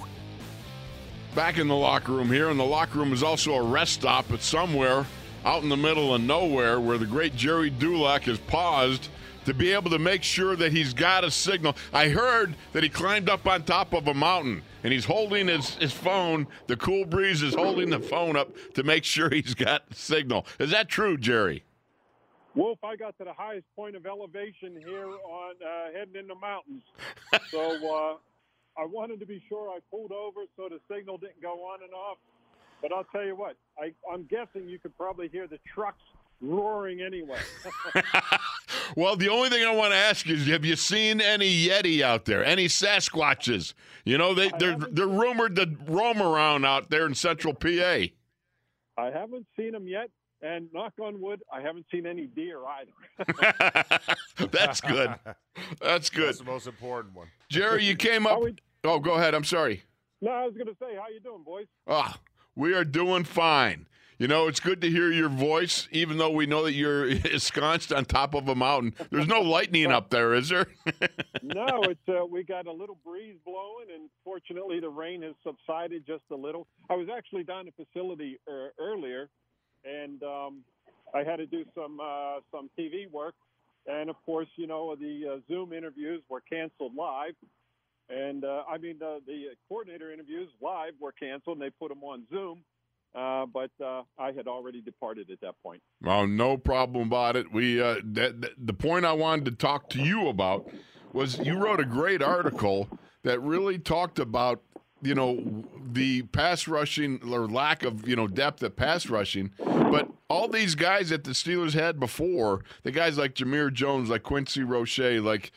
Back 1.36 1.58
in 1.58 1.68
the 1.68 1.76
locker 1.76 2.12
room 2.12 2.28
here, 2.30 2.50
and 2.50 2.58
the 2.58 2.64
locker 2.64 2.98
room 2.98 3.12
is 3.12 3.22
also 3.22 3.54
a 3.54 3.62
rest 3.62 3.92
stop 3.94 4.26
but 4.28 4.40
somewhere 4.42 5.06
out 5.44 5.62
in 5.62 5.68
the 5.68 5.76
middle 5.76 6.14
of 6.14 6.22
nowhere 6.22 6.80
where 6.80 6.98
the 6.98 7.06
great 7.06 7.36
Gerry 7.36 7.70
Dulac 7.70 8.22
has 8.22 8.38
paused 8.38 9.08
to 9.44 9.52
be 9.52 9.72
able 9.72 9.90
to 9.90 9.98
make 9.98 10.22
sure 10.22 10.56
that 10.56 10.72
he's 10.72 10.94
got 10.94 11.22
a 11.22 11.30
signal. 11.30 11.76
I 11.92 12.08
heard 12.08 12.54
that 12.72 12.82
he 12.82 12.88
climbed 12.88 13.28
up 13.28 13.46
on 13.46 13.62
top 13.64 13.92
of 13.92 14.08
a 14.08 14.14
mountain 14.14 14.62
and 14.82 14.92
he's 14.92 15.04
holding 15.04 15.48
his, 15.48 15.74
his 15.74 15.92
phone. 15.92 16.46
The 16.66 16.76
cool 16.76 17.04
breeze 17.04 17.42
is 17.42 17.54
holding 17.54 17.90
the 17.90 18.00
phone 18.00 18.36
up 18.36 18.50
to 18.74 18.82
make 18.82 19.04
sure 19.04 19.28
he's 19.28 19.54
got 19.54 19.82
signal. 19.94 20.46
Is 20.58 20.70
that 20.70 20.88
true, 20.88 21.18
Gerry? 21.18 21.62
Wolf, 22.54 22.78
I 22.84 22.96
got 22.96 23.18
to 23.18 23.24
the 23.24 23.32
highest 23.32 23.66
point 23.74 23.96
of 23.96 24.06
elevation 24.06 24.80
here 24.86 25.08
on 25.08 25.54
uh, 25.60 25.92
heading 25.92 26.14
in 26.16 26.28
the 26.28 26.36
mountains. 26.36 26.82
so 27.50 27.60
uh, 27.94 28.80
I 28.80 28.86
wanted 28.86 29.20
to 29.20 29.26
be 29.26 29.42
sure 29.48 29.70
I 29.70 29.78
pulled 29.90 30.12
over 30.12 30.42
so 30.56 30.68
the 30.68 30.78
signal 30.92 31.18
didn't 31.18 31.42
go 31.42 31.64
on 31.64 31.82
and 31.82 31.92
off. 31.92 32.18
But 32.84 32.92
I'll 32.92 33.04
tell 33.04 33.24
you 33.24 33.34
what, 33.34 33.56
I, 33.78 33.94
I'm 34.12 34.24
guessing 34.24 34.68
you 34.68 34.78
could 34.78 34.94
probably 34.94 35.28
hear 35.28 35.46
the 35.46 35.58
trucks 35.74 36.02
roaring 36.42 37.00
anyway. 37.00 37.38
well, 38.96 39.16
the 39.16 39.30
only 39.30 39.48
thing 39.48 39.64
I 39.64 39.74
want 39.74 39.92
to 39.92 39.96
ask 39.96 40.26
you 40.26 40.34
is 40.34 40.46
have 40.48 40.66
you 40.66 40.76
seen 40.76 41.22
any 41.22 41.66
Yeti 41.66 42.02
out 42.02 42.26
there? 42.26 42.44
Any 42.44 42.66
Sasquatches? 42.66 43.72
You 44.04 44.18
know, 44.18 44.34
they, 44.34 44.50
they're, 44.58 44.76
they're 44.76 45.06
rumored 45.06 45.56
to 45.56 45.74
roam 45.88 46.20
around 46.20 46.66
out 46.66 46.90
there 46.90 47.06
in 47.06 47.14
central 47.14 47.54
PA. 47.54 47.70
I 47.70 49.10
haven't 49.10 49.46
seen 49.56 49.72
them 49.72 49.88
yet. 49.88 50.10
And 50.42 50.68
knock 50.74 50.92
on 51.00 51.22
wood, 51.22 51.40
I 51.50 51.62
haven't 51.62 51.86
seen 51.90 52.04
any 52.04 52.26
deer 52.26 52.58
either. 52.66 53.32
That's 54.52 54.82
good. 54.82 55.14
That's 55.80 56.10
good. 56.10 56.26
That's 56.26 56.38
the 56.38 56.44
most 56.44 56.66
important 56.66 57.14
one. 57.14 57.28
Gerry, 57.48 57.82
you 57.86 57.96
came 57.96 58.26
up. 58.26 58.42
We- 58.42 58.56
Oh, 58.86 58.98
go 58.98 59.14
ahead. 59.14 59.34
I'm 59.34 59.44
sorry. 59.44 59.82
no, 60.20 60.30
I 60.30 60.44
was 60.44 60.52
going 60.52 60.66
to 60.66 60.76
say, 60.78 60.96
how 60.96 61.08
you 61.08 61.18
doing, 61.20 61.42
boys? 61.42 61.64
Ah, 61.88 62.18
we 62.56 62.74
are 62.74 62.84
doing 62.84 63.24
fine. 63.24 63.86
You 64.18 64.28
know, 64.28 64.46
it's 64.46 64.60
good 64.60 64.80
to 64.82 64.90
hear 64.90 65.10
your 65.10 65.28
voice, 65.28 65.88
even 65.90 66.18
though 66.18 66.30
we 66.30 66.46
know 66.46 66.62
that 66.64 66.72
you're 66.72 67.08
ensconced 67.32 67.92
on 67.92 68.04
top 68.04 68.34
of 68.34 68.48
a 68.48 68.54
mountain. 68.54 68.94
There's 69.10 69.26
no 69.26 69.40
lightning 69.40 69.90
up 69.90 70.10
there, 70.10 70.34
is 70.34 70.50
there? 70.50 70.68
no, 71.42 71.82
it's 71.82 72.08
uh, 72.08 72.24
we 72.24 72.44
got 72.44 72.66
a 72.66 72.72
little 72.72 72.96
breeze 73.04 73.36
blowing, 73.44 73.86
and 73.92 74.08
fortunately 74.22 74.78
the 74.78 74.88
rain 74.88 75.22
has 75.22 75.34
subsided 75.42 76.06
just 76.06 76.22
a 76.30 76.36
little. 76.36 76.68
I 76.88 76.94
was 76.94 77.08
actually 77.14 77.42
down 77.42 77.66
at 77.66 77.74
the 77.76 77.84
facility 77.84 78.38
uh, 78.48 78.68
earlier, 78.78 79.28
and 79.84 80.22
um, 80.22 80.62
I 81.12 81.24
had 81.24 81.36
to 81.36 81.46
do 81.46 81.64
some 81.74 81.98
uh, 82.00 82.38
some 82.52 82.70
TV 82.78 83.10
work, 83.10 83.34
and 83.88 84.08
of 84.08 84.16
course, 84.24 84.48
you 84.54 84.68
know 84.68 84.94
the 84.94 85.34
uh, 85.34 85.52
Zoom 85.52 85.72
interviews 85.72 86.22
were 86.28 86.40
canceled 86.40 86.94
live, 86.94 87.34
and 88.08 88.44
uh, 88.44 88.62
I 88.68 88.78
mean 88.78 88.96
uh, 89.02 89.18
the 89.26 89.48
coordinator 89.68 90.12
interviews 90.12 90.50
live 90.60 90.92
were 91.00 91.12
canceled, 91.12 91.58
and 91.58 91.66
they 91.66 91.70
put 91.70 91.88
them 91.88 92.02
on 92.02 92.24
Zoom. 92.30 92.64
Uh, 93.14 93.46
but 93.46 93.70
uh, 93.84 94.02
I 94.18 94.32
had 94.32 94.48
already 94.48 94.80
departed 94.80 95.30
at 95.30 95.40
that 95.40 95.54
point. 95.62 95.80
Oh, 96.04 96.26
no 96.26 96.56
problem 96.56 97.06
about 97.06 97.36
it. 97.36 97.52
We 97.52 97.80
uh, 97.80 97.96
that, 98.02 98.54
the 98.58 98.72
point 98.72 99.04
I 99.04 99.12
wanted 99.12 99.44
to 99.46 99.52
talk 99.52 99.88
to 99.90 100.00
you 100.02 100.26
about 100.26 100.68
was 101.12 101.38
you 101.38 101.56
wrote 101.56 101.78
a 101.78 101.84
great 101.84 102.22
article 102.22 102.88
that 103.22 103.40
really 103.40 103.78
talked 103.78 104.18
about 104.18 104.62
you 105.00 105.14
know 105.14 105.64
the 105.92 106.22
pass 106.22 106.66
rushing 106.66 107.20
or 107.30 107.46
lack 107.46 107.84
of 107.84 108.08
you 108.08 108.16
know 108.16 108.26
depth 108.26 108.62
at 108.64 108.74
pass 108.74 109.08
rushing, 109.08 109.52
but 109.58 110.08
all 110.28 110.48
these 110.48 110.74
guys 110.74 111.10
that 111.10 111.22
the 111.22 111.32
Steelers 111.32 111.74
had 111.74 112.00
before, 112.00 112.64
the 112.82 112.90
guys 112.90 113.16
like 113.16 113.34
Jamir 113.34 113.72
Jones, 113.72 114.08
like 114.08 114.24
Quincy 114.24 114.64
Roche, 114.64 114.98
like 114.98 115.52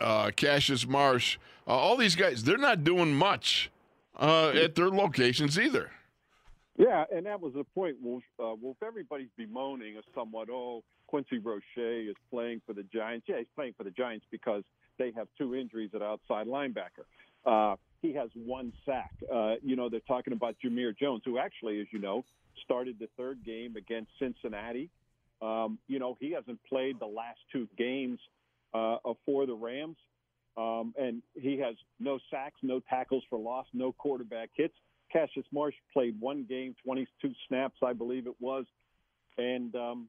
uh, 0.00 0.30
Cassius 0.34 0.86
Marsh, 0.86 1.38
uh, 1.66 1.70
all 1.70 1.96
these 1.96 2.16
guys, 2.16 2.44
they're 2.44 2.58
not 2.58 2.84
doing 2.84 3.14
much 3.14 3.70
uh, 4.18 4.48
at 4.50 4.74
their 4.74 4.88
locations 4.88 5.58
either. 5.58 5.90
Yeah, 6.76 7.04
and 7.12 7.26
that 7.26 7.40
was 7.40 7.54
the 7.54 7.64
point. 7.64 7.96
Wolf, 8.00 8.22
uh, 8.38 8.54
everybody's 8.86 9.30
bemoaning 9.36 9.96
a 9.96 10.02
somewhat, 10.14 10.48
oh, 10.50 10.84
Quincy 11.08 11.38
Roche 11.38 11.62
is 11.76 12.14
playing 12.30 12.60
for 12.66 12.72
the 12.72 12.84
Giants. 12.84 13.26
Yeah, 13.28 13.38
he's 13.38 13.46
playing 13.56 13.74
for 13.76 13.82
the 13.82 13.90
Giants 13.90 14.26
because 14.30 14.62
they 14.98 15.10
have 15.16 15.26
two 15.36 15.54
injuries 15.54 15.90
at 15.94 16.02
outside 16.02 16.46
linebacker. 16.46 17.04
Uh, 17.44 17.76
he 18.00 18.12
has 18.14 18.30
one 18.34 18.72
sack. 18.86 19.10
Uh, 19.32 19.54
you 19.62 19.74
know, 19.74 19.88
they're 19.88 20.00
talking 20.00 20.32
about 20.32 20.56
Jamir 20.64 20.96
Jones, 20.96 21.22
who 21.24 21.38
actually, 21.38 21.80
as 21.80 21.86
you 21.90 21.98
know, 21.98 22.24
started 22.64 22.96
the 23.00 23.08
third 23.16 23.44
game 23.44 23.76
against 23.76 24.10
Cincinnati. 24.18 24.90
Um, 25.40 25.78
you 25.88 25.98
know, 25.98 26.16
he 26.20 26.32
hasn't 26.32 26.60
played 26.68 27.00
the 27.00 27.06
last 27.06 27.38
two 27.52 27.68
games 27.76 28.20
uh, 28.74 28.96
for 29.24 29.46
the 29.46 29.54
Rams. 29.54 29.96
Um, 30.56 30.92
and 30.98 31.22
he 31.34 31.58
has 31.58 31.76
no 32.00 32.18
sacks, 32.30 32.56
no 32.62 32.80
tackles 32.80 33.22
for 33.30 33.38
loss, 33.38 33.66
no 33.72 33.92
quarterback 33.92 34.50
hits. 34.54 34.74
Cassius 35.12 35.46
Marsh 35.52 35.74
played 35.92 36.20
one 36.20 36.44
game, 36.48 36.74
22 36.84 37.32
snaps, 37.46 37.76
I 37.82 37.92
believe 37.92 38.26
it 38.26 38.34
was, 38.40 38.66
and 39.38 39.74
um, 39.74 40.08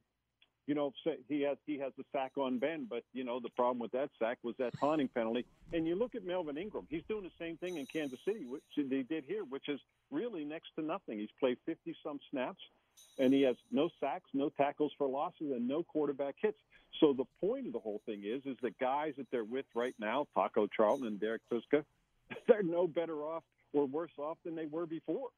you 0.67 0.76
know 0.76 0.91
he 1.28 1.41
has 1.41 1.58
he 1.65 1.78
has 1.80 1.93
a 2.00 2.04
sack 2.12 2.34
on 2.38 2.60
Ben, 2.60 2.88
but 2.89 3.04
you 3.13 3.24
know 3.24 3.39
the 3.39 3.50
problem 3.50 3.80
with 3.80 3.91
that 3.91 4.10
sack 4.19 4.39
was 4.43 4.56
that 4.60 4.74
taunting 4.80 5.08
penalty. 5.08 5.45
And 5.72 5.88
you 5.88 5.95
look 5.95 6.15
at 6.15 6.26
Melvin 6.26 6.58
Ingram; 6.58 6.86
he's 6.89 7.04
doing 7.08 7.24
the 7.24 7.32
same 7.43 7.58
thing 7.58 7.78
in 7.78 7.86
Kansas 7.86 8.19
City, 8.26 8.45
which 8.45 8.63
they 8.76 9.04
did 9.04 9.24
here, 9.26 9.43
which 9.43 9.69
is 9.69 9.80
really 10.12 10.45
next 10.45 10.69
to 10.78 10.84
nothing. 10.84 11.19
He's 11.19 11.30
played 11.39 11.58
50 11.65 11.95
some 12.04 12.19
snaps, 12.32 12.62
and 13.17 13.34
he 13.34 13.43
has 13.43 13.56
no 13.72 13.89
sacks, 14.00 14.30
no 14.34 14.50
tackles 14.50 14.91
for 14.98 15.08
losses, 15.08 15.52
and 15.52 15.67
no 15.67 15.84
quarterback 15.84 16.36
hits. 16.41 16.60
So 16.99 17.13
the 17.13 17.25
point 17.39 17.67
of 17.67 17.73
the 17.73 17.80
whole 17.80 18.02
thing 18.06 18.23
is, 18.25 18.41
is 18.45 18.58
the 18.62 18.73
guys 18.82 19.13
that 19.17 19.28
they're 19.32 19.43
with 19.43 19.65
right 19.75 19.95
now, 19.99 20.28
Taco 20.36 20.67
Charlton 20.67 21.08
and 21.08 21.19
Derek 21.19 21.41
Tuszka, 21.52 21.84
they're 22.47 22.63
no 22.63 22.88
better 22.88 23.23
off 23.23 23.43
or 23.73 23.86
worse 23.86 24.12
off 24.17 24.38
than 24.43 24.56
they 24.56 24.65
were 24.65 24.86
before. 24.86 25.30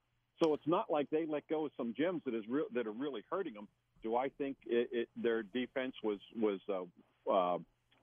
So 0.42 0.54
it's 0.54 0.68
not 0.68 0.90
like 0.90 1.10
they 1.10 1.26
let 1.26 1.48
go 1.48 1.66
of 1.66 1.72
some 1.78 1.94
gems 1.96 2.22
that 2.26 2.34
is 2.34 2.44
real 2.50 2.66
that 2.74 2.88
are 2.88 2.92
really 2.92 3.24
hurting 3.30 3.54
them. 3.54 3.68
Do 4.02 4.16
I 4.16 4.30
think 4.30 4.58
it, 4.66 4.90
it, 4.92 5.10
their 5.16 5.44
defense 5.44 5.94
was 6.04 6.18
was 6.36 6.60
uh, 6.68 7.32
uh, 7.32 7.60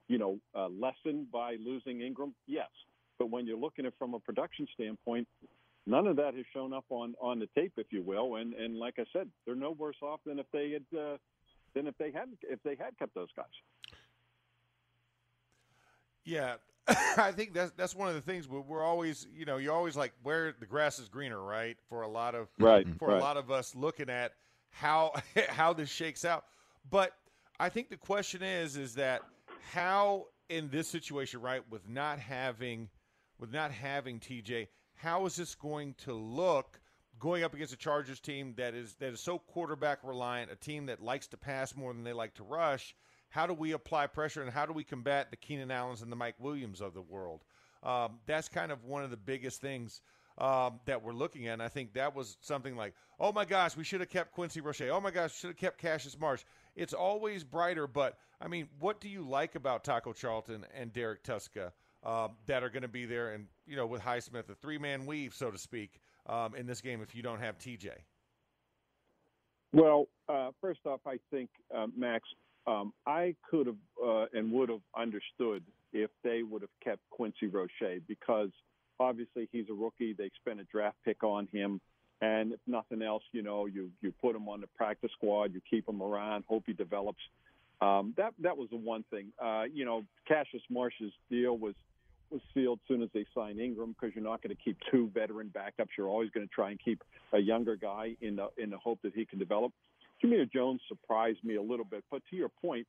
you 0.07 0.17
know 0.17 0.39
uh, 0.55 0.69
lessened 0.69 1.31
by 1.31 1.57
losing 1.59 2.01
Ingram? 2.01 2.33
Yes, 2.47 2.69
but 3.17 3.29
when 3.29 3.45
you're 3.45 3.57
looking 3.57 3.85
at 3.85 3.89
it 3.89 3.95
from 3.99 4.13
a 4.13 4.19
production 4.19 4.67
standpoint, 4.73 5.27
none 5.85 6.07
of 6.07 6.15
that 6.15 6.33
has 6.35 6.45
shown 6.53 6.71
up 6.71 6.85
on 6.89 7.15
on 7.19 7.39
the 7.39 7.49
tape, 7.55 7.73
if 7.75 7.87
you 7.91 8.03
will. 8.03 8.37
And 8.37 8.53
and 8.53 8.77
like 8.77 8.95
I 8.99 9.05
said, 9.11 9.27
they're 9.45 9.55
no 9.55 9.71
worse 9.71 9.97
off 10.01 10.21
than 10.25 10.39
if 10.39 10.45
they 10.53 10.71
had 10.71 10.97
uh, 10.97 11.17
than 11.73 11.87
if 11.87 11.97
they 11.97 12.11
hadn't 12.11 12.39
if 12.43 12.61
they 12.63 12.75
had 12.75 12.97
kept 12.97 13.15
those 13.15 13.29
guys. 13.35 13.45
Yeah, 16.25 16.55
I 17.17 17.31
think 17.31 17.53
that's 17.53 17.71
that's 17.71 17.95
one 17.95 18.07
of 18.07 18.15
the 18.15 18.21
things 18.21 18.47
we're, 18.47 18.61
we're 18.61 18.83
always, 18.83 19.27
you 19.33 19.45
know, 19.45 19.57
you're 19.57 19.73
always 19.73 19.95
like 19.95 20.13
where 20.23 20.53
the 20.59 20.65
grass 20.65 20.99
is 20.99 21.07
greener, 21.07 21.41
right? 21.41 21.77
For 21.87 22.01
a 22.01 22.07
lot 22.07 22.35
of 22.35 22.47
Right, 22.59 22.87
for 22.97 23.15
a 23.15 23.19
lot 23.19 23.37
of 23.37 23.51
us 23.51 23.75
looking 23.75 24.09
at 24.09 24.33
how 24.71 25.13
how 25.49 25.73
this 25.73 25.89
shakes 25.89 26.25
out. 26.25 26.45
But 26.89 27.13
I 27.59 27.69
think 27.69 27.89
the 27.89 27.97
question 27.97 28.41
is 28.41 28.77
is 28.77 28.95
that 28.95 29.21
how 29.71 30.27
in 30.49 30.69
this 30.69 30.87
situation, 30.87 31.41
right, 31.41 31.61
with 31.69 31.87
not 31.87 32.19
having 32.19 32.89
with 33.39 33.51
not 33.53 33.71
having 33.71 34.19
TJ, 34.19 34.67
how 34.95 35.25
is 35.25 35.35
this 35.35 35.55
going 35.55 35.95
to 35.99 36.13
look 36.13 36.79
going 37.19 37.43
up 37.43 37.53
against 37.53 37.73
a 37.73 37.77
Chargers 37.77 38.19
team 38.19 38.53
that 38.57 38.73
is 38.73 38.95
that 38.95 39.13
is 39.13 39.19
so 39.19 39.39
quarterback 39.39 39.99
reliant, 40.03 40.51
a 40.51 40.55
team 40.55 40.87
that 40.87 41.01
likes 41.01 41.27
to 41.27 41.37
pass 41.37 41.75
more 41.75 41.93
than 41.93 42.03
they 42.03 42.13
like 42.13 42.33
to 42.35 42.43
rush? 42.43 42.95
How 43.29 43.45
do 43.45 43.53
we 43.53 43.73
apply 43.73 44.07
pressure 44.07 44.41
and 44.41 44.51
how 44.51 44.65
do 44.65 44.73
we 44.73 44.83
combat 44.83 45.29
the 45.29 45.37
Keenan 45.37 45.69
Allens 45.69 46.01
and 46.01 46.11
the 46.11 46.15
Mike 46.15 46.35
Williams 46.39 46.81
of 46.81 46.93
the 46.93 47.01
world? 47.01 47.43
Um, 47.83 48.19
that's 48.25 48.49
kind 48.49 48.71
of 48.71 48.83
one 48.85 49.03
of 49.03 49.11
the 49.11 49.17
biggest 49.17 49.61
things 49.61 50.01
um, 50.39 50.79
that 50.85 51.03
we're 51.03 51.13
looking 51.13 51.47
at. 51.47 51.53
And 51.53 51.63
I 51.63 51.67
think 51.67 51.93
that 51.93 52.15
was 52.15 52.37
something 52.41 52.75
like, 52.75 52.93
oh 53.19 53.31
my 53.31 53.45
gosh, 53.45 53.77
we 53.77 53.83
should 53.83 53.99
have 53.99 54.09
kept 54.09 54.31
Quincy 54.31 54.61
Roche. 54.61 54.81
Oh 54.81 54.99
my 54.99 55.11
gosh, 55.11 55.31
we 55.31 55.37
should 55.39 55.49
have 55.49 55.57
kept 55.57 55.77
Cassius 55.79 56.19
Marsh. 56.19 56.43
It's 56.75 56.93
always 56.93 57.43
brighter, 57.43 57.87
but 57.87 58.17
I 58.41 58.47
mean, 58.47 58.67
what 58.79 59.01
do 59.01 59.09
you 59.09 59.21
like 59.27 59.55
about 59.55 59.83
Taco 59.83 60.13
Charlton 60.13 60.65
and 60.73 60.93
Derek 60.93 61.23
Tuszka 61.23 61.71
um, 62.03 62.31
that 62.47 62.63
are 62.63 62.69
going 62.69 62.83
to 62.83 62.87
be 62.87 63.05
there? 63.05 63.33
And 63.33 63.47
you 63.67 63.75
know, 63.75 63.85
with 63.85 64.01
Highsmith, 64.01 64.49
a 64.49 64.55
three-man 64.55 65.05
weave, 65.05 65.33
so 65.33 65.51
to 65.51 65.57
speak, 65.57 65.99
um, 66.29 66.55
in 66.55 66.65
this 66.65 66.81
game 66.81 67.01
if 67.01 67.15
you 67.15 67.23
don't 67.23 67.39
have 67.39 67.57
TJ. 67.57 67.89
Well, 69.73 70.07
uh, 70.27 70.51
first 70.61 70.79
off, 70.85 71.01
I 71.05 71.19
think 71.31 71.49
uh, 71.75 71.87
Max, 71.95 72.23
um, 72.67 72.93
I 73.05 73.35
could 73.49 73.67
have 73.67 73.75
uh, 74.03 74.25
and 74.33 74.51
would 74.51 74.69
have 74.69 74.81
understood 74.97 75.63
if 75.93 76.09
they 76.23 76.43
would 76.43 76.61
have 76.61 76.71
kept 76.83 77.01
Quincy 77.09 77.47
Roche 77.47 78.01
because 78.07 78.49
obviously 78.99 79.47
he's 79.51 79.65
a 79.69 79.73
rookie. 79.73 80.13
They 80.13 80.29
spent 80.41 80.59
a 80.59 80.63
draft 80.65 80.97
pick 81.05 81.23
on 81.23 81.47
him, 81.51 81.81
and 82.21 82.53
if 82.53 82.59
nothing 82.67 83.01
else, 83.01 83.23
you 83.31 83.41
know, 83.41 83.65
you 83.65 83.91
you 84.01 84.13
put 84.21 84.35
him 84.35 84.47
on 84.49 84.61
the 84.61 84.67
practice 84.75 85.11
squad, 85.13 85.53
you 85.53 85.61
keep 85.69 85.87
him 85.87 86.01
around, 86.01 86.45
hope 86.47 86.63
he 86.65 86.73
develops. 86.73 87.21
Um, 87.81 88.13
that 88.17 88.33
that 88.39 88.57
was 88.57 88.69
the 88.69 88.77
one 88.77 89.05
thing. 89.11 89.31
Uh, 89.41 89.63
you 89.71 89.85
know, 89.85 90.03
Cassius 90.27 90.63
Marsh's 90.69 91.13
deal 91.29 91.57
was 91.57 91.75
was 92.31 92.41
sealed 92.53 92.79
soon 92.87 93.01
as 93.01 93.09
they 93.13 93.25
signed 93.35 93.59
Ingram 93.59 93.95
because 93.99 94.15
you're 94.15 94.23
not 94.23 94.41
going 94.41 94.55
to 94.55 94.61
keep 94.61 94.77
two 94.91 95.09
veteran 95.13 95.51
backups. 95.55 95.89
You're 95.97 96.09
always 96.09 96.29
going 96.31 96.47
to 96.47 96.53
try 96.53 96.71
and 96.71 96.79
keep 96.83 97.03
a 97.33 97.39
younger 97.39 97.75
guy 97.75 98.15
in 98.21 98.35
the 98.35 98.49
in 98.57 98.69
the 98.69 98.77
hope 98.77 98.99
that 99.03 99.13
he 99.13 99.25
can 99.25 99.39
develop. 99.39 99.71
Jamir 100.23 100.51
Jones 100.51 100.81
surprised 100.87 101.43
me 101.43 101.55
a 101.55 101.61
little 101.61 101.85
bit, 101.85 102.03
but 102.11 102.21
to 102.29 102.35
your 102.35 102.49
point, 102.49 102.85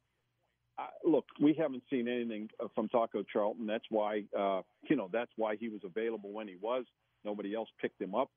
uh, 0.79 0.87
look, 1.05 1.27
we 1.41 1.55
haven't 1.55 1.83
seen 1.91 2.09
anything 2.09 2.49
uh, 2.63 2.67
from 2.75 2.89
Taco 2.89 3.23
Charlton. 3.23 3.67
That's 3.67 3.85
why 3.91 4.25
uh, 4.37 4.63
you 4.89 4.97
know 4.97 5.09
that's 5.13 5.33
why 5.37 5.57
he 5.57 5.69
was 5.69 5.81
available 5.85 6.33
when 6.33 6.49
he 6.49 6.57
was. 6.61 6.85
Nobody 7.25 7.55
else 7.55 7.69
picked 7.81 8.01
him 8.01 8.15
up. 8.15 8.31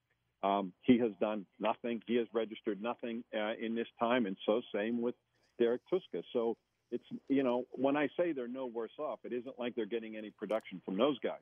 Um, 0.43 0.73
he 0.81 0.99
has 0.99 1.11
done 1.21 1.45
nothing. 1.59 2.01
He 2.05 2.15
has 2.15 2.27
registered 2.33 2.81
nothing 2.81 3.23
uh, 3.33 3.53
in 3.61 3.75
this 3.75 3.87
time, 3.99 4.25
and 4.25 4.35
so 4.45 4.61
same 4.75 5.01
with 5.01 5.15
Derek 5.57 5.81
Tuszka. 5.91 6.21
So 6.33 6.57
it's 6.93 7.03
you 7.27 7.43
know 7.43 7.65
when 7.71 7.97
I 7.97 8.07
say 8.17 8.31
they're 8.31 8.47
no 8.47 8.67
worse 8.67 8.91
off, 8.99 9.19
it 9.23 9.33
isn't 9.33 9.57
like 9.57 9.75
they're 9.75 9.85
getting 9.85 10.15
any 10.15 10.29
production 10.29 10.81
from 10.85 10.97
those 10.97 11.17
guys. 11.19 11.41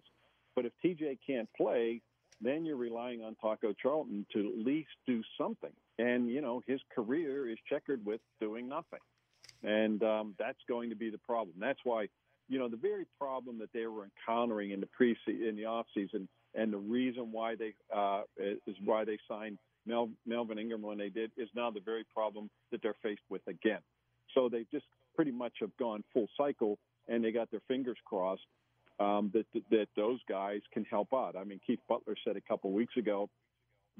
But 0.55 0.65
if 0.65 0.71
TJ 0.83 1.19
can't 1.27 1.49
play, 1.55 2.01
then 2.39 2.65
you're 2.65 2.77
relying 2.77 3.21
on 3.21 3.35
Taco 3.35 3.73
Charlton 3.73 4.25
to 4.33 4.39
at 4.39 4.65
least 4.65 4.89
do 5.05 5.21
something. 5.37 5.71
And 5.99 6.29
you 6.29 6.41
know 6.41 6.61
his 6.65 6.79
career 6.95 7.49
is 7.49 7.57
checkered 7.69 8.03
with 8.05 8.21
doing 8.39 8.69
nothing, 8.69 8.99
and 9.61 10.01
um, 10.03 10.35
that's 10.39 10.59
going 10.67 10.89
to 10.89 10.95
be 10.95 11.09
the 11.09 11.19
problem. 11.19 11.55
That's 11.59 11.79
why 11.83 12.07
you 12.47 12.57
know 12.57 12.69
the 12.69 12.77
very 12.77 13.05
problem 13.19 13.59
that 13.59 13.73
they 13.73 13.85
were 13.87 14.05
encountering 14.05 14.71
in 14.71 14.79
the 14.79 14.87
pre 14.87 15.17
in 15.27 15.55
the 15.57 15.65
off 15.65 15.85
season, 15.93 16.29
and 16.55 16.71
the 16.71 16.77
reason 16.77 17.31
why 17.31 17.55
they 17.55 17.73
uh, 17.93 18.21
is 18.37 18.77
why 18.85 19.03
they 19.03 19.17
signed 19.27 19.57
Mel, 19.85 20.09
Melvin 20.25 20.57
Ingram 20.57 20.81
when 20.81 20.97
they 20.97 21.09
did 21.09 21.31
is 21.37 21.49
now 21.53 21.71
the 21.71 21.81
very 21.81 22.05
problem 22.13 22.49
that 22.71 22.81
they're 22.81 22.95
faced 23.03 23.21
with 23.29 23.45
again. 23.47 23.81
So 24.33 24.49
they 24.49 24.65
just 24.71 24.85
pretty 25.15 25.31
much 25.31 25.53
have 25.61 25.75
gone 25.77 26.03
full 26.13 26.27
cycle, 26.37 26.77
and 27.07 27.23
they 27.23 27.31
got 27.31 27.49
their 27.51 27.61
fingers 27.67 27.97
crossed 28.05 28.41
um, 28.99 29.31
that, 29.33 29.45
that 29.53 29.63
that 29.71 29.87
those 29.95 30.19
guys 30.29 30.61
can 30.73 30.85
help 30.85 31.09
out. 31.13 31.35
I 31.35 31.43
mean, 31.43 31.59
Keith 31.65 31.79
Butler 31.89 32.15
said 32.25 32.37
a 32.37 32.41
couple 32.41 32.71
weeks 32.71 32.95
ago 32.97 33.29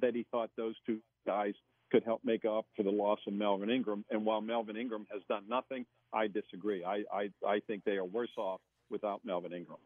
that 0.01 0.15
he 0.15 0.25
thought 0.31 0.49
those 0.57 0.75
two 0.85 0.99
guys 1.25 1.53
could 1.91 2.03
help 2.03 2.21
make 2.23 2.45
up 2.45 2.65
for 2.75 2.83
the 2.83 2.91
loss 2.91 3.19
of 3.27 3.33
Melvin 3.33 3.69
Ingram. 3.69 4.05
And 4.09 4.25
while 4.25 4.41
Melvin 4.41 4.77
Ingram 4.77 5.05
has 5.11 5.21
done 5.27 5.43
nothing, 5.49 5.85
I 6.13 6.27
disagree. 6.27 6.83
I 6.83 7.03
I, 7.11 7.29
I 7.45 7.59
think 7.67 7.83
they 7.83 7.97
are 7.97 8.05
worse 8.05 8.35
off 8.37 8.61
without 8.89 9.21
Melvin 9.25 9.53
Ingram. 9.53 9.79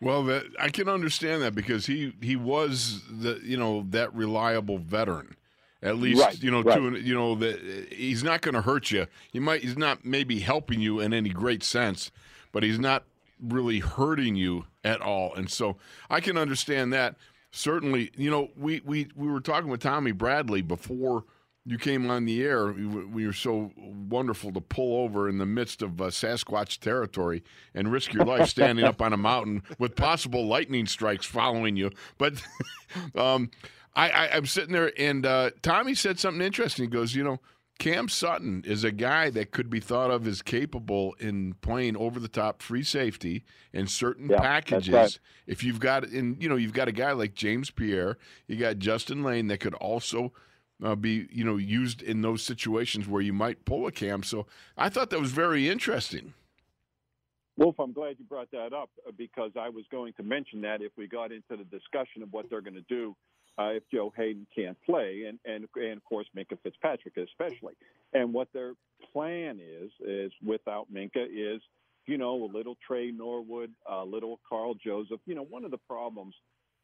Well, 0.00 0.24
that, 0.24 0.46
I 0.58 0.70
can 0.70 0.88
understand 0.88 1.42
that 1.42 1.54
because 1.54 1.86
he 1.86 2.14
he 2.22 2.36
was 2.36 3.02
the 3.10 3.40
you 3.42 3.56
know 3.56 3.86
that 3.90 4.14
reliable 4.14 4.78
veteran. 4.78 5.36
At 5.82 5.98
least 5.98 6.20
Right, 6.22 6.42
you 6.42 6.50
know 6.50 6.62
right. 6.62 6.76
to 6.76 7.00
you 7.00 7.14
know 7.14 7.34
that 7.36 7.88
he's 7.90 8.22
not 8.22 8.42
going 8.42 8.54
to 8.54 8.62
hurt 8.62 8.90
you. 8.90 9.06
He 9.32 9.40
might 9.40 9.62
he's 9.62 9.78
not 9.78 10.04
maybe 10.04 10.40
helping 10.40 10.80
you 10.80 11.00
in 11.00 11.14
any 11.14 11.30
great 11.30 11.62
sense, 11.62 12.10
but 12.52 12.62
he's 12.62 12.78
not 12.78 13.04
really 13.42 13.78
hurting 13.78 14.36
you 14.36 14.66
at 14.84 15.00
all. 15.00 15.34
And 15.34 15.50
so 15.50 15.76
I 16.10 16.20
can 16.20 16.36
understand 16.36 16.92
that. 16.92 17.16
Certainly, 17.50 18.12
you 18.16 18.30
know, 18.30 18.50
we 18.56 18.80
we 18.84 19.08
we 19.16 19.28
were 19.28 19.40
talking 19.40 19.70
with 19.70 19.80
Tommy 19.80 20.12
Bradley 20.12 20.62
before 20.62 21.24
you 21.66 21.78
came 21.78 22.10
on 22.10 22.24
the 22.24 22.42
air. 22.42 22.72
We 22.72 22.86
were, 22.86 23.06
we 23.06 23.26
were 23.26 23.32
so 23.32 23.72
wonderful 23.76 24.52
to 24.52 24.60
pull 24.60 25.02
over 25.02 25.28
in 25.28 25.38
the 25.38 25.46
midst 25.46 25.82
of 25.82 26.00
uh, 26.00 26.06
Sasquatch 26.06 26.78
territory 26.80 27.42
and 27.74 27.90
risk 27.92 28.12
your 28.12 28.24
life 28.24 28.48
standing 28.48 28.84
up 28.84 29.02
on 29.02 29.12
a 29.12 29.16
mountain 29.16 29.62
with 29.78 29.94
possible 29.94 30.46
lightning 30.46 30.86
strikes 30.86 31.26
following 31.26 31.76
you. 31.76 31.90
But 32.18 32.42
um, 33.14 33.50
I, 33.94 34.10
I, 34.10 34.36
I'm 34.36 34.46
sitting 34.46 34.72
there, 34.72 34.92
and 34.98 35.26
uh, 35.26 35.50
Tommy 35.62 35.94
said 35.94 36.18
something 36.18 36.42
interesting. 36.42 36.84
He 36.84 36.90
goes, 36.90 37.14
you 37.14 37.24
know, 37.24 37.40
Cam 37.78 38.08
Sutton 38.08 38.62
is 38.66 38.84
a 38.84 38.92
guy 38.92 39.30
that 39.30 39.52
could 39.52 39.70
be 39.70 39.80
thought 39.80 40.10
of 40.10 40.26
as 40.26 40.42
capable 40.42 41.14
in 41.18 41.54
playing 41.62 41.96
over 41.96 42.20
the 42.20 42.28
top 42.28 42.60
free 42.60 42.82
safety 42.82 43.42
in 43.72 43.86
certain 43.86 44.28
Yeah, 44.28 44.40
packages. 44.40 44.94
right. 44.94 45.18
If 45.46 45.64
you've 45.64 45.80
got, 45.80 46.06
and 46.06 46.40
you 46.42 46.48
know, 46.48 46.56
you've 46.56 46.74
got 46.74 46.88
a 46.88 46.92
guy 46.92 47.12
like 47.12 47.34
James 47.34 47.70
Pierre, 47.70 48.18
you 48.46 48.56
got 48.56 48.78
Justin 48.78 49.22
Layne 49.22 49.48
that 49.48 49.60
could 49.60 49.74
also 49.74 50.32
uh, 50.84 50.94
be, 50.94 51.26
you 51.32 51.42
know, 51.42 51.56
used 51.56 52.02
in 52.02 52.20
those 52.20 52.42
situations 52.42 53.08
where 53.08 53.22
you 53.22 53.32
might 53.32 53.64
pull 53.64 53.86
a 53.86 53.92
Cam. 53.92 54.22
So 54.22 54.46
I 54.76 54.90
thought 54.90 55.08
that 55.10 55.20
was 55.20 55.32
very 55.32 55.68
interesting. 55.68 56.34
Wolf, 57.56 57.76
I'm 57.78 57.92
glad 57.92 58.16
you 58.18 58.24
brought 58.26 58.50
that 58.52 58.72
up 58.72 58.90
uh, 59.06 59.12
because 59.16 59.52
I 59.58 59.68
was 59.68 59.84
going 59.90 60.12
to 60.14 60.22
mention 60.22 60.60
that 60.62 60.80
if 60.82 60.92
we 60.96 61.08
got 61.08 61.32
into 61.32 61.56
the 61.56 61.64
discussion 61.64 62.22
of 62.22 62.32
what 62.32 62.48
they're 62.48 62.62
going 62.62 62.74
to 62.74 62.84
do 62.88 63.16
uh, 63.58 63.70
if 63.72 63.82
Joe 63.92 64.12
Haden 64.16 64.46
can't 64.54 64.76
play, 64.84 65.24
and, 65.28 65.38
and 65.44 65.66
and 65.76 65.96
of 65.98 66.04
course 66.04 66.26
Minkah 66.36 66.58
Fitzpatrick 66.62 67.16
especially, 67.16 67.74
and 68.12 68.32
what 68.32 68.48
their 68.52 68.72
plan 69.12 69.60
is 69.60 69.90
is 70.00 70.32
without 70.44 70.86
Minkah 70.92 71.26
is 71.30 71.60
you 72.06 72.18
know 72.18 72.44
a 72.44 72.50
little 72.56 72.76
Tre 72.86 73.10
Norwood, 73.10 73.72
a 73.90 74.04
little 74.04 74.40
Karl 74.48 74.74
Joseph. 74.74 75.20
You 75.26 75.34
know 75.34 75.44
one 75.44 75.64
of 75.64 75.70
the 75.70 75.78
problems 75.78 76.34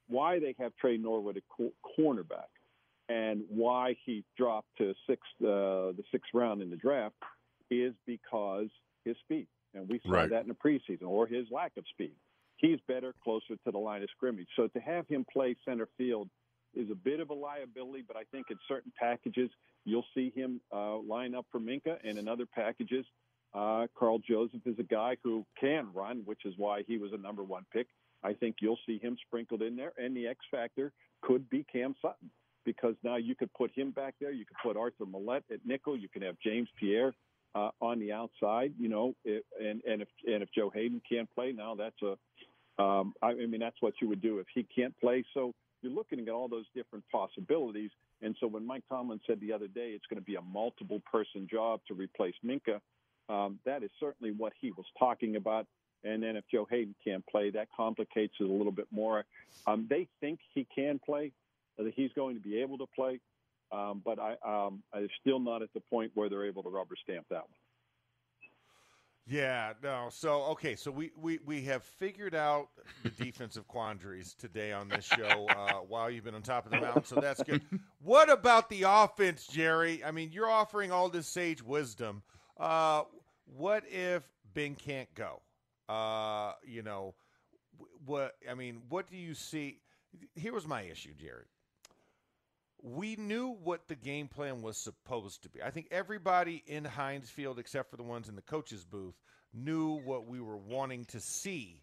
why 0.09 0.39
they 0.39 0.55
have 0.59 0.73
Tre 0.81 0.97
Norwood 0.97 1.37
at 1.37 1.43
co- 1.57 1.73
cornerback 1.99 2.51
and 3.09 3.43
why 3.49 3.97
he 4.05 4.25
dropped 4.37 4.69
to 4.79 4.95
sixth 5.09 5.31
uh, 5.41 5.93
the 5.97 6.05
sixth 6.13 6.31
round 6.35 6.61
in 6.63 6.71
the 6.71 6.77
draft 6.77 7.15
is 7.71 7.95
because 8.07 8.69
his 9.05 9.17
speed, 9.25 9.47
and 9.75 9.89
we 9.89 10.01
saw 10.05 10.13
Right. 10.13 10.31
that 10.31 10.43
in 10.43 10.49
the 10.49 10.55
preseason, 10.55 11.07
or 11.09 11.27
his 11.27 11.47
lack 11.51 11.73
of 11.77 11.85
speed. 11.91 12.15
He's 12.59 12.79
better 12.89 13.15
closer 13.23 13.55
to 13.65 13.71
the 13.71 13.79
line 13.79 14.03
of 14.03 14.09
scrimmage. 14.17 14.49
So 14.57 14.67
to 14.69 14.81
have 14.81 15.07
him 15.09 15.27
play 15.31 15.57
center 15.65 15.89
field 15.99 16.31
is 16.77 16.91
a 16.91 16.95
bit 16.95 17.21
of 17.21 17.31
a 17.31 17.35
liability, 17.35 18.05
but 18.07 18.17
I 18.17 18.25
think 18.31 18.47
in 18.51 18.59
certain 18.69 18.93
packages 18.99 19.51
you'll 19.85 20.07
see 20.15 20.33
him 20.35 20.61
uh, 20.73 20.99
line 20.99 21.35
up 21.35 21.47
for 21.51 21.61
Minkah, 21.61 21.99
and 22.05 22.19
in 22.19 22.29
other 22.29 22.47
packages, 22.47 23.07
uh, 23.55 23.87
Karl 23.99 24.19
Joseph 24.19 24.61
is 24.67 24.79
a 24.79 24.83
guy 24.83 25.17
who 25.25 25.45
can 25.59 25.89
run, 25.95 26.23
which 26.25 26.45
is 26.45 26.55
why 26.57 26.83
he 26.87 26.99
was 26.99 27.13
a 27.13 27.19
number 27.19 27.43
one 27.43 27.65
pick. 27.73 27.87
I 28.23 28.35
think 28.35 28.57
you'll 28.61 28.79
see 28.87 28.99
him 28.99 29.17
sprinkled 29.27 29.63
in 29.63 29.77
there, 29.77 29.93
and 29.97 30.17
the 30.17 30.27
X 30.27 30.41
factor 30.51 30.93
could 31.23 31.49
be 31.49 31.65
Cam 31.73 31.95
Sutton 32.03 32.31
because 32.65 32.95
now 33.03 33.17
you 33.17 33.35
could 33.35 33.53
put 33.55 33.71
him 33.75 33.93
back 33.93 34.15
there. 34.21 34.33
You 34.33 34.45
could 34.45 34.57
put 34.63 34.77
Arthur 34.77 35.07
Maulet 35.07 35.45
at 35.51 35.61
nickel. 35.65 35.97
You 35.97 36.09
can 36.09 36.23
have 36.23 36.37
James 36.45 36.69
Pierre 36.79 37.15
uh, 37.55 37.71
on 37.81 38.01
the 38.01 38.13
outside. 38.13 38.75
You 38.79 38.89
know, 38.89 39.15
it, 39.25 39.45
and 39.59 39.81
and 39.85 40.03
if 40.03 40.09
and 40.27 40.43
if 40.43 40.49
Joe 40.53 40.71
Haden 40.75 41.01
can't 41.09 41.29
play, 41.35 41.53
now 41.53 41.75
that's 41.75 41.97
a. 42.03 42.17
Um, 42.83 43.15
I, 43.23 43.29
I 43.29 43.47
mean, 43.47 43.61
that's 43.61 43.81
what 43.81 43.95
you 44.03 44.09
would 44.09 44.21
do 44.21 44.39
if 44.39 44.47
he 44.55 44.67
can't 44.75 44.95
play. 45.01 45.25
So 45.33 45.55
you're 45.87 45.95
looking 45.95 46.21
at 46.21 46.29
all 46.29 46.49
those 46.49 46.67
different 46.75 47.05
possibilities. 47.11 47.91
And 48.23 48.35
so 48.41 48.47
when 48.47 48.67
Mike 48.67 48.83
Tomlin 48.89 49.21
said 49.27 49.41
the 49.41 49.53
other 49.53 49.69
day 49.69 49.91
it's 49.91 50.07
going 50.07 50.21
to 50.21 50.25
be 50.25 50.35
a 50.35 50.43
multiple 50.43 51.01
person 51.11 51.47
job 51.51 51.81
to 51.89 51.95
replace 51.95 52.35
Minkah, 52.45 52.81
um, 53.29 53.59
that 53.65 53.83
is 53.83 53.91
certainly 54.01 54.33
what 54.33 54.53
he 54.61 54.73
was 54.73 54.87
talking 54.99 55.37
about. 55.37 55.67
And 56.05 56.23
then 56.23 56.37
if 56.37 56.45
Joe 56.53 56.67
Haden 56.69 56.95
can't 57.05 57.25
play, 57.27 57.51
that 57.51 57.69
complicates 57.77 58.35
it 58.41 58.45
a 58.45 58.53
little 58.53 58.73
bit 58.73 58.87
more. 58.91 59.25
Um, 59.67 59.87
they 59.89 60.09
think 60.21 60.41
he 60.55 60.67
can 60.75 61.01
play, 61.05 61.33
uh, 61.79 61.85
that 61.85 61.95
he's 61.95 62.11
going 62.15 62.37
to 62.37 62.43
be 62.43 62.61
able 62.61 62.79
to 62.79 62.87
play, 62.95 63.21
um, 63.73 64.03
but 64.05 64.19
I, 64.19 64.33
um, 64.45 64.83
I'm 64.93 65.09
still 65.21 65.41
not 65.41 65.63
at 65.63 65.73
the 65.75 65.81
point 65.81 66.13
where 66.15 66.29
they're 66.29 66.47
able 66.47 66.63
to 66.63 66.69
rubber 66.69 66.95
stamp 67.03 67.27
that 67.31 67.43
one. 67.43 67.66
Yeah, 69.29 69.73
no. 69.83 70.07
So 70.11 70.45
okay, 70.53 70.77
so 70.77 70.91
we 70.91 71.11
we, 71.17 71.41
we 71.45 71.63
have 71.63 71.83
figured 71.83 72.35
out 72.35 72.69
the 73.03 73.11
defensive 73.11 73.67
quandaries 73.67 74.35
today 74.35 74.73
on 74.73 74.89
this 74.89 75.05
show 75.05 75.47
uh, 75.49 75.73
while 75.89 76.09
you've 76.09 76.25
been 76.25 76.37
on 76.37 76.43
top 76.43 76.65
of 76.65 76.71
the 76.71 76.81
mountain. 76.81 77.05
So 77.05 77.17
that's 77.17 77.43
good. 77.43 77.61
What 78.01 78.31
about 78.31 78.71
the 78.71 78.85
offense, 78.87 79.49
Gerry? 79.49 80.05
I 80.05 80.13
mean, 80.13 80.31
you're 80.33 80.49
offering 80.49 80.93
all 80.93 81.09
this 81.09 81.27
sage 81.27 81.61
wisdom. 81.61 82.23
Uh, 82.57 83.03
what 83.57 83.83
if 83.91 84.23
Ben 84.55 84.77
can't 84.77 85.13
go? 85.15 85.43
Uh, 85.89 86.53
you 86.65 86.83
know, 86.83 87.15
what 88.05 88.37
I 88.49 88.55
mean, 88.55 88.83
what 88.89 89.11
do 89.11 89.17
you 89.17 89.35
see? 89.35 89.81
Here 90.37 90.53
was 90.53 90.69
my 90.69 90.83
issue, 90.83 91.15
Gerry 91.15 91.47
we 92.87 93.17
knew 93.17 93.57
what 93.65 93.89
the 93.89 93.97
game 93.97 94.29
plan 94.29 94.63
was 94.63 94.77
supposed 94.77 95.43
to 95.43 95.49
be. 95.49 95.61
I 95.61 95.71
think 95.71 95.89
everybody 95.91 96.63
in 96.69 96.85
Heinz 96.85 97.29
Field, 97.29 97.59
except 97.59 97.91
for 97.91 97.97
the 97.97 98.05
ones 98.05 98.29
in 98.29 98.37
the 98.37 98.43
coaches' 98.43 98.85
booth, 98.85 99.17
knew 99.53 100.01
what 100.05 100.29
we 100.29 100.41
were 100.41 100.57
wanting 100.57 101.05
to 101.07 101.19
see 101.19 101.83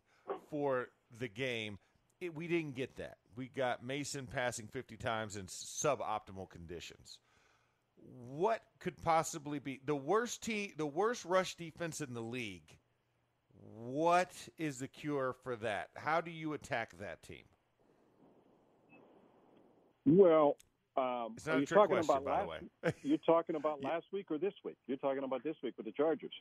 for 0.49 0.87
the 1.19 1.27
game. 1.27 1.77
It, 2.21 2.33
we 2.33 2.47
didn't 2.47 2.75
get 2.75 2.95
that. 2.97 3.17
We 3.35 3.49
got 3.49 3.83
Mason 3.83 4.27
passing 4.27 4.67
50 4.67 4.95
times 4.95 5.35
in 5.35 5.47
suboptimal 5.47 6.49
conditions. 6.49 7.19
What 8.29 8.61
could 8.79 9.01
possibly 9.01 9.59
be 9.59 9.81
the 9.85 9.95
worst 9.95 10.41
team, 10.41 10.71
the 10.77 10.85
worst 10.85 11.25
rush 11.25 11.55
defense 11.55 11.99
in 11.99 12.13
the 12.13 12.21
league? 12.21 12.77
What 13.75 14.31
is 14.57 14.79
the 14.79 14.87
cure 14.87 15.35
for 15.43 15.57
that? 15.57 15.89
How 15.95 16.21
do 16.21 16.31
you 16.31 16.53
attack 16.53 16.97
that 16.99 17.23
team? 17.23 17.43
Well, 20.05 20.57
Um, 20.95 21.33
It's 21.37 21.45
not 21.47 21.57
a 21.57 21.59
you 21.61 21.65
trick 21.65 21.77
talking 21.77 21.95
question, 21.97 22.11
about 22.17 22.25
by 22.25 22.45
last? 22.45 22.63
the 22.81 22.87
way. 22.89 22.93
You're 23.03 23.17
talking 23.19 23.55
about 23.55 23.83
last 23.83 24.05
week 24.11 24.27
or 24.29 24.37
this 24.37 24.53
week? 24.63 24.77
You're 24.87 24.97
talking 24.97 25.23
about 25.23 25.43
this 25.43 25.55
week 25.63 25.73
with 25.77 25.85
the 25.85 25.91
Chargers. 25.91 26.33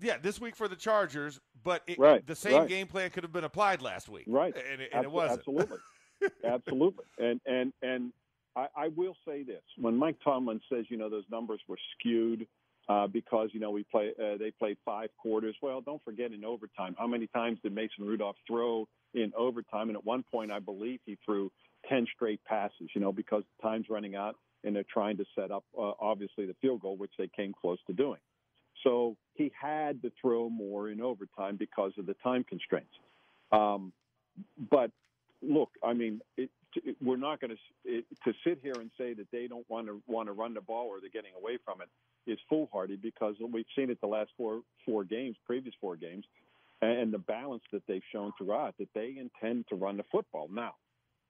Yeah, 0.00 0.16
this 0.20 0.40
week 0.40 0.56
for 0.56 0.66
the 0.66 0.76
Chargers, 0.76 1.40
but 1.62 1.82
it, 1.86 1.98
Right, 1.98 2.26
the 2.26 2.34
same 2.34 2.54
right. 2.60 2.68
game 2.68 2.86
plan 2.88 3.10
could 3.10 3.22
have 3.22 3.32
been 3.32 3.44
applied 3.44 3.80
last 3.80 4.08
week, 4.08 4.24
Right. 4.26 4.54
And, 4.56 4.82
it- 4.82 4.90
and 4.92 5.04
it 5.04 5.10
wasn't. 5.10 5.38
Absolutely, 5.40 5.78
absolutely. 6.44 7.04
And 7.18 7.40
and 7.46 7.72
and 7.82 8.12
I, 8.56 8.66
I 8.76 8.88
will 8.88 9.16
say 9.26 9.44
this: 9.44 9.62
when 9.78 9.96
Mike 9.96 10.16
Tomlin 10.24 10.60
says, 10.70 10.86
you 10.88 10.96
know, 10.96 11.08
those 11.08 11.24
numbers 11.30 11.60
were 11.68 11.78
skewed 11.98 12.46
uh, 12.88 13.06
because 13.06 13.50
you 13.52 13.60
know 13.60 13.70
we 13.70 13.84
play, 13.84 14.12
uh, 14.20 14.36
they 14.36 14.50
played 14.50 14.78
five 14.84 15.10
quarters. 15.16 15.54
Well, 15.62 15.80
don't 15.80 16.02
forget 16.04 16.32
in 16.32 16.44
overtime, 16.44 16.96
how 16.98 17.06
many 17.06 17.28
times 17.28 17.58
did 17.62 17.72
Mason 17.72 18.04
Rudolph 18.04 18.36
throw 18.48 18.88
in 19.14 19.32
overtime? 19.36 19.88
And 19.90 19.96
at 19.96 20.04
one 20.04 20.24
point, 20.30 20.50
I 20.50 20.58
believe 20.58 20.98
he 21.06 21.16
threw 21.24 21.52
ten 21.88 22.06
straight 22.14 22.42
passes. 22.44 22.90
You 22.94 23.00
know, 23.00 23.12
because 23.12 23.42
time's 23.62 23.88
running 23.88 24.16
out, 24.16 24.36
and 24.64 24.74
they're 24.74 24.84
trying 24.92 25.16
to 25.18 25.24
set 25.34 25.50
up 25.50 25.64
uh, 25.78 25.92
obviously 26.00 26.46
the 26.46 26.56
field 26.60 26.80
goal, 26.80 26.96
which 26.96 27.12
they 27.18 27.28
came 27.28 27.52
close 27.58 27.78
to 27.86 27.92
doing. 27.92 28.20
So 28.82 29.16
he 29.34 29.50
had 29.60 30.02
to 30.02 30.12
throw 30.20 30.48
more 30.48 30.90
in 30.90 31.00
overtime 31.00 31.56
because 31.56 31.92
of 31.98 32.06
the 32.06 32.14
time 32.22 32.44
constraints. 32.44 32.92
Um, 33.52 33.92
but 34.70 34.90
look, 35.42 35.70
I 35.82 35.92
mean, 35.92 36.20
it, 36.36 36.50
it, 36.76 36.96
we're 37.02 37.16
not 37.16 37.40
going 37.40 37.56
to 37.86 38.02
to 38.24 38.32
sit 38.44 38.58
here 38.62 38.74
and 38.78 38.90
say 38.98 39.14
that 39.14 39.26
they 39.30 39.46
don't 39.46 39.68
want 39.68 39.86
to 39.86 40.02
want 40.06 40.28
to 40.28 40.32
run 40.32 40.54
the 40.54 40.60
ball 40.60 40.88
or 40.88 41.00
they're 41.00 41.10
getting 41.10 41.34
away 41.36 41.58
from 41.64 41.80
it 41.80 41.88
is 42.30 42.38
foolhardy 42.48 42.96
because 42.96 43.34
we've 43.52 43.66
seen 43.76 43.90
it 43.90 44.00
the 44.00 44.06
last 44.06 44.30
four 44.36 44.62
four 44.84 45.04
games, 45.04 45.36
previous 45.46 45.74
four 45.80 45.96
games, 45.96 46.24
and 46.82 47.12
the 47.12 47.18
balance 47.18 47.62
that 47.72 47.82
they've 47.86 48.02
shown 48.12 48.32
throughout 48.38 48.74
that 48.78 48.88
they 48.94 49.16
intend 49.18 49.66
to 49.68 49.76
run 49.76 49.96
the 49.96 50.04
football. 50.10 50.48
Now, 50.52 50.74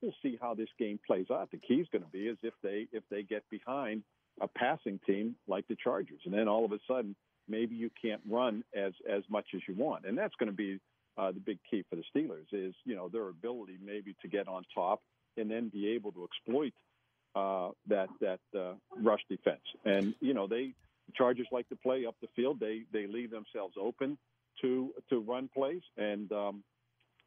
we'll 0.05 0.14
see 0.23 0.38
how 0.40 0.55
this 0.55 0.69
game 0.79 1.01
plays 1.07 1.27
out. 1.31 1.51
The 1.51 1.59
key 1.59 1.75
is 1.75 1.88
going 1.90 2.05
to 2.05 2.11
be 2.11 2.27
is 2.27 2.38
if 2.43 2.55
they 2.62 2.87
if 2.93 3.03
they 3.11 3.23
get 3.23 3.43
behind 3.51 4.03
a 4.40 4.49
passing 4.49 5.01
team 5.07 5.37
like 5.49 5.67
the 5.69 5.77
Chargers, 5.83 6.21
and 6.25 6.35
then 6.35 6.49
all 6.49 6.64
of 6.64 6.73
a 6.73 6.79
sudden 6.87 7.17
maybe 7.49 7.75
you 7.75 7.90
can't 8.01 8.21
run 8.29 8.62
as 8.75 8.93
as 9.11 9.23
much 9.29 9.47
as 9.55 9.62
you 9.67 9.75
want, 9.75 10.05
and 10.05 10.17
that's 10.17 10.35
going 10.38 10.51
to 10.51 10.57
be 10.57 10.79
uh, 11.17 11.33
the 11.33 11.40
big 11.40 11.59
key 11.71 11.85
for 11.88 11.97
the 11.97 12.05
Steelers 12.14 12.47
is 12.53 12.75
you 12.85 12.95
know 12.95 13.09
their 13.09 13.29
ability 13.29 13.79
maybe 13.85 14.14
to 14.23 14.29
get 14.29 14.49
on 14.49 14.64
top 14.75 15.01
and 15.37 15.51
then 15.51 15.69
be 15.69 15.88
able 15.88 16.12
to 16.12 16.25
exploit 16.25 16.73
uh, 17.35 17.71
that 17.88 18.09
that 18.21 18.40
uh, 18.59 18.75
rush 18.97 19.23
defense. 19.29 19.62
And 19.85 20.14
you 20.21 20.35
know 20.35 20.47
they 20.47 20.75
Chargers 21.14 21.47
like 21.53 21.69
to 21.69 21.77
play 21.77 22.07
up 22.07 22.17
the 22.21 22.29
field. 22.37 22.61
They 22.61 22.83
they 22.93 23.07
leave 23.07 23.31
themselves 23.31 23.75
open 23.81 24.19
to 24.61 24.93
to 25.11 25.21
run 25.21 25.49
plays, 25.55 25.83
and 25.97 26.31
um, 26.33 26.64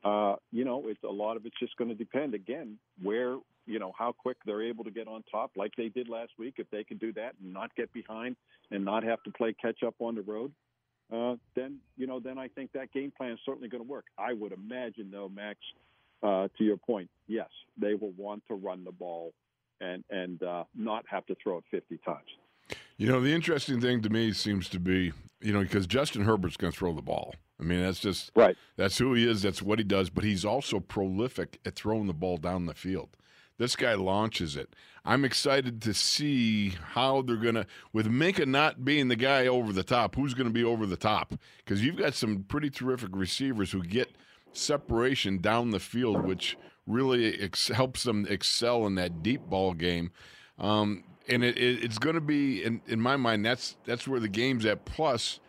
uh, 0.04 0.36
you 0.52 0.66
know 0.66 0.84
it's 0.88 1.04
a 1.04 1.12
lot 1.12 1.38
of 1.38 1.46
it's 1.46 1.60
just 1.60 1.76
going 1.78 1.90
to 1.90 1.96
depend 1.96 2.34
again 2.34 2.78
where 3.02 3.38
you 3.66 3.80
know 3.80 3.92
how 3.98 4.12
quick 4.12 4.38
they're 4.46 4.64
able 4.64 4.84
to 4.84 4.92
get 4.92 5.08
on 5.08 5.24
top, 5.30 5.52
like 5.56 5.72
they 5.78 5.90
did 5.90 6.10
last 6.10 6.32
week. 6.40 6.56
If 6.58 6.70
they 6.72 6.84
can 6.84 6.98
do 6.98 7.14
that 7.14 7.34
and 7.44 7.54
not 7.54 7.76
get 7.76 7.92
behind 7.94 8.36
and 8.72 8.84
not 8.84 9.04
have 9.04 9.22
to 9.24 9.32
play 9.32 9.56
catch 9.62 9.84
up 9.86 9.96
on 10.00 10.16
the 10.16 10.22
road, 10.22 10.52
uh, 11.14 11.36
then 11.56 11.80
you 11.98 12.08
know 12.08 12.20
then 12.20 12.38
I 12.38 12.48
think 12.48 12.72
that 12.74 12.92
game 12.92 13.12
plan 13.16 13.32
is 13.32 13.40
certainly 13.46 13.70
going 13.70 13.84
to 13.84 13.90
work. 13.90 14.06
I 14.18 14.34
would 14.34 14.54
imagine 14.54 15.10
though, 15.12 15.30
Max, 15.30 15.60
uh, 16.24 16.48
to 16.58 16.64
your 16.64 16.78
point, 16.78 17.10
yes, 17.28 17.50
they 17.80 17.94
will 17.94 18.14
want 18.18 18.44
to 18.48 18.56
run 18.56 18.84
the 18.84 18.92
ball 18.92 19.34
and 19.82 20.04
and 20.10 20.42
uh, 20.42 20.64
not 20.76 21.06
have 21.10 21.26
to 21.28 21.36
throw 21.42 21.58
it 21.58 21.64
50 21.72 22.00
times. 22.06 22.30
You 22.98 23.08
know, 23.08 23.22
the 23.22 23.34
interesting 23.34 23.80
thing 23.80 24.02
to 24.02 24.10
me 24.10 24.34
seems 24.34 24.68
to 24.70 24.80
be, 24.80 25.14
you 25.40 25.54
know, 25.54 25.62
because 25.62 25.86
Justin 25.86 26.24
Herbert's 26.24 26.58
going 26.58 26.74
to 26.74 26.78
throw 26.78 26.94
the 26.94 27.02
ball. 27.02 27.36
I 27.60 27.64
mean, 27.64 27.82
that's 27.82 28.00
just 28.00 28.32
Right. 28.36 28.56
That's 28.76 28.98
who 28.98 29.14
he 29.14 29.28
is. 29.28 29.42
That's 29.42 29.62
what 29.62 29.80
he 29.80 29.84
does. 29.84 30.10
But 30.10 30.24
he's 30.24 30.46
also 30.46 30.80
prolific 30.80 31.60
at 31.66 31.76
throwing 31.76 32.08
the 32.08 32.14
ball 32.14 32.38
down 32.38 32.66
the 32.66 32.74
field. 32.74 33.10
This 33.58 33.76
guy 33.76 33.96
launches 33.96 34.56
it. 34.56 34.76
I'm 35.04 35.26
excited 35.26 35.82
to 35.82 35.94
see 35.94 36.76
how 36.94 37.22
they're 37.22 37.38
going 37.38 37.56
to, 37.56 37.66
with 37.92 38.08
Minkah 38.08 38.46
not 38.46 38.86
being 38.86 39.08
the 39.08 39.16
guy 39.16 39.48
over 39.48 39.74
the 39.74 39.84
top, 39.84 40.16
who's 40.16 40.34
going 40.34 40.48
to 40.48 40.54
be 40.54 40.64
over 40.64 40.86
the 40.86 40.98
top? 40.98 41.34
Because 41.58 41.84
you've 41.84 41.98
got 41.98 42.14
some 42.14 42.44
pretty 42.44 42.70
terrific 42.70 43.10
receivers 43.14 43.72
who 43.72 43.82
get 43.82 44.12
separation 44.52 45.40
down 45.40 45.72
the 45.72 45.80
field, 45.80 46.24
which 46.26 46.58
really 46.86 47.40
ex- 47.40 47.70
helps 47.70 48.04
them 48.04 48.28
excel 48.30 48.86
in 48.86 48.96
that 48.96 49.24
deep 49.24 49.42
ball 49.50 49.74
game. 49.74 50.12
Um, 50.60 51.04
and 51.28 51.44
it, 51.44 51.58
it, 51.58 51.84
it's 51.84 51.98
going 51.98 52.16
to 52.16 52.22
be, 52.22 52.64
in, 52.64 52.82
in 52.88 53.02
my 53.02 53.18
mind, 53.18 53.46
that's 53.46 53.76
that's 53.86 54.08
where 54.08 54.20
the 54.20 54.30
game's 54.30 54.66
at. 54.66 54.86
Plus, 54.86 55.40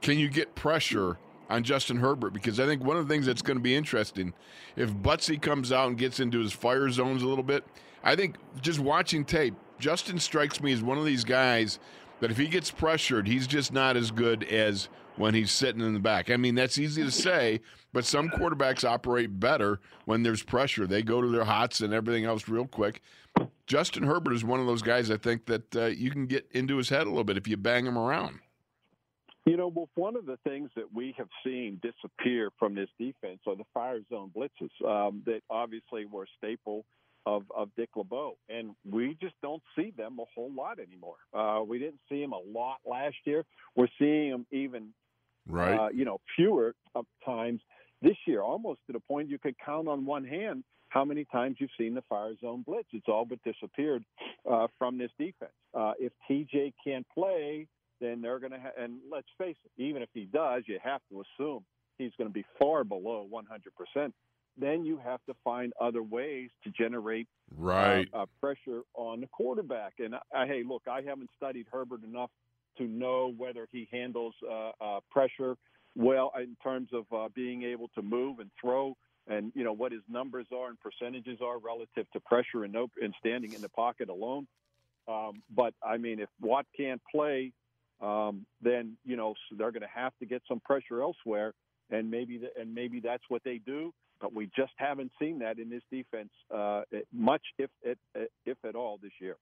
can 0.00 0.18
you 0.18 0.28
get 0.28 0.54
pressure 0.54 1.18
on 1.48 1.62
Justin 1.62 1.98
Herbert? 1.98 2.32
Because 2.32 2.60
I 2.60 2.66
think 2.66 2.82
one 2.82 2.96
of 2.96 3.06
the 3.06 3.12
things 3.12 3.26
that's 3.26 3.42
going 3.42 3.56
to 3.56 3.62
be 3.62 3.74
interesting, 3.74 4.34
if 4.76 4.90
Butsy 4.90 5.40
comes 5.40 5.72
out 5.72 5.88
and 5.88 5.98
gets 5.98 6.20
into 6.20 6.40
his 6.40 6.52
fire 6.52 6.90
zones 6.90 7.22
a 7.22 7.26
little 7.26 7.44
bit, 7.44 7.64
I 8.02 8.16
think 8.16 8.36
just 8.60 8.78
watching 8.78 9.24
tape, 9.24 9.54
Justin 9.78 10.18
strikes 10.18 10.60
me 10.60 10.72
as 10.72 10.82
one 10.82 10.98
of 10.98 11.04
these 11.04 11.24
guys 11.24 11.78
that 12.20 12.30
if 12.30 12.36
he 12.36 12.46
gets 12.46 12.70
pressured, 12.70 13.28
he's 13.28 13.46
just 13.46 13.72
not 13.72 13.96
as 13.96 14.10
good 14.10 14.44
as 14.44 14.88
when 15.16 15.34
he's 15.34 15.50
sitting 15.50 15.80
in 15.80 15.94
the 15.94 16.00
back. 16.00 16.30
I 16.30 16.36
mean, 16.36 16.54
that's 16.54 16.78
easy 16.78 17.02
to 17.02 17.10
say, 17.10 17.60
but 17.92 18.04
some 18.04 18.28
quarterbacks 18.28 18.88
operate 18.88 19.40
better 19.40 19.80
when 20.04 20.22
there's 20.22 20.42
pressure. 20.42 20.86
They 20.86 21.02
go 21.02 21.20
to 21.20 21.28
their 21.28 21.44
hots 21.44 21.80
and 21.80 21.92
everything 21.92 22.24
else 22.24 22.48
real 22.48 22.66
quick. 22.66 23.02
Justin 23.66 24.04
Herbert 24.04 24.32
is 24.32 24.44
one 24.44 24.60
of 24.60 24.66
those 24.66 24.82
guys 24.82 25.10
I 25.10 25.16
think 25.16 25.46
that 25.46 25.76
uh, 25.76 25.86
you 25.86 26.10
can 26.10 26.26
get 26.26 26.48
into 26.52 26.76
his 26.76 26.88
head 26.88 27.02
a 27.02 27.10
little 27.10 27.24
bit 27.24 27.36
if 27.36 27.46
you 27.46 27.56
bang 27.56 27.86
him 27.86 27.98
around. 27.98 28.38
You 29.46 29.56
know, 29.56 29.68
well, 29.68 29.88
one 29.94 30.16
of 30.16 30.26
the 30.26 30.38
things 30.44 30.70
that 30.76 30.92
we 30.92 31.14
have 31.16 31.28
seen 31.44 31.80
disappear 31.82 32.50
from 32.58 32.74
this 32.74 32.88
defense 32.98 33.40
are 33.46 33.56
the 33.56 33.64
fire 33.72 34.00
zone 34.10 34.30
blitzes 34.36 34.70
um, 34.86 35.22
that 35.24 35.40
obviously 35.48 36.04
were 36.04 36.24
a 36.24 36.26
staple 36.36 36.84
of, 37.24 37.44
of 37.56 37.70
Dick 37.76 37.90
LeBeau. 37.96 38.36
And 38.48 38.74
we 38.90 39.16
just 39.20 39.34
don't 39.42 39.62
see 39.76 39.92
them 39.96 40.18
a 40.18 40.24
whole 40.34 40.52
lot 40.52 40.78
anymore. 40.78 41.16
Uh, 41.32 41.62
we 41.66 41.78
didn't 41.78 42.00
see 42.08 42.20
them 42.20 42.32
a 42.32 42.40
lot 42.40 42.78
last 42.84 43.16
year. 43.24 43.44
We're 43.74 43.88
seeing 43.98 44.30
them 44.30 44.46
even, 44.50 44.94
Right. 45.46 45.78
uh, 45.78 45.88
you 45.88 46.04
know, 46.04 46.20
fewer 46.36 46.74
times 47.24 47.62
this 48.02 48.16
year, 48.26 48.42
almost 48.42 48.80
to 48.86 48.92
the 48.92 49.00
point 49.00 49.30
you 49.30 49.38
could 49.38 49.54
count 49.64 49.88
on 49.88 50.04
one 50.04 50.24
hand 50.24 50.62
how 50.90 51.04
many 51.04 51.24
times 51.26 51.56
you've 51.58 51.70
seen 51.78 51.94
the 51.94 52.02
fire 52.08 52.34
zone 52.40 52.62
blitz. 52.66 52.88
It's 52.92 53.08
all 53.08 53.24
but 53.24 53.38
disappeared 53.44 54.04
uh, 54.50 54.68
from 54.78 54.98
this 54.98 55.10
defense. 55.18 55.52
Uh, 55.74 55.92
if 55.98 56.12
TJ 56.30 56.72
can't 56.84 57.06
play, 57.14 57.66
then 58.00 58.20
they're 58.20 58.38
going 58.38 58.52
to. 58.52 58.60
Ha- 58.60 58.82
and 58.82 58.98
let's 59.10 59.28
face 59.38 59.56
it, 59.64 59.82
even 59.82 60.02
if 60.02 60.08
he 60.12 60.24
does, 60.24 60.62
you 60.66 60.78
have 60.82 61.00
to 61.10 61.22
assume 61.22 61.64
he's 61.98 62.12
going 62.18 62.28
to 62.28 62.34
be 62.34 62.44
far 62.58 62.84
below 62.84 63.26
100 63.28 63.72
percent. 63.74 64.14
Then 64.56 64.84
you 64.84 64.98
have 64.98 65.20
to 65.26 65.34
find 65.44 65.72
other 65.80 66.02
ways 66.02 66.50
to 66.64 66.70
generate 66.70 67.28
right. 67.56 68.08
uh, 68.12 68.22
uh, 68.22 68.26
pressure 68.40 68.82
on 68.94 69.20
the 69.20 69.28
quarterback. 69.28 69.94
And 70.00 70.16
I, 70.34 70.46
hey, 70.46 70.64
look, 70.66 70.82
I 70.90 71.00
haven't 71.02 71.30
studied 71.36 71.66
Herbert 71.70 72.02
enough 72.02 72.30
to 72.78 72.84
know 72.84 73.32
whether 73.36 73.68
he 73.70 73.88
handles 73.92 74.34
uh, 74.48 74.70
uh, 74.80 75.00
pressure 75.10 75.56
well 75.94 76.32
in 76.40 76.56
terms 76.62 76.88
of 76.92 77.04
uh, 77.12 77.28
being 77.34 77.62
able 77.64 77.88
to 77.88 78.02
move 78.02 78.38
and 78.38 78.50
throw, 78.60 78.96
and 79.26 79.52
you 79.54 79.64
know 79.64 79.72
what 79.72 79.92
his 79.92 80.02
numbers 80.08 80.46
are 80.56 80.68
and 80.68 80.78
percentages 80.80 81.38
are 81.42 81.58
relative 81.58 82.10
to 82.12 82.20
pressure 82.20 82.64
and, 82.64 82.72
no, 82.72 82.88
and 83.02 83.14
standing 83.18 83.52
in 83.52 83.60
the 83.60 83.68
pocket 83.68 84.08
alone. 84.08 84.46
Um, 85.06 85.42
but 85.54 85.74
I 85.82 85.96
mean, 85.96 86.20
if 86.20 86.28
Watt 86.40 86.66
can't 86.76 87.00
play, 87.10 87.52
um, 88.00 88.46
then 88.60 88.96
you 89.04 89.16
know 89.16 89.34
so 89.48 89.56
they're 89.56 89.72
going 89.72 89.82
to 89.82 89.88
have 89.94 90.12
to 90.18 90.26
get 90.26 90.42
some 90.48 90.60
pressure 90.60 91.02
elsewhere, 91.02 91.52
and 91.90 92.10
maybe 92.10 92.38
the, 92.38 92.48
and 92.60 92.74
maybe 92.74 93.00
that's 93.00 93.24
what 93.28 93.42
they 93.44 93.60
do. 93.64 93.92
But 94.20 94.34
we 94.34 94.50
just 94.56 94.72
haven't 94.76 95.12
seen 95.20 95.38
that 95.40 95.58
in 95.58 95.70
this 95.70 95.82
defense 95.90 96.30
uh, 96.54 96.82
much, 97.12 97.42
if 97.58 97.70
if 97.84 98.58
at 98.64 98.74
all, 98.74 98.98
this 99.02 99.12
year. 99.20 99.36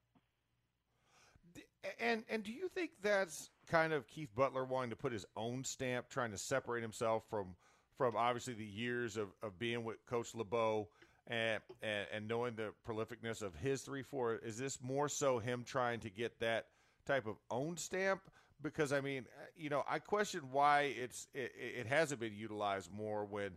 And 2.00 2.24
and 2.28 2.42
do 2.42 2.52
you 2.52 2.68
think 2.68 2.90
that's 3.02 3.50
kind 3.66 3.92
of 3.92 4.06
Keith 4.06 4.34
Butler 4.34 4.64
wanting 4.64 4.90
to 4.90 4.96
put 4.96 5.12
his 5.12 5.24
own 5.36 5.64
stamp, 5.64 6.08
trying 6.08 6.30
to 6.32 6.38
separate 6.38 6.82
himself 6.82 7.24
from 7.30 7.54
from 7.96 8.16
obviously 8.16 8.54
the 8.54 8.64
years 8.64 9.16
of, 9.16 9.28
of 9.42 9.58
being 9.58 9.84
with 9.84 10.04
Coach 10.06 10.34
LeBeau 10.34 10.88
and, 11.26 11.60
and 11.82 12.06
and 12.12 12.28
knowing 12.28 12.54
the 12.54 12.72
prolificness 12.86 13.42
of 13.42 13.54
his 13.54 13.82
three 13.82 14.02
four? 14.02 14.36
Is 14.36 14.58
this 14.58 14.78
more 14.82 15.08
so 15.08 15.38
him 15.38 15.64
trying 15.64 16.00
to 16.00 16.10
get 16.10 16.38
that 16.40 16.66
type 17.06 17.26
of 17.26 17.36
own 17.50 17.76
stamp? 17.76 18.20
Because 18.62 18.92
I 18.92 19.00
mean, 19.00 19.26
you 19.56 19.70
know, 19.70 19.84
I 19.88 19.98
question 19.98 20.42
why 20.50 20.82
it's 20.82 21.28
it, 21.34 21.52
it 21.56 21.86
hasn't 21.86 22.20
been 22.20 22.34
utilized 22.34 22.92
more 22.92 23.24
when 23.24 23.52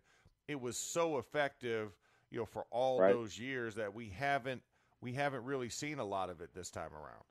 it 0.47 0.59
was 0.59 0.77
so 0.77 1.17
effective, 1.17 1.95
you 2.31 2.39
know, 2.39 2.45
for 2.45 2.65
all 2.71 3.01
Right. 3.01 3.11
those 3.13 3.39
years 3.39 3.75
that 3.75 3.93
we 3.93 4.09
haven't 4.09 4.61
we 5.01 5.13
haven't 5.13 5.45
really 5.45 5.69
seen 5.69 5.99
a 5.99 6.05
lot 6.05 6.29
of 6.29 6.41
it 6.41 6.53
this 6.53 6.69
time 6.69 6.93
around. 6.93 7.23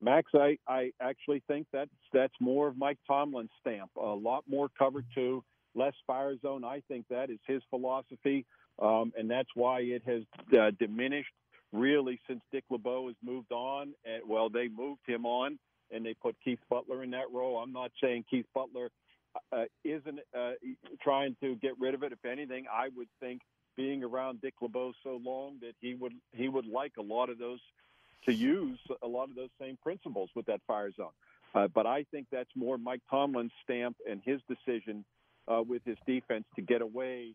Max, 0.00 0.32
I, 0.34 0.58
I 0.66 0.90
actually 1.00 1.42
think 1.46 1.68
that's 1.72 1.90
that's 2.12 2.34
more 2.40 2.68
of 2.68 2.76
Mike 2.76 2.98
Tomlin's 3.06 3.50
stamp. 3.60 3.90
A 3.96 4.00
lot 4.00 4.44
more 4.48 4.68
cover 4.76 5.04
two, 5.14 5.44
less 5.74 5.94
fire 6.06 6.36
zone. 6.42 6.64
I 6.64 6.82
think 6.88 7.06
that 7.10 7.30
is 7.30 7.38
his 7.46 7.62
philosophy, 7.70 8.44
um, 8.80 9.12
and 9.16 9.30
that's 9.30 9.50
why 9.54 9.80
it 9.80 10.02
has 10.04 10.22
uh, 10.58 10.72
diminished 10.78 11.32
really 11.72 12.18
since 12.28 12.40
Dick 12.52 12.64
LeBeau 12.68 13.06
has 13.06 13.16
moved 13.24 13.52
on. 13.52 13.94
And, 14.04 14.22
well, 14.28 14.50
they 14.50 14.68
moved 14.68 15.02
him 15.06 15.24
on, 15.24 15.58
and 15.92 16.04
they 16.04 16.14
put 16.14 16.36
Keith 16.44 16.58
Butler 16.70 17.02
in 17.02 17.10
that 17.10 17.30
role. 17.32 17.58
I'm 17.58 17.72
not 17.72 17.92
saying 18.02 18.24
Keith 18.30 18.46
Butler 18.54 18.90
uh, 19.52 19.64
isn't 19.84 20.20
uh, 20.36 20.52
trying 21.02 21.36
to 21.40 21.56
get 21.56 21.72
rid 21.78 21.94
of 21.94 22.02
it. 22.02 22.12
If 22.12 22.24
anything, 22.24 22.64
I 22.72 22.88
would 22.96 23.08
think 23.20 23.40
being 23.76 24.04
around 24.04 24.40
Dick 24.40 24.54
LeBeau 24.60 24.92
so 25.02 25.20
long 25.24 25.56
that 25.60 25.72
he 25.80 25.94
would 25.94 26.12
he 26.32 26.48
would 26.48 26.66
like 26.66 26.92
a 26.98 27.02
lot 27.02 27.30
of 27.30 27.38
those 27.38 27.60
to 28.26 28.32
use 28.32 28.78
a 29.02 29.06
lot 29.06 29.30
of 29.30 29.34
those 29.34 29.50
same 29.60 29.76
principles 29.82 30.30
with 30.34 30.46
that 30.46 30.60
fire 30.66 30.92
zone. 30.92 31.08
Uh, 31.54 31.68
but 31.68 31.86
I 31.86 32.04
think 32.10 32.28
that's 32.30 32.50
more 32.54 32.78
Mike 32.78 33.02
Tomlin's 33.10 33.52
stamp 33.64 33.96
and 34.08 34.20
his 34.24 34.40
decision 34.48 35.04
uh, 35.48 35.62
with 35.66 35.82
his 35.84 35.96
defense 36.06 36.44
to 36.56 36.62
get 36.62 36.82
away 36.82 37.34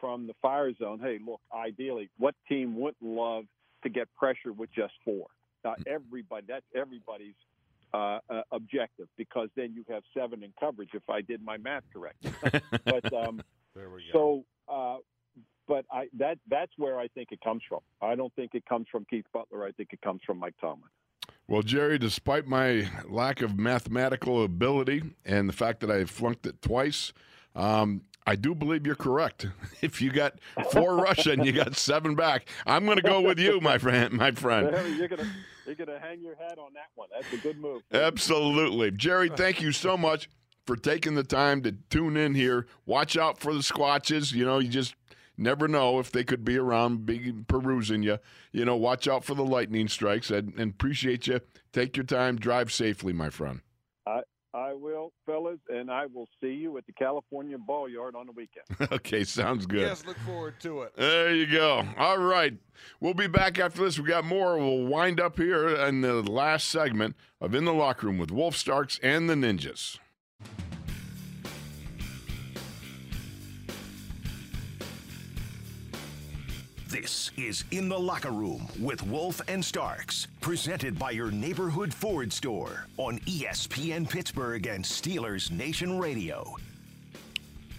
from 0.00 0.26
the 0.26 0.34
fire 0.42 0.72
zone. 0.74 0.98
Hey, 1.00 1.18
look, 1.24 1.40
ideally, 1.54 2.10
what 2.18 2.34
team 2.48 2.78
wouldn't 2.78 3.02
love 3.02 3.44
to 3.84 3.88
get 3.88 4.08
pressure 4.16 4.52
with 4.52 4.70
just 4.74 4.92
four? 5.04 5.26
Uh, 5.64 5.74
everybody, 5.86 6.44
that's 6.48 6.66
everybody's 6.74 7.36
uh, 7.94 8.18
uh, 8.28 8.42
objective 8.50 9.06
because 9.16 9.48
then 9.54 9.72
you 9.72 9.84
have 9.88 10.02
seven 10.16 10.42
in 10.42 10.52
coverage 10.58 10.90
if 10.94 11.08
I 11.08 11.20
did 11.20 11.42
my 11.42 11.56
math 11.58 11.84
correct. 11.92 12.26
but 12.84 13.12
um, 13.12 13.40
there 13.76 13.88
we 13.88 14.02
go. 14.12 14.44
So, 14.68 14.72
uh, 14.72 14.96
but 15.68 15.84
I 15.92 16.08
that 16.18 16.38
that's 16.48 16.72
where 16.76 16.98
I 16.98 17.06
think 17.08 17.28
it 17.30 17.40
comes 17.40 17.62
from. 17.68 17.80
I 18.02 18.16
don't 18.16 18.34
think 18.34 18.50
it 18.54 18.64
comes 18.66 18.86
from 18.90 19.06
Keith 19.08 19.26
Butler. 19.32 19.64
I 19.64 19.70
think 19.70 19.90
it 19.92 20.00
comes 20.02 20.20
from 20.26 20.38
Mike 20.38 20.54
Tomlin. 20.60 20.90
Well, 21.46 21.62
Gerry, 21.62 21.98
despite 21.98 22.46
my 22.46 22.90
lack 23.08 23.42
of 23.42 23.58
mathematical 23.58 24.44
ability 24.44 25.02
and 25.24 25.48
the 25.48 25.52
fact 25.52 25.80
that 25.80 25.90
I 25.90 26.04
flunked 26.04 26.46
it 26.46 26.60
twice, 26.62 27.12
um, 27.54 28.02
I 28.26 28.36
do 28.36 28.54
believe 28.54 28.86
you're 28.86 28.94
correct. 28.94 29.46
If 29.82 30.00
you 30.00 30.10
got 30.10 30.38
four 30.70 30.96
Russian, 30.96 31.44
you 31.44 31.52
got 31.52 31.76
seven 31.76 32.14
back. 32.14 32.48
I'm 32.66 32.86
going 32.86 32.96
to 32.96 33.02
go 33.02 33.20
with 33.20 33.38
you, 33.38 33.60
my 33.60 33.76
friend. 33.76 34.14
My 34.14 34.30
friend. 34.30 34.70
You're 34.96 35.08
going 35.08 35.20
to 35.20 35.28
you're 35.66 35.86
to 35.86 35.98
hang 35.98 36.22
your 36.22 36.36
hat 36.36 36.58
on 36.58 36.72
that 36.72 36.88
one. 36.94 37.08
That's 37.12 37.30
a 37.32 37.36
good 37.36 37.58
move. 37.58 37.82
Absolutely, 37.92 38.90
Gerry. 38.92 39.28
Thank 39.28 39.60
you 39.60 39.72
so 39.72 39.98
much 39.98 40.30
for 40.66 40.76
taking 40.76 41.14
the 41.14 41.22
time 41.22 41.62
to 41.62 41.72
tune 41.90 42.16
in 42.16 42.34
here. 42.34 42.66
Watch 42.86 43.16
out 43.18 43.40
for 43.40 43.52
the 43.52 43.60
squatches. 43.60 44.32
You 44.32 44.46
know, 44.46 44.58
you 44.58 44.68
just 44.68 44.94
never 45.36 45.68
know 45.68 45.98
if 45.98 46.10
they 46.10 46.24
could 46.24 46.44
be 46.44 46.56
around 46.56 47.04
be 47.06 47.32
perusing 47.46 48.02
you. 48.02 48.18
You 48.52 48.64
know, 48.64 48.76
watch 48.76 49.06
out 49.06 49.24
for 49.24 49.34
the 49.34 49.44
lightning 49.44 49.88
strikes 49.88 50.30
and 50.30 50.58
appreciate 50.58 51.26
you. 51.26 51.40
Take 51.72 51.96
your 51.96 52.04
time, 52.04 52.36
drive 52.36 52.72
safely, 52.72 53.12
my 53.12 53.30
friend. 53.30 53.60
I 54.06 54.20
I 54.54 54.72
will, 54.72 55.12
fellas, 55.26 55.58
and 55.74 55.90
I 55.90 56.06
will 56.06 56.28
see 56.40 56.52
you 56.52 56.76
at 56.78 56.86
the 56.86 56.92
California 56.92 57.58
Ball 57.58 57.88
Yard 57.88 58.14
on 58.14 58.26
the 58.26 58.32
weekend. 58.32 58.92
okay, 58.92 59.24
sounds 59.24 59.66
good. 59.66 59.80
Yes, 59.80 60.04
look 60.06 60.18
forward 60.18 60.54
to 60.60 60.82
it. 60.82 60.96
There 60.96 61.34
you 61.34 61.46
go. 61.46 61.86
All 61.98 62.18
right. 62.18 62.54
We'll 63.00 63.14
be 63.14 63.26
back 63.26 63.58
after 63.58 63.82
this. 63.82 63.98
We 63.98 64.06
got 64.06 64.24
more. 64.24 64.56
We'll 64.56 64.86
wind 64.86 65.20
up 65.20 65.36
here 65.36 65.68
in 65.68 66.00
the 66.00 66.22
last 66.22 66.68
segment 66.68 67.16
of 67.40 67.54
In 67.54 67.64
the 67.64 67.74
Locker 67.74 68.06
Room 68.06 68.18
with 68.18 68.30
Wolf 68.30 68.56
Starks 68.56 68.98
and 69.02 69.28
the 69.28 69.34
Ninjas. 69.34 69.98
This 76.94 77.32
is 77.36 77.64
In 77.72 77.88
the 77.88 77.98
Locker 77.98 78.30
Room 78.30 78.68
with 78.78 79.02
Wolf 79.02 79.40
and 79.48 79.64
Starks, 79.64 80.28
presented 80.40 80.96
by 80.96 81.10
your 81.10 81.32
neighborhood 81.32 81.92
Ford 81.92 82.32
store 82.32 82.86
on 82.98 83.18
ESPN 83.26 84.08
Pittsburgh 84.08 84.68
and 84.68 84.84
Steelers 84.84 85.50
Nation 85.50 85.98
Radio. 85.98 86.54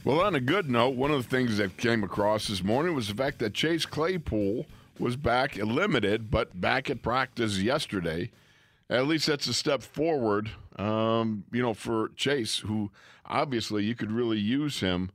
Well, 0.04 0.20
on 0.20 0.36
a 0.36 0.42
good 0.42 0.70
note, 0.70 0.98
one 0.98 1.12
of 1.12 1.24
the 1.24 1.30
things 1.30 1.58
that 1.60 1.78
came 1.78 2.04
across 2.04 2.50
this 2.50 2.62
morning 2.62 2.94
was 2.94 3.08
the 3.08 3.14
fact 3.14 3.40
that 3.40 3.54
Chase 3.54 3.86
Claypool 3.86 4.66
was 5.00 5.16
back 5.16 5.56
limited, 5.56 6.30
but 6.30 6.60
back 6.60 6.90
at 6.90 7.02
practice 7.02 7.60
yesterday. 7.60 8.32
At 8.90 9.08
least 9.08 9.28
that's 9.28 9.48
a 9.48 9.54
step 9.54 9.82
forward, 9.82 10.52
um, 10.76 11.46
you 11.54 11.62
know, 11.62 11.74
for 11.74 12.10
Chase, 12.18 12.58
who 12.58 12.92
obviously 13.26 13.86
you 13.86 13.96
could 13.96 14.12
really 14.12 14.40
use 14.40 14.82
him. 14.82 15.10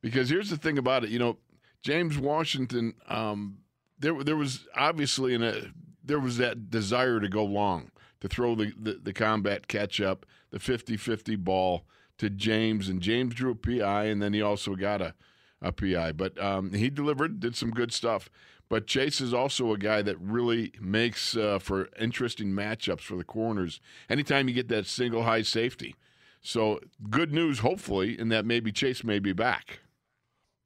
Because 0.00 0.30
here's 0.30 0.50
the 0.50 0.56
thing 0.56 0.78
about 0.78 1.04
it, 1.04 1.10
you 1.10 1.20
know, 1.20 1.36
James 1.82 2.18
Washington, 2.18 2.94
um, 3.08 3.58
there 3.98 4.22
there 4.22 4.36
was 4.36 4.66
obviously 4.76 5.34
a 5.34 5.70
there 6.06 6.20
was 6.20 6.38
that 6.38 6.70
desire 6.70 7.20
to 7.20 7.28
go 7.28 7.44
long, 7.44 7.90
to 8.20 8.28
throw 8.28 8.54
the, 8.54 8.72
the, 8.80 8.94
the 9.02 9.12
combat 9.12 9.66
catch 9.66 10.00
up, 10.00 10.24
the 10.50 10.58
50-50 10.58 11.36
ball 11.38 11.84
to 12.18 12.30
James, 12.30 12.88
and 12.88 13.00
James 13.00 13.34
drew 13.34 13.50
a 13.50 13.54
PI, 13.54 14.04
and 14.04 14.22
then 14.22 14.32
he 14.32 14.40
also 14.40 14.76
got 14.76 15.02
a, 15.02 15.14
a 15.60 15.72
PI. 15.72 16.12
But 16.12 16.40
um, 16.42 16.72
he 16.72 16.88
delivered, 16.88 17.40
did 17.40 17.56
some 17.56 17.72
good 17.72 17.92
stuff. 17.92 18.30
But 18.68 18.86
Chase 18.86 19.20
is 19.20 19.32
also 19.32 19.72
a 19.72 19.78
guy 19.78 20.02
that 20.02 20.20
really 20.20 20.72
makes 20.80 21.36
uh, 21.36 21.58
for 21.60 21.88
interesting 22.00 22.48
matchups 22.48 23.00
for 23.00 23.16
the 23.16 23.24
corners. 23.24 23.80
Anytime 24.08 24.48
you 24.48 24.54
get 24.54 24.68
that 24.68 24.86
single 24.86 25.22
high 25.22 25.42
safety. 25.42 25.94
So 26.40 26.80
good 27.10 27.32
news, 27.32 27.60
hopefully, 27.60 28.18
in 28.18 28.28
that 28.30 28.44
maybe 28.44 28.72
Chase 28.72 29.04
may 29.04 29.18
be 29.18 29.32
back. 29.32 29.80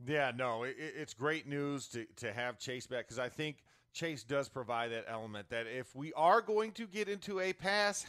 Yeah, 0.07 0.33
no, 0.35 0.65
it, 0.65 0.77
it's 0.79 1.15
great 1.15 1.47
news 1.47 1.89
to, 1.89 2.07
to 2.17 2.33
have 2.33 2.59
Chase 2.59 2.87
back 2.87 3.07
because 3.07 3.19
I 3.19 3.29
think 3.29 3.57
Chase 3.93 4.23
does 4.23 4.49
provide 4.49 4.93
that 4.93 5.05
element 5.09 5.51
that 5.51 5.67
if 5.67 5.95
we 5.95 6.13
are 6.15 6.41
going 6.41 6.73
to 6.73 6.87
get 6.87 7.09
into 7.09 7.41
a 7.41 7.53
pass 7.53 8.07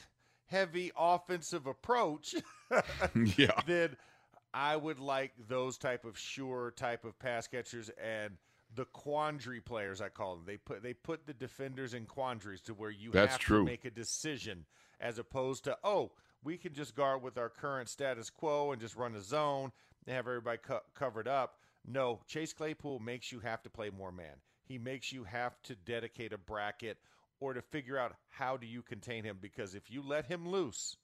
heavy 0.47 0.91
offensive 0.97 1.67
approach, 1.67 2.36
yeah. 3.38 3.60
then 3.65 3.95
I 4.54 4.75
would 4.75 4.99
like 4.99 5.32
those 5.47 5.77
type 5.77 6.06
of 6.06 6.17
sure 6.17 6.71
type 6.75 7.06
of 7.06 7.17
pass 7.19 7.47
catchers 7.47 7.89
and 8.01 8.38
the 8.73 8.86
quandary 8.86 9.60
players 9.60 10.01
I 10.01 10.10
call 10.10 10.36
them. 10.36 10.45
They 10.45 10.58
put 10.58 10.84
they 10.84 10.93
put 10.93 11.25
the 11.25 11.34
defenders 11.34 11.93
in 11.93 12.06
quandaries 12.06 12.62
to 12.62 12.73
where 12.73 12.89
you 12.89 13.12
That's 13.12 13.34
have 13.34 13.39
true. 13.39 13.60
to 13.60 13.65
make 13.65 13.86
a 13.86 13.91
decision 13.91 14.65
as 14.99 15.19
opposed 15.19 15.65
to 15.65 15.77
oh 15.84 16.12
we 16.43 16.58
can 16.58 16.73
just 16.73 16.95
guard 16.95 17.21
with 17.21 17.38
our 17.38 17.49
current 17.49 17.89
status 17.89 18.30
quo 18.30 18.71
and 18.71 18.82
just 18.82 18.95
run 18.95 19.15
a 19.15 19.21
zone 19.21 19.71
and 20.06 20.15
have 20.15 20.27
everybody 20.27 20.58
co- 20.58 20.82
covered 20.95 21.27
up. 21.27 21.58
No, 21.88 22.22
Chase 22.28 22.54
Claypool 22.54 23.00
makes 23.00 23.32
you 23.32 23.39
have 23.39 23.62
to 23.63 23.70
play 23.70 23.89
more 23.89 24.12
man. 24.12 24.36
He 24.63 24.78
makes 24.78 25.12
you 25.12 25.24
have 25.24 25.62
to 25.63 25.76
dedicate 25.76 26.32
a 26.34 26.38
bracket 26.38 26.98
or 27.39 27.54
to 27.54 27.62
figure 27.62 27.98
out 27.98 28.15
how 28.30 28.56
do 28.56 28.67
you 28.67 28.82
contain 28.82 29.24
him 29.24 29.38
because 29.41 29.76
if 29.76 29.89
you 29.89 30.02
let 30.02 30.26
him 30.26 30.48
loose 30.48 30.96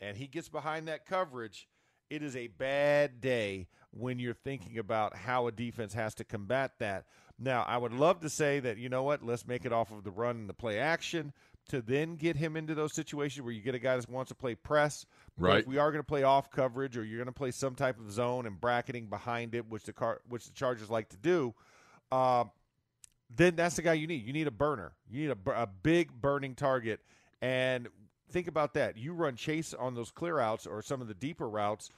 and 0.00 0.16
he 0.16 0.26
gets 0.26 0.48
behind 0.48 0.88
that 0.88 1.04
coverage, 1.04 1.68
it 2.10 2.22
is 2.22 2.36
a 2.36 2.46
bad 2.46 3.20
day 3.20 3.66
when 3.90 4.18
you're 4.18 4.34
thinking 4.34 4.78
about 4.78 5.16
how 5.16 5.46
a 5.46 5.52
defense 5.52 5.94
has 5.94 6.14
to 6.14 6.24
combat 6.24 6.72
that. 6.78 7.06
Now, 7.38 7.64
I 7.66 7.76
would 7.76 7.92
love 7.92 8.20
to 8.20 8.30
say 8.30 8.60
that, 8.60 8.78
you 8.78 8.88
know 8.88 9.02
what, 9.02 9.24
let's 9.24 9.46
make 9.46 9.64
it 9.64 9.72
off 9.72 9.90
of 9.90 10.04
the 10.04 10.10
run 10.10 10.36
and 10.36 10.48
the 10.48 10.54
play 10.54 10.78
action 10.78 11.32
to 11.68 11.80
then 11.80 12.16
get 12.16 12.36
him 12.36 12.56
into 12.56 12.74
those 12.74 12.92
situations 12.92 13.42
where 13.42 13.52
you 13.52 13.62
get 13.62 13.74
a 13.74 13.78
guy 13.78 13.96
that 13.96 14.08
wants 14.08 14.28
to 14.28 14.34
play 14.34 14.54
press. 14.54 15.06
Right. 15.36 15.60
if 15.60 15.66
we 15.66 15.78
are 15.78 15.90
going 15.90 16.02
to 16.02 16.06
play 16.06 16.22
off 16.22 16.50
coverage 16.50 16.96
or 16.96 17.04
you're 17.04 17.18
going 17.18 17.26
to 17.26 17.32
play 17.32 17.50
some 17.50 17.74
type 17.74 17.98
of 17.98 18.10
zone 18.12 18.46
and 18.46 18.60
bracketing 18.60 19.06
behind 19.06 19.54
it, 19.54 19.68
which 19.68 19.84
the 19.84 19.92
car, 19.92 20.20
which 20.28 20.46
the 20.46 20.52
Chargers 20.52 20.90
like 20.90 21.08
to 21.08 21.16
do, 21.16 21.54
uh, 22.12 22.44
then 23.34 23.56
that's 23.56 23.76
the 23.76 23.82
guy 23.82 23.94
you 23.94 24.06
need. 24.06 24.24
You 24.26 24.32
need 24.32 24.46
a 24.46 24.52
burner. 24.52 24.92
You 25.10 25.28
need 25.28 25.36
a, 25.46 25.62
a 25.62 25.66
big 25.66 26.12
burning 26.12 26.54
target. 26.54 27.00
And 27.42 27.88
think 28.30 28.46
about 28.48 28.74
that. 28.74 28.96
You 28.96 29.12
run 29.14 29.36
chase 29.36 29.74
on 29.74 29.94
those 29.94 30.10
clear 30.10 30.38
outs 30.38 30.66
or 30.66 30.82
some 30.82 31.00
of 31.00 31.08
the 31.08 31.14
deeper 31.14 31.48
routes, 31.48 31.90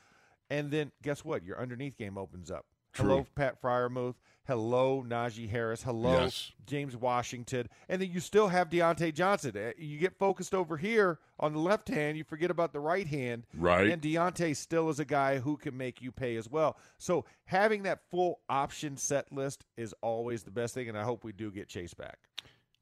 and 0.49 0.71
then 0.71 0.93
guess 1.03 1.25
what? 1.25 1.45
Your 1.45 1.61
underneath 1.61 1.97
game 1.97 2.17
opens 2.17 2.51
up. 2.51 2.67
True. 2.93 3.09
Hello, 3.09 3.27
Pat 3.35 3.61
Freiermuth. 3.61 4.15
Hello, 4.47 5.05
Najee 5.07 5.51
Harris. 5.51 5.83
Hello, 5.83 6.13
Yes. 6.23 6.53
James 6.67 6.97
Washington. 6.97 7.69
And 7.89 8.01
then 8.01 8.11
you 8.13 8.21
still 8.21 8.49
have 8.49 8.69
Diontae 8.71 9.13
Johnson. 9.15 9.57
Uh, 9.57 9.73
You 9.77 9.99
get 9.99 10.19
focused 10.19 10.55
over 10.55 10.77
here 10.77 11.19
on 11.41 11.53
the 11.53 11.59
left 11.59 11.89
hand, 11.89 12.17
you 12.17 12.25
forget 12.25 12.51
about 12.51 12.73
the 12.73 12.81
right 12.81 13.07
hand. 13.07 13.47
Right. 13.55 13.89
And 13.89 14.01
Diontae 14.01 14.55
still 14.57 14.89
is 14.89 15.01
a 15.01 15.05
guy 15.05 15.39
who 15.39 15.57
can 15.57 15.77
make 15.77 16.01
you 16.01 16.13
pay 16.13 16.37
as 16.37 16.49
well. 16.49 16.77
So 16.99 17.25
having 17.47 17.83
that 17.85 18.01
full 18.11 18.41
option 18.49 18.97
set 18.97 19.33
list 19.33 19.65
is 19.77 19.93
always 20.01 20.45
the 20.45 20.51
best 20.51 20.75
thing, 20.75 20.89
and 20.89 20.97
I 20.97 21.03
hope 21.03 21.25
we 21.25 21.33
do 21.33 21.51
get 21.51 21.69
Chase 21.69 21.95
back. 21.95 22.19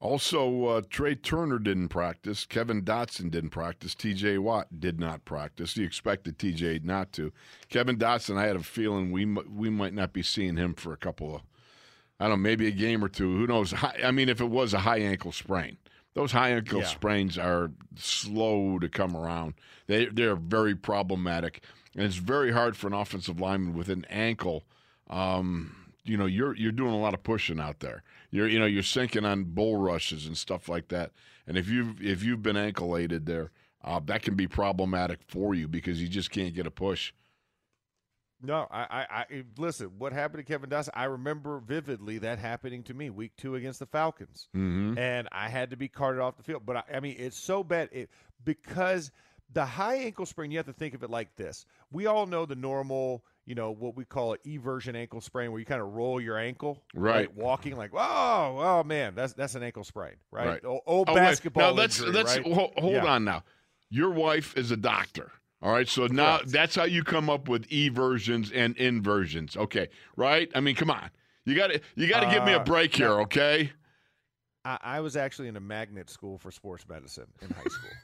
Also, 0.00 0.66
uh, 0.66 0.80
Trai 0.82 1.20
Turner 1.22 1.58
didn't 1.58 1.88
practice. 1.88 2.44
Kevin 2.44 2.82
Dotson 2.82 3.30
didn't 3.30 3.50
practice. 3.50 3.94
TJ 3.94 4.38
Watt 4.38 4.78
did 4.78 5.00
not 5.00 5.24
practice. 5.24 5.76
You 5.78 5.86
expected 5.86 6.38
TJ 6.38 6.84
not 6.84 7.10
to. 7.14 7.32
Kevin 7.70 7.96
Dotson, 7.96 8.36
I 8.36 8.46
had 8.46 8.56
a 8.56 8.62
feeling 8.62 9.10
we 9.12 9.24
we 9.24 9.70
might 9.70 9.94
not 9.94 10.12
be 10.12 10.22
seeing 10.22 10.56
him 10.56 10.74
for 10.74 10.92
a 10.92 10.98
couple 10.98 11.36
of, 11.36 11.42
I 12.20 12.28
don't 12.28 12.38
know, 12.38 12.42
maybe 12.42 12.66
a 12.68 12.72
game 12.72 13.04
or 13.04 13.08
two. 13.08 13.36
Who 13.36 13.46
knows? 13.46 13.74
I 13.82 14.10
mean, 14.10 14.28
if 14.28 14.40
it 14.40 14.48
was 14.48 14.72
a 14.72 14.80
high 14.80 14.98
ankle 14.98 15.32
sprain, 15.32 15.76
those 16.14 16.32
high 16.32 16.50
ankle 16.50 16.80
Yeah. 16.80 16.86
sprains 16.86 17.36
are 17.36 17.72
slow 17.96 18.78
to 18.78 18.88
come 18.88 19.16
around. 19.16 19.54
They 19.86 20.06
they're 20.06 20.36
very 20.36 20.74
problematic, 20.74 21.64
and 21.94 22.04
it's 22.04 22.16
very 22.16 22.52
hard 22.52 22.76
for 22.76 22.86
an 22.86 22.92
offensive 22.92 23.40
lineman 23.40 23.74
with 23.74 23.88
an 23.88 24.04
ankle. 24.08 24.64
Um, 25.10 25.74
you 26.04 26.16
know, 26.16 26.26
you're 26.26 26.54
you're 26.54 26.72
doing 26.72 26.92
a 26.94 26.98
lot 27.00 27.14
of 27.14 27.22
pushing 27.22 27.58
out 27.60 27.80
there. 27.80 28.02
You're 28.30 28.48
you 28.48 28.58
know 28.58 28.66
you're 28.66 28.82
sinking 28.82 29.24
on 29.24 29.44
bull 29.44 29.76
rushes 29.76 30.26
and 30.26 30.36
stuff 30.36 30.68
like 30.68 30.88
that. 30.88 31.12
And 31.46 31.56
if 31.58 31.68
you've 31.68 32.00
if 32.02 32.22
you've 32.22 32.42
been 32.42 32.56
ankle-aided 32.56 33.26
there, 33.26 33.50
uh, 33.82 34.00
that 34.06 34.22
can 34.22 34.34
be 34.34 34.46
problematic 34.46 35.20
for 35.28 35.54
you 35.54 35.68
because 35.68 36.00
you 36.00 36.08
just 36.08 36.30
can't 36.30 36.54
get 36.54 36.66
a 36.66 36.70
push. 36.70 37.12
No, 38.44 38.66
I, 38.70 38.82
I, 38.82 39.06
I 39.30 39.44
listen. 39.58 39.90
What 39.98 40.12
happened 40.12 40.44
to 40.46 40.52
Kevin 40.52 40.70
Dotson? 40.70 40.90
I 40.94 41.04
remember 41.04 41.58
vividly 41.60 42.18
that 42.18 42.38
happening 42.38 42.82
to 42.84 42.94
me 42.94 43.10
week 43.10 43.32
two 43.36 43.54
against 43.56 43.78
the 43.80 43.86
Falcons, 43.86 44.48
Mm-hmm. 44.56 44.98
and 44.98 45.28
I 45.32 45.48
had 45.48 45.70
to 45.70 45.76
be 45.76 45.88
carted 45.88 46.20
off 46.20 46.36
the 46.36 46.42
field. 46.42 46.62
But 46.66 46.76
I, 46.76 46.82
I 46.96 47.00
mean, 47.00 47.16
it's 47.18 47.38
so 47.38 47.64
bad 47.64 47.88
it, 47.92 48.10
because 48.44 49.10
the 49.52 49.64
high 49.64 49.96
ankle 49.96 50.26
sprain. 50.26 50.50
You 50.50 50.58
have 50.58 50.66
to 50.66 50.72
think 50.72 50.94
of 50.94 51.02
it 51.02 51.10
like 51.10 51.34
this: 51.36 51.66
we 51.92 52.06
all 52.06 52.26
know 52.26 52.44
the 52.46 52.56
normal. 52.56 53.24
you 53.46 53.54
know 53.54 53.70
what 53.72 53.94
we 53.94 54.04
call 54.06 54.32
an 54.32 54.38
eversion 54.46 54.96
ankle 54.96 55.20
sprain, 55.20 55.50
where 55.52 55.60
you 55.60 55.66
kind 55.66 55.82
of 55.82 55.94
roll 55.94 56.18
your 56.20 56.38
ankle, 56.38 56.82
Right. 56.94 57.28
like 57.28 57.36
walking, 57.36 57.76
like 57.76 57.90
oh, 57.94 57.98
oh 58.58 58.82
man, 58.84 59.14
that's 59.14 59.32
that's 59.34 59.54
an 59.54 59.62
ankle 59.62 59.84
sprain, 59.84 60.14
right? 60.30 60.46
Right. 60.46 60.64
O- 60.64 60.80
Old 60.86 61.08
Oh, 61.10 61.14
wait. 61.14 61.20
basketball. 61.20 61.62
Now 61.74 61.78
let's 61.78 61.98
injury, 61.98 62.14
let's 62.14 62.36
right? 62.38 62.46
ho- 62.52 62.72
hold 62.78 62.92
Yeah. 62.94 63.06
on 63.06 63.24
now. 63.24 63.44
Your 63.90 64.10
wife 64.10 64.56
is 64.56 64.70
a 64.70 64.76
doctor. 64.76 65.30
All 65.64 65.72
right, 65.72 65.88
so 65.88 66.06
now 66.06 66.40
that's 66.46 66.76
how 66.76 66.84
you 66.84 67.02
come 67.02 67.30
up 67.30 67.48
with 67.48 67.66
eversions 67.72 68.52
and 68.52 68.76
inversions. 68.76 69.56
Okay, 69.56 69.88
right? 70.14 70.50
I 70.54 70.60
mean, 70.60 70.74
come 70.76 70.90
on, 70.90 71.08
you 71.46 71.54
got 71.56 71.68
to 71.68 71.80
you 71.96 72.06
got 72.06 72.20
to 72.20 72.26
give 72.30 72.44
me 72.44 72.52
a 72.52 72.58
Uh, 72.60 72.64
break 72.64 72.94
here, 72.94 73.12
okay? 73.22 73.72
I, 74.66 74.76
I 74.82 75.00
was 75.00 75.16
actually 75.16 75.48
in 75.48 75.56
a 75.56 75.60
magnet 75.60 76.10
school 76.10 76.36
for 76.36 76.50
sports 76.50 76.84
medicine 76.86 77.28
in 77.42 77.48
high 77.50 77.62
school. 77.64 77.90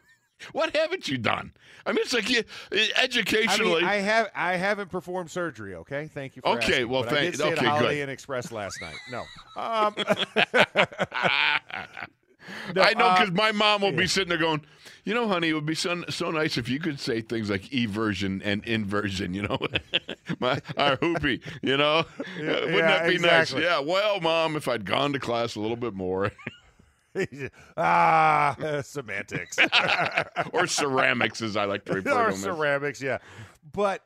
What 0.53 0.75
haven't 0.75 1.07
you 1.07 1.19
done? 1.19 1.53
I 1.85 1.93
mean, 1.93 1.99
it's 2.01 2.15
like 2.15 2.31
you, 2.31 2.43
I 2.73 2.89
educationally. 2.97 3.83
mean, 3.83 3.85
I 3.85 3.97
have 3.97 4.31
I 4.35 4.57
haven't 4.57 4.89
performed 4.89 5.31
surgery. 5.31 5.75
Okay, 5.75 6.09
thank 6.15 6.35
you. 6.35 6.41
For 6.41 6.49
Okay, 6.57 6.73
asking, 6.77 6.89
well, 6.89 7.03
but 7.03 7.13
I 7.13 7.17
thank- 7.17 7.31
did 7.33 7.41
stay 7.41 7.53
okay, 7.53 7.67
at 7.67 7.71
Holiday 7.73 7.95
good. 7.97 8.03
Inn 8.05 8.09
Express 8.09 8.51
last 8.51 8.81
night. 8.81 8.97
No, 9.11 9.19
um, 9.63 9.95
No, 12.75 12.83
I 12.83 12.95
know 12.95 13.05
uh, 13.09 13.19
because 13.19 13.35
my 13.35 13.53
mom 13.53 13.83
will 13.83 13.93
be 13.93 14.07
sitting 14.07 14.31
there 14.31 14.39
going, 14.39 14.63
you 15.05 15.15
know, 15.15 15.29
honey, 15.29 15.49
it 15.49 15.53
would 15.55 15.67
be 15.67 15.75
so, 15.75 16.05
so 16.09 16.31
nice 16.31 16.59
if 16.59 16.69
you 16.69 16.79
could 16.79 17.01
say 17.01 17.21
things 17.21 17.51
like 17.51 17.63
eversion 17.73 18.41
and 18.45 18.65
inversion, 18.65 19.35
you 19.35 19.43
know, 19.43 19.59
my 20.39 20.61
our 20.77 20.97
hoopy, 20.97 21.41
you 21.63 21.77
know, 21.77 22.05
wouldn't 22.37 22.75
yeah, 22.75 22.81
that 22.81 23.07
be 23.07 23.15
exactly. 23.15 23.63
nice? 23.63 23.71
Yeah. 23.71 23.81
Well, 23.81 24.21
mom, 24.21 24.57
if 24.57 24.69
I'd 24.69 24.85
gone 24.85 25.13
to 25.13 25.19
class 25.19 25.57
a 25.57 25.61
little 25.61 25.77
bit 25.77 25.95
more, 25.95 26.33
ah, 27.77 28.81
semantics. 28.83 29.59
or 30.53 30.67
ceramics, 30.67 31.43
as 31.43 31.57
I 31.57 31.65
like 31.65 31.85
to 31.87 31.95
refer 31.95 32.27
to 32.27 32.33
them. 32.33 32.41
ceramics, 32.41 33.03
yeah. 33.03 33.19
But 33.73 34.03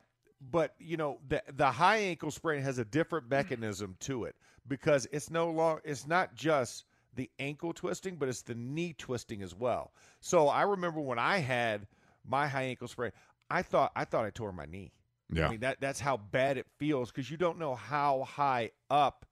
but 0.51 0.75
you 0.79 0.97
know 0.97 1.19
the 1.27 1.41
the 1.55 1.71
high 1.71 1.97
ankle 1.97 2.31
sprain 2.31 2.61
has 2.61 2.77
a 2.77 2.85
different 2.85 3.29
mechanism 3.29 3.95
to 4.01 4.25
it 4.25 4.35
because 4.67 5.07
it's 5.11 5.29
no 5.29 5.49
long 5.49 5.79
it's 5.83 6.07
not 6.07 6.35
just 6.35 6.85
the 7.15 7.29
ankle 7.39 7.73
twisting, 7.73 8.15
but 8.15 8.29
it's 8.29 8.41
the 8.41 8.55
knee 8.55 8.93
twisting 8.97 9.41
as 9.41 9.55
well. 9.55 9.91
So 10.19 10.47
I 10.47 10.63
remember 10.63 10.99
when 10.99 11.19
I 11.19 11.37
had 11.37 11.87
my 12.27 12.47
high 12.47 12.63
ankle 12.63 12.87
sprain, 12.87 13.11
I 13.49 13.61
thought 13.61 13.91
I 13.95 14.05
thought 14.05 14.25
I 14.25 14.29
tore 14.29 14.51
my 14.51 14.65
knee. 14.65 14.91
Yeah. 15.31 15.47
I 15.47 15.51
mean 15.51 15.59
that 15.61 15.81
that's 15.81 15.99
how 15.99 16.17
bad 16.17 16.57
it 16.57 16.67
feels 16.77 17.11
because 17.11 17.29
you 17.31 17.37
don't 17.37 17.57
know 17.57 17.75
how 17.75 18.23
high 18.23 18.71
up 18.89 19.25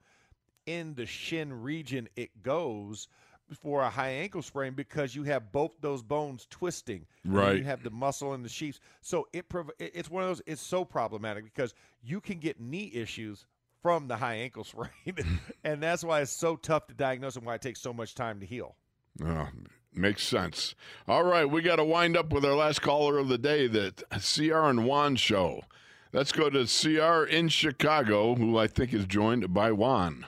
in 0.66 0.96
the 0.96 1.06
shin 1.06 1.62
region 1.62 2.08
it 2.16 2.42
goes 2.42 3.08
for 3.62 3.82
a 3.82 3.90
high 3.90 4.10
ankle 4.10 4.42
sprain 4.42 4.74
because 4.74 5.16
you 5.16 5.24
have 5.24 5.52
both 5.52 5.76
those 5.82 6.02
bones 6.02 6.48
twisting. 6.50 7.06
Right. 7.26 7.58
You 7.58 7.64
have 7.64 7.84
the 7.84 7.92
muscle 7.92 8.34
and 8.34 8.44
the 8.44 8.50
sheaths. 8.50 8.80
So 9.02 9.28
it 9.34 9.46
it's 9.80 10.10
one 10.10 10.24
of 10.24 10.30
those 10.30 10.42
it's 10.46 10.62
so 10.62 10.86
problematic 10.86 11.44
because 11.44 11.74
you 12.02 12.22
can 12.22 12.40
get 12.40 12.60
knee 12.60 12.92
issues 12.94 13.46
from 13.84 14.08
the 14.08 14.16
high 14.16 14.36
ankle 14.36 14.64
sprain. 14.64 14.90
and 15.64 15.84
that's 15.84 16.04
why 16.04 16.22
it's 16.22 16.32
so 16.32 16.56
tough 16.56 16.88
to 16.88 16.96
diagnose 16.96 17.36
and 17.36 17.46
why 17.46 17.56
it 17.56 17.62
takes 17.62 17.82
so 17.82 17.94
much 17.94 18.16
time 18.16 18.40
to 18.40 18.46
heal. 18.46 18.76
Oh, 19.24 19.50
makes 19.94 20.24
sense. 20.24 20.74
All 21.08 21.24
right, 21.24 21.46
we 21.46 21.62
got 21.62 21.76
to 21.76 21.84
wind 21.84 22.18
up 22.18 22.32
with 22.34 22.44
our 22.46 22.56
last 22.56 22.82
caller 22.82 23.20
of 23.20 23.28
the 23.28 23.38
day, 23.38 23.68
the 23.68 23.94
CR 24.10 24.70
and 24.70 24.86
Juan 24.88 25.18
show. 25.18 25.62
Let's 26.14 26.32
go 26.32 26.50
to 26.50 26.66
CR 26.66 27.26
in 27.26 27.50
Chicago, 27.50 28.36
who 28.36 28.58
I 28.58 28.68
think 28.68 28.94
is 28.94 29.06
joined 29.06 29.54
by 29.54 29.72
Juan. 29.72 30.26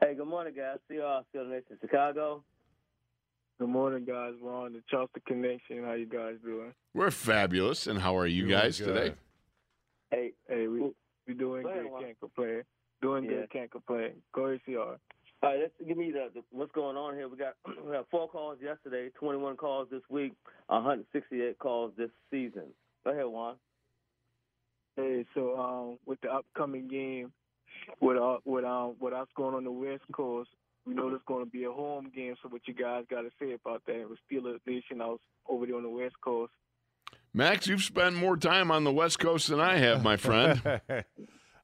Hey, 0.00 0.14
good 0.14 0.28
morning, 0.28 0.54
guys. 0.56 0.78
See 0.88 0.96
y'all 0.96 1.24
still 1.30 1.46
Nation 1.46 1.78
Chicago. 1.80 2.44
Good 3.58 3.70
morning, 3.70 4.04
guys. 4.04 4.34
We're 4.40 4.54
on 4.54 4.74
the 4.74 4.82
Charleston 4.90 5.22
Connection. 5.26 5.82
How 5.84 5.94
you 5.94 6.04
guys 6.04 6.34
doing? 6.44 6.74
We're 6.94 7.10
fabulous, 7.10 7.86
and 7.86 7.98
how 7.98 8.16
are 8.18 8.26
you 8.26 8.42
Doing 8.42 8.52
guys 8.60 8.78
good. 8.78 8.86
today? 8.94 9.14
Hey, 10.10 10.32
Hey, 10.48 10.66
we 10.68 10.90
we 11.26 11.34
doing 11.34 11.62
Go 11.62 11.72
good. 11.72 12.04
Can't 12.04 12.20
complain. 12.20 12.62
Doing 13.02 13.24
Yeah. 13.24 13.30
good. 13.30 13.50
Can't 13.50 13.70
complain. 13.70 14.22
Go 14.32 14.46
ahead, 14.46 14.60
CR. 14.64 14.78
all 14.80 14.96
right, 15.42 15.60
let's 15.60 15.72
give 15.86 15.96
me 15.96 16.10
the, 16.12 16.30
the 16.34 16.42
what's 16.50 16.72
going 16.72 16.96
on 16.96 17.14
here. 17.14 17.28
We 17.28 17.36
got 17.36 17.54
we 17.86 17.94
have 17.94 18.06
four 18.10 18.28
calls 18.28 18.58
yesterday, 18.62 19.10
21 19.18 19.56
calls 19.56 19.88
this 19.90 20.02
week, 20.08 20.32
168 20.68 21.58
calls 21.58 21.92
this 21.96 22.10
season. 22.30 22.64
Go 23.04 23.10
ahead, 23.12 23.26
Juan. 23.26 23.56
Hey, 24.96 25.26
so 25.34 25.58
um, 25.58 25.98
with 26.06 26.20
the 26.22 26.28
upcoming 26.32 26.88
game, 26.88 27.30
with 28.00 28.16
uh, 28.16 28.38
with 28.44 28.64
um, 28.64 28.94
with 28.98 29.12
us 29.12 29.28
going 29.36 29.54
on 29.54 29.64
the 29.64 29.70
West 29.70 30.04
Coast, 30.12 30.48
we 30.86 30.94
know 30.94 31.10
there's 31.10 31.20
going 31.26 31.44
to 31.44 31.50
be 31.50 31.64
a 31.64 31.70
home 31.70 32.10
game. 32.14 32.34
So 32.42 32.48
what 32.48 32.62
you 32.66 32.72
guys 32.74 33.04
got 33.10 33.22
to 33.22 33.30
say 33.38 33.52
about 33.52 33.82
that? 33.86 34.06
With 34.08 34.18
Steelers 34.30 34.60
Nation, 34.66 35.02
I 35.02 35.06
was 35.06 35.20
over 35.48 35.66
there 35.66 35.76
on 35.76 35.82
the 35.82 35.90
West 35.90 36.14
Coast. 36.24 36.52
Max, 37.36 37.66
you've 37.66 37.82
spent 37.82 38.16
more 38.16 38.38
time 38.38 38.70
on 38.70 38.84
the 38.84 38.90
West 38.90 39.18
Coast 39.18 39.48
than 39.48 39.60
I 39.60 39.76
have, 39.76 40.02
my 40.02 40.16
friend. 40.16 40.62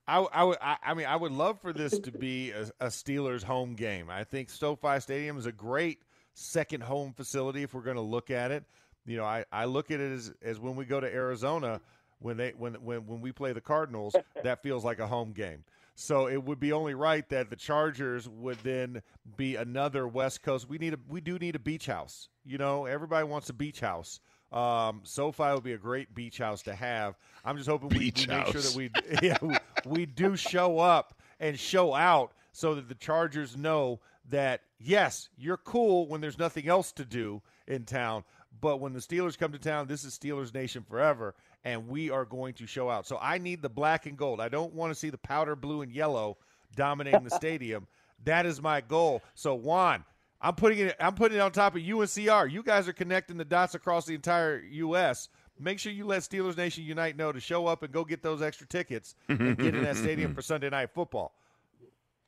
I, 0.06 0.18
I, 0.18 0.76
I 0.84 0.92
mean, 0.92 1.06
I 1.06 1.16
would 1.16 1.32
love 1.32 1.62
for 1.62 1.72
this 1.72 1.98
to 1.98 2.12
be 2.12 2.50
a, 2.50 2.64
a 2.78 2.86
Steelers 2.88 3.42
home 3.42 3.74
game. 3.74 4.10
I 4.10 4.24
think 4.24 4.50
SoFi 4.50 5.00
Stadium 5.00 5.38
is 5.38 5.46
a 5.46 5.52
great 5.52 6.02
second 6.34 6.82
home 6.82 7.14
facility 7.14 7.62
if 7.62 7.72
we're 7.72 7.80
going 7.80 7.96
to 7.96 8.02
look 8.02 8.30
at 8.30 8.50
it. 8.50 8.64
You 9.06 9.16
know, 9.16 9.24
I, 9.24 9.46
I 9.50 9.64
look 9.64 9.90
at 9.90 9.98
it 9.98 10.12
as, 10.12 10.34
as 10.42 10.60
when 10.60 10.76
we 10.76 10.84
go 10.84 11.00
to 11.00 11.06
Arizona, 11.06 11.80
when 12.18 12.36
they 12.36 12.50
when, 12.50 12.74
when 12.74 13.06
when 13.06 13.22
we 13.22 13.32
play 13.32 13.54
the 13.54 13.62
Cardinals, 13.62 14.14
that 14.44 14.62
feels 14.62 14.84
like 14.84 14.98
a 14.98 15.06
home 15.06 15.32
game. 15.32 15.64
So 15.94 16.28
it 16.28 16.44
would 16.44 16.60
be 16.60 16.72
only 16.72 16.92
right 16.92 17.26
that 17.30 17.48
the 17.48 17.56
Chargers 17.56 18.28
would 18.28 18.58
then 18.62 19.02
be 19.38 19.56
another 19.56 20.06
West 20.06 20.42
Coast. 20.42 20.68
We 20.68 20.76
need 20.76 20.92
a 20.92 20.98
we 21.08 21.22
do 21.22 21.38
need 21.38 21.56
a 21.56 21.58
beach 21.58 21.86
house. 21.86 22.28
You 22.44 22.58
know, 22.58 22.84
everybody 22.84 23.24
wants 23.24 23.48
a 23.48 23.54
beach 23.54 23.80
house. 23.80 24.20
Um, 24.52 25.00
SoFi 25.04 25.54
would 25.54 25.62
be 25.62 25.72
a 25.72 25.78
great 25.78 26.14
beach 26.14 26.38
house 26.38 26.62
to 26.62 26.74
have. 26.74 27.16
I'm 27.44 27.56
just 27.56 27.68
hoping 27.68 27.88
we, 27.88 27.98
we 27.98 28.26
make 28.26 28.46
sure 28.46 28.60
that 28.60 28.74
we 28.76 28.90
yeah, 29.22 29.38
we, 29.40 29.56
we 29.86 30.06
do 30.06 30.36
show 30.36 30.78
up 30.78 31.14
and 31.40 31.58
show 31.58 31.94
out 31.94 32.32
so 32.52 32.74
that 32.74 32.88
the 32.88 32.94
Chargers 32.94 33.56
know 33.56 34.00
that 34.28 34.60
yes, 34.78 35.28
you're 35.38 35.56
cool 35.56 36.06
when 36.06 36.20
there's 36.20 36.38
nothing 36.38 36.68
else 36.68 36.92
to 36.92 37.04
do 37.04 37.40
in 37.66 37.84
town, 37.84 38.24
but 38.60 38.80
when 38.80 38.92
the 38.92 39.00
Steelers 39.00 39.38
come 39.38 39.52
to 39.52 39.58
town, 39.58 39.86
this 39.86 40.04
is 40.04 40.16
Steelers 40.16 40.54
Nation 40.54 40.84
forever, 40.88 41.34
and 41.64 41.88
we 41.88 42.10
are 42.10 42.24
going 42.24 42.54
to 42.54 42.66
show 42.66 42.90
out. 42.90 43.06
So 43.06 43.18
I 43.20 43.38
need 43.38 43.62
the 43.62 43.68
black 43.68 44.06
and 44.06 44.16
gold. 44.16 44.40
I 44.40 44.48
don't 44.48 44.74
want 44.74 44.92
to 44.92 44.98
see 44.98 45.10
the 45.10 45.18
powder 45.18 45.56
blue 45.56 45.82
and 45.82 45.92
yellow 45.92 46.36
dominating 46.76 47.24
the 47.24 47.30
stadium. 47.36 47.86
That 48.24 48.46
is 48.46 48.60
my 48.60 48.80
goal. 48.80 49.22
So 49.34 49.54
Juan, 49.54 50.04
I'm 50.44 50.54
putting 50.54 50.78
it. 50.80 50.96
I'm 51.00 51.14
putting 51.14 51.38
it 51.38 51.40
on 51.40 51.52
top 51.52 51.76
of 51.76 51.82
UNCR. 51.82 52.50
You 52.50 52.62
guys 52.62 52.88
are 52.88 52.92
connecting 52.92 53.36
the 53.36 53.44
dots 53.44 53.74
across 53.74 54.04
the 54.06 54.14
entire 54.14 54.58
U.S. 54.60 55.28
Make 55.60 55.78
sure 55.78 55.92
you 55.92 56.04
let 56.06 56.22
Steelers 56.22 56.56
Nation 56.56 56.82
Unite 56.84 57.16
know 57.16 57.30
to 57.30 57.38
show 57.38 57.66
up 57.66 57.82
and 57.84 57.92
go 57.92 58.04
get 58.04 58.22
those 58.22 58.42
extra 58.42 58.66
tickets 58.66 59.14
and 59.28 59.56
get 59.56 59.74
in 59.76 59.84
that 59.84 59.96
stadium 59.96 60.34
for 60.34 60.42
Sunday 60.42 60.68
night 60.70 60.90
football. 60.92 61.32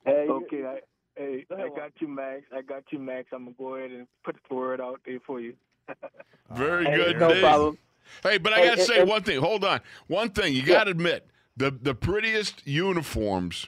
Hey, 0.05 0.27
Okay, 0.29 0.63
I, 0.65 0.79
hey, 1.17 1.45
I 1.51 1.67
got 1.69 1.91
you, 1.99 2.07
Max. 2.07 2.43
I 2.55 2.61
got 2.61 2.83
you, 2.91 2.99
Max. 2.99 3.27
I'm 3.33 3.45
gonna 3.45 3.55
go 3.57 3.75
ahead 3.75 3.91
and 3.91 4.07
put 4.23 4.37
the 4.47 4.55
word 4.55 4.79
out 4.79 5.01
there 5.05 5.19
for 5.25 5.41
you. 5.41 5.53
Very 6.51 6.85
Hey, 6.85 6.95
good. 6.95 7.19
no 7.19 7.29
Dave. 7.33 7.41
problem. 7.41 7.77
Hey, 8.23 8.37
but 8.37 8.53
I 8.53 8.57
Hey, 8.59 8.65
got 8.67 8.71
to 8.75 8.81
hey, 8.81 8.85
say 8.85 8.95
hey. 8.97 9.03
one 9.03 9.23
thing. 9.23 9.39
Hold 9.41 9.65
on. 9.65 9.81
One 10.07 10.29
thing. 10.29 10.53
You 10.53 10.63
got 10.63 10.85
to 10.85 10.91
admit, 10.91 11.27
the, 11.57 11.71
the 11.71 11.95
prettiest 11.95 12.65
uniforms 12.67 13.67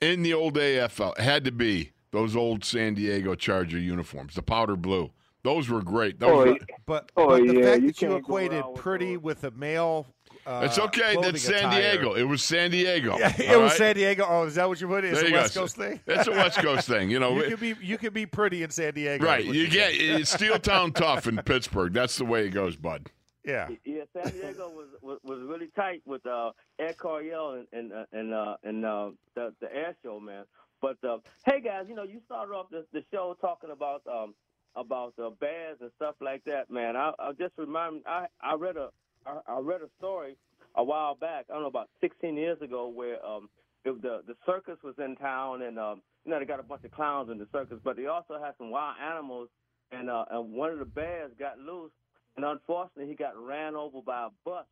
in 0.00 0.22
the 0.22 0.34
old 0.34 0.54
AFL 0.54 1.18
had 1.18 1.44
to 1.46 1.50
be 1.52 1.92
those 2.12 2.34
old 2.36 2.64
San 2.64 2.94
Diego 2.94 3.34
Charger 3.34 3.78
uniforms, 3.78 4.34
the 4.34 4.42
powder 4.42 4.76
blue. 4.76 5.10
Those 5.42 5.70
were 5.70 5.80
great. 5.82 6.20
Those 6.20 6.30
Oh, 6.30 6.36
were, 6.38 6.46
yeah. 6.48 6.54
But, 6.84 7.10
Oh, 7.16 7.28
but 7.28 7.46
the 7.46 7.54
yeah, 7.54 7.62
fact 7.62 7.82
you 7.82 7.92
that 7.92 8.02
you 8.02 8.14
equated 8.16 8.60
wrong 8.60 8.72
with 8.72 8.82
pretty 8.82 9.14
those. 9.16 9.22
with 9.24 9.44
a 9.44 9.50
male. 9.52 10.06
Uh, 10.46 10.62
it's 10.64 10.78
okay. 10.78 11.12
clothing 11.12 11.32
That's 11.32 11.42
San 11.42 11.54
attire- 11.70 11.92
Diego. 11.96 12.14
It 12.14 12.24
was 12.24 12.42
San 12.42 12.70
Diego. 12.70 13.16
Yeah, 13.18 13.32
it 13.38 13.58
was 13.58 13.70
right? 13.70 13.78
San 13.78 13.94
Diego. 13.94 14.26
Oh, 14.28 14.44
is 14.44 14.54
that 14.56 14.68
what 14.68 14.80
you 14.80 14.86
put? 14.88 15.04
It's 15.04 15.14
There 15.18 15.24
a 15.24 15.28
you 15.28 15.34
go. 15.34 15.40
West 15.40 15.54
Coast 15.54 15.76
thing. 15.76 16.00
It's 16.06 16.28
a 16.28 16.30
West 16.32 16.58
Coast 16.58 16.88
thing. 16.88 17.10
You 17.10 17.18
know, 17.20 17.36
You 17.36 17.42
could 17.56 17.60
be 17.60 17.74
you 17.80 17.96
could 17.98 18.12
be 18.12 18.26
pretty 18.26 18.62
in 18.62 18.70
San 18.70 18.92
Diego. 18.94 19.24
right. 19.24 19.44
You 19.44 19.52
you're 19.52 19.68
get 19.70 19.92
it's 19.94 20.30
Steel 20.30 20.58
Town 20.58 20.92
tough 20.94 21.26
in 21.26 21.36
Pittsburgh. 21.38 21.92
That's 21.94 22.16
the 22.16 22.24
way 22.26 22.46
it 22.46 22.50
goes, 22.50 22.76
bud. 22.76 23.06
yeah. 23.44 23.68
Yeah, 23.84 24.02
San 24.14 24.30
Diego 24.32 24.68
was 24.70 24.88
was, 25.02 25.18
was 25.22 25.40
really 25.42 25.68
tight 25.76 26.02
with 26.04 26.26
uh, 26.26 26.50
Ed 26.78 26.96
Coryell 26.98 27.54
and 27.54 27.66
and 27.72 27.92
uh, 27.92 28.04
and 28.12 28.34
uh, 28.34 28.56
and 28.62 28.84
uh, 28.84 29.10
the 29.34 29.54
the 29.60 29.74
air 29.74 29.94
show, 30.02 30.20
man. 30.20 30.44
But 30.80 30.96
uh, 31.04 31.18
hey, 31.46 31.60
guys, 31.60 31.86
you 31.88 31.94
know 31.94 32.04
you 32.04 32.20
started 32.26 32.52
off 32.52 32.66
the, 32.70 32.86
the 32.92 33.02
show 33.12 33.36
talking 33.40 33.70
about 33.70 34.02
um, 34.06 34.34
about 34.76 35.14
uh, 35.22 35.30
bears 35.40 35.78
and 35.80 35.90
stuff 35.96 36.16
like 36.20 36.44
that, 36.44 36.70
man. 36.70 36.96
I, 36.96 37.12
I 37.18 37.32
just 37.38 37.54
remind 37.58 38.02
I 38.06 38.26
I 38.42 38.54
read 38.54 38.76
a 38.76 38.90
I, 39.26 39.38
I 39.46 39.60
read 39.60 39.82
a 39.82 39.88
story 39.98 40.36
a 40.76 40.84
while 40.84 41.14
back. 41.14 41.46
I 41.50 41.54
don't 41.54 41.62
know 41.62 41.68
about 41.68 41.90
16 42.00 42.36
years 42.36 42.60
ago 42.62 42.88
where 42.88 43.24
um, 43.24 43.48
it, 43.84 44.00
the 44.02 44.22
the 44.26 44.34
circus 44.46 44.78
was 44.82 44.94
in 44.98 45.16
town 45.16 45.62
and 45.62 45.78
um, 45.78 46.02
you 46.24 46.30
know 46.30 46.38
they 46.38 46.44
got 46.46 46.60
a 46.60 46.64
bunch 46.64 46.84
of 46.84 46.92
clowns 46.92 47.30
in 47.30 47.38
the 47.38 47.48
circus, 47.52 47.78
but 47.84 47.96
they 47.96 48.06
also 48.06 48.40
had 48.42 48.52
some 48.58 48.70
wild 48.70 48.96
animals. 49.00 49.48
And 49.92 50.08
uh, 50.08 50.24
and 50.30 50.52
one 50.52 50.70
of 50.70 50.78
the 50.78 50.84
bears 50.84 51.32
got 51.38 51.58
loose 51.58 51.90
and 52.36 52.44
unfortunately 52.44 53.08
he 53.08 53.14
got 53.14 53.36
ran 53.36 53.74
over 53.74 54.00
by 54.02 54.26
a 54.26 54.28
bus. 54.44 54.66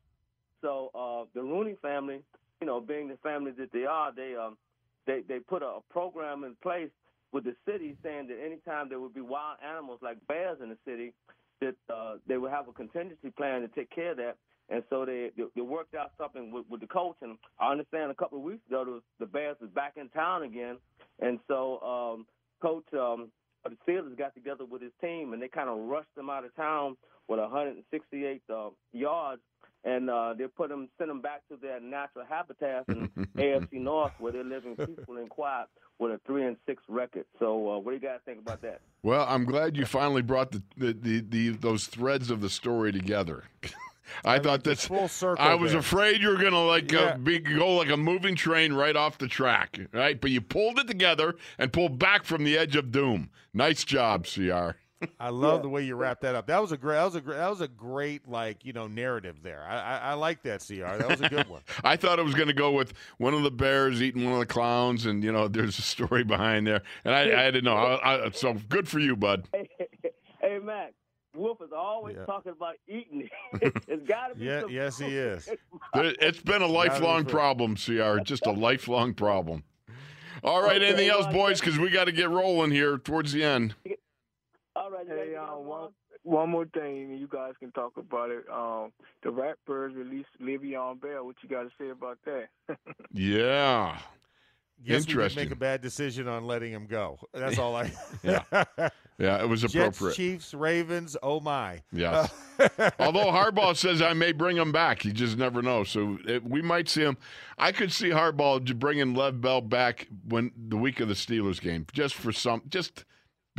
So 0.63 0.91
uh, 0.95 1.27
the 1.35 1.43
Rooney 1.43 1.77
family, 1.83 2.23
you 2.61 2.67
know, 2.67 2.81
being 2.81 3.09
the 3.09 3.17
family 3.23 3.53
that 3.59 3.73
they 3.73 3.85
are, 3.85 4.13
they 4.15 4.35
um 4.37 4.57
they 5.09 5.23
they 5.27 5.41
put 5.41 5.63
a, 5.63 5.79
program 5.91 6.45
in 6.45 6.55
place 6.63 6.91
with 7.33 7.45
the 7.45 7.57
city 7.67 7.97
saying 8.03 8.29
that 8.29 8.39
anytime 8.45 8.89
there 8.89 9.01
would 9.01 9.15
be 9.15 9.21
wild 9.21 9.59
animals 9.67 9.99
like 10.03 10.25
bears 10.29 10.59
in 10.63 10.69
the 10.69 10.79
city, 10.87 11.13
that 11.61 11.75
uh, 11.93 12.17
they 12.29 12.37
would 12.37 12.53
have 12.53 12.69
a 12.69 12.73
contingency 12.73 13.31
plan 13.31 13.63
to 13.63 13.69
take 13.69 13.91
care 13.91 14.13
of 14.13 14.19
that. 14.19 14.37
and 14.69 14.85
so 14.91 15.05
they 15.05 15.31
they, 15.37 15.45
they 15.57 15.63
worked 15.63 15.95
out 15.95 16.13
something 16.17 16.53
with, 16.53 16.67
with 16.71 16.81
the 16.81 16.87
coach. 16.87 17.17
And 17.23 17.39
I 17.59 17.73
understand 17.73 18.13
a 18.13 18.15
couple 18.15 18.39
of 18.39 18.45
weeks 18.45 18.65
ago 18.69 18.85
the, 18.85 19.01
the 19.19 19.27
Bears 19.27 19.57
was 19.61 19.71
back 19.71 19.95
in 19.97 20.09
town 20.11 20.45
again, 20.45 20.77
and 21.21 21.41
so 21.49 21.81
um, 21.81 22.27
coach 22.63 22.85
um, 22.95 23.31
the 23.65 23.77
Steelers 23.87 24.17
got 24.17 24.35
together 24.35 24.65
with 24.65 24.83
his 24.83 24.93
team 25.01 25.33
and 25.33 25.43
they 25.43 25.49
kind 25.49 25.69
of 25.69 25.79
rushed 25.79 26.15
them 26.17 26.31
out 26.31 26.45
of 26.45 26.55
town 26.55 26.97
with 27.29 27.39
168 27.39 28.43
uh, 28.49 28.71
yards 28.93 29.43
and 29.85 30.11
uh, 30.11 30.35
they 30.37 30.47
put 30.47 30.69
them, 30.71 30.89
send 30.99 31.11
them 31.11 31.21
back 31.21 31.43
to 31.49 31.57
their 31.57 31.81
natural 31.81 32.25
habitat 32.29 32.85
in 32.89 33.09
AFC 33.37 33.75
North, 33.75 34.13
where 34.19 34.33
they're 34.33 34.45
living 34.45 34.77
peaceful 34.77 35.17
and 35.17 35.29
quiet 35.31 35.69
with 35.99 36.13
a 36.13 36.21
three 36.27 36.45
and 36.47 36.57
six 36.67 36.83
record. 36.89 37.25
So, 37.39 37.71
uh, 37.71 37.79
what 37.79 37.91
do 37.93 37.97
you 37.97 38.01
guys 38.03 38.21
think 38.25 38.39
about 38.41 38.63
that? 38.63 38.81
Well, 39.03 39.25
I'm 39.29 39.45
glad 39.45 39.77
you 39.77 39.85
finally 39.87 40.23
brought 40.23 40.51
the 40.53 40.63
the, 40.77 40.93
the, 40.93 41.21
the 41.29 41.49
those 41.51 41.87
threads 41.87 42.31
of 42.31 42.41
the 42.41 42.51
story 42.51 42.93
together. 42.93 43.45
I, 44.25 44.37
I 44.37 44.39
thought 44.39 44.65
mean, 44.65 44.73
that's 44.75 44.87
full 44.87 45.07
circle. 45.07 45.45
I 45.45 45.55
was 45.55 45.73
there. 45.73 45.81
afraid 45.81 46.23
you 46.23 46.29
were 46.29 46.39
gonna 46.43 46.65
like 46.65 46.91
Yeah. 46.91 47.01
uh, 47.01 47.17
be, 47.19 47.41
go 47.41 47.75
like 47.75 47.91
a 47.91 47.97
moving 47.97 48.37
train 48.37 48.73
right 48.73 48.97
off 48.97 49.19
the 49.19 49.29
track, 49.29 49.79
right? 49.93 50.19
But 50.19 50.31
you 50.31 50.41
pulled 50.41 50.79
it 50.79 50.87
together 50.89 51.35
and 51.59 51.71
pulled 51.73 51.99
back 51.99 52.25
from 52.25 52.43
the 52.45 52.57
edge 52.57 52.75
of 52.75 52.91
doom. 52.91 53.29
Nice 53.53 53.85
job, 53.85 54.27
Cr. 54.27 54.79
I 55.21 55.29
love 55.31 55.63
the 55.63 55.69
way 55.69 55.83
you 55.85 55.95
wrapped 55.97 56.23
that 56.23 56.35
up. 56.35 56.47
That 56.47 56.61
was 56.61 56.73
a 56.73 56.77
great. 56.77 56.97
That 56.97 57.05
was 57.05 57.15
a 57.15 57.21
great. 57.21 57.37
That 57.37 57.51
was 57.51 57.61
a 57.61 57.69
great 57.69 58.29
like 58.29 58.65
you 58.65 58.73
know 58.73 58.87
narrative 58.87 59.37
there. 59.43 59.65
I 59.69 59.79
I, 59.79 59.97
I 59.99 60.15
like 60.15 60.43
that, 60.43 60.65
Cr. 60.67 60.75
That 60.83 61.09
was 61.09 61.21
a 61.21 61.29
good 61.29 61.49
one. 61.49 61.63
I 61.85 61.97
thought 61.97 62.19
it 62.19 62.25
was 62.25 62.35
going 62.35 62.49
to 62.49 62.55
go 62.55 62.73
with 62.73 62.95
one 63.19 63.35
of 63.35 63.43
the 63.43 63.51
bears 63.51 64.03
eating 64.03 64.25
one 64.25 64.35
of 64.35 64.41
the 64.41 64.47
clowns, 64.47 65.07
and 65.07 65.23
you 65.23 65.33
know, 65.33 65.49
there's 65.49 65.79
a 65.79 65.83
story 65.83 66.25
behind 66.25 66.67
there, 66.67 66.83
and 67.05 67.15
I, 67.15 67.47
I 67.47 67.51
didn't 67.51 67.65
know. 67.65 67.77
I, 67.77 68.27
I, 68.27 68.31
so 68.31 68.55
good 68.69 68.89
for 68.89 68.99
you, 68.99 69.17
bud. 69.17 69.49
hey, 70.41 70.59
Mac. 70.63 70.95
Wolf 71.37 71.59
is 71.63 71.71
always 71.77 72.17
Yeah. 72.17 72.25
talking 72.25 72.51
about 72.53 72.75
eating. 72.89 73.29
it's 73.63 74.09
got 74.09 74.29
to 74.29 74.35
be. 74.35 74.47
Yeah, 74.47 74.63
some- 74.63 74.71
yes, 74.71 74.99
he 74.99 75.17
is. 75.17 75.47
It- 75.47 75.61
It's 76.21 76.41
been 76.41 76.63
a 76.63 76.67
be 76.67 76.73
lifelong 76.73 77.25
fair. 77.25 77.31
problem, 77.33 77.77
Cr. 77.77 78.19
Just 78.25 78.47
a 78.47 78.51
lifelong 78.51 79.15
problem. 79.15 79.63
All 80.43 80.63
right, 80.63 80.83
anything 80.83 81.09
else, 81.09 81.27
boys? 81.33 81.61
Because 81.61 81.79
we 81.79 81.91
got 81.91 82.05
to 82.05 82.13
get 82.13 82.31
rolling 82.31 82.71
here 82.71 82.97
towards 82.99 83.33
the 83.33 83.45
end. 83.45 83.75
All 84.79 84.91
right, 84.91 85.07
Hey, 85.09 85.33
guys 85.35 85.49
um, 85.51 85.65
one? 85.67 85.67
one, 85.67 85.91
one 86.23 86.51
more 86.51 86.67
thing, 86.67 87.11
and 87.11 87.19
you 87.19 87.27
guys 87.29 87.53
can 87.59 87.73
talk 87.73 87.97
about 87.97 88.31
it. 88.31 88.45
Um, 88.53 88.93
the 89.23 89.31
Ratbirds 89.31 89.97
released 89.97 90.29
Le'Veon 90.41 91.01
Bell. 91.01 91.25
What 91.25 91.37
you 91.43 91.49
got 91.49 91.63
to 91.63 91.71
say 91.79 91.91
about 91.91 92.19
that? 92.25 92.49
Yeah. 93.13 93.99
Guess 94.85 94.85
we 94.85 94.93
didn't 94.93 95.09
Interesting. 95.11 95.43
make 95.45 95.51
a 95.51 95.57
bad 95.57 95.81
decision 95.81 96.29
on 96.29 96.47
letting 96.47 96.71
him 96.73 96.87
go. 96.87 97.19
That's 97.35 97.59
all 97.59 97.75
I. 97.75 97.91
Yeah. 98.23 98.43
Yeah, 99.21 99.43
it 99.43 99.49
was 99.49 99.63
Jets, 99.63 99.75
appropriate. 99.75 100.15
Chiefs, 100.15 100.55
Ravens. 100.55 101.17
Oh 101.25 101.41
my. 101.41 101.83
Yes. 101.91 102.33
Although 103.01 103.33
Harbaugh 103.33 103.77
says 103.77 104.01
I 104.01 104.13
may 104.13 104.31
bring 104.31 104.57
him 104.57 104.71
back, 104.71 105.05
you 105.05 105.11
just 105.11 105.37
never 105.37 105.61
know. 105.61 105.83
So 105.83 106.19
it, 106.25 106.45
we 106.49 106.63
might 106.63 106.89
see 106.89 107.03
him. 107.03 107.17
I 107.59 107.73
could 107.73 107.91
see 107.91 108.11
Harbaugh 108.11 108.79
bringing 108.79 109.15
Lev 109.15 109.41
Bell 109.41 109.61
back 109.61 110.07
when 110.29 110.53
the 110.57 110.77
week 110.77 111.01
of 111.01 111.09
the 111.09 111.15
Steelers 111.15 111.61
game, 111.61 111.85
just 111.93 112.15
for 112.15 112.31
some, 112.31 112.63
just 112.69 113.05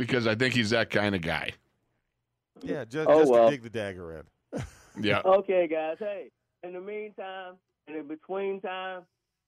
because 0.00 0.26
I 0.26 0.34
think 0.34 0.54
he's 0.54 0.70
that 0.70 0.88
kind 0.88 1.14
of 1.14 1.20
guy. 1.20 1.52
yeah, 2.62 2.86
just, 2.86 3.06
Oh, 3.06 3.20
just 3.20 3.30
well. 3.30 3.44
to 3.44 3.50
dig 3.50 3.62
the 3.62 3.70
dagger 3.70 4.24
in. 4.54 4.62
Yeah. 5.00 5.20
Okay, 5.24 5.68
guys. 5.68 5.96
Hey, 6.00 6.30
in 6.64 6.72
the 6.72 6.80
meantime, 6.80 7.54
and 7.86 7.96
in 7.96 8.08
between 8.08 8.60
time, 8.60 9.02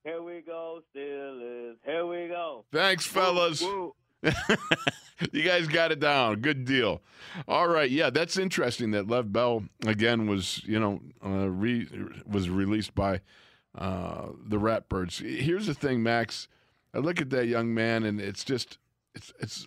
here 0.05 0.23
we 0.23 0.41
go, 0.41 0.83
Steelers. 0.95 1.75
Here 1.85 2.07
we 2.07 2.29
go. 2.29 2.65
Thanks, 2.71 3.05
fellas. 3.07 3.61
Whoa. 3.61 3.95
you 5.33 5.43
guys 5.43 5.67
got 5.67 5.91
it 5.91 5.99
down. 5.99 6.41
Good 6.41 6.65
deal. 6.65 7.03
All 7.49 7.67
right. 7.67 7.91
Yeah, 7.91 8.11
that's 8.11 8.39
interesting 8.39 8.93
that 8.93 9.09
Lev 9.09 9.33
Bell 9.33 9.65
again 9.85 10.29
was, 10.29 10.63
you 10.65 10.79
know, 10.79 11.01
uh, 11.25 11.51
re- 11.51 11.89
was 12.25 12.49
released 12.49 12.95
by 12.95 13.21
uh, 13.77 14.29
the 14.47 14.59
Ratbirds. 14.59 15.19
Here's 15.41 15.67
the 15.67 15.75
thing, 15.75 16.05
Max. 16.05 16.47
I 16.95 16.99
look 16.99 17.21
at 17.21 17.31
that 17.31 17.47
young 17.49 17.75
man, 17.75 18.05
and 18.05 18.21
it's 18.21 18.45
just, 18.45 18.79
it's, 19.15 19.33
it's, 19.41 19.67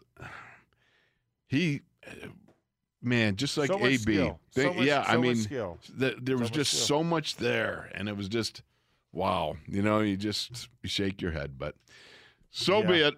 he, 1.48 1.82
eh, 2.04 2.28
man, 3.02 3.36
just 3.36 3.58
like 3.58 3.68
so 3.68 3.86
AB. 3.86 3.98
skill. 3.98 4.39
They- 4.54 4.64
so 4.64 4.74
much, 4.74 4.86
yeah, 4.86 5.06
so 5.06 5.12
I 5.12 5.18
mean, 5.18 5.36
skill. 5.36 5.80
th- 6.00 6.18
there 6.22 6.38
was 6.38 6.50
just 6.50 6.72
skill. 6.72 7.00
so 7.00 7.04
much 7.04 7.38
there, 7.38 7.89
and 7.93 8.10
it 8.10 8.18
was 8.18 8.28
just 8.30 8.62
wow. 9.12 9.58
You 9.68 9.82
know, 9.82 10.00
you 10.00 10.18
just 10.18 10.70
you 10.84 10.89
shake 10.89 11.22
your 11.22 11.32
head, 11.32 11.58
but 11.58 11.76
so 12.52 12.82
be 12.84 13.00
it. 13.02 13.16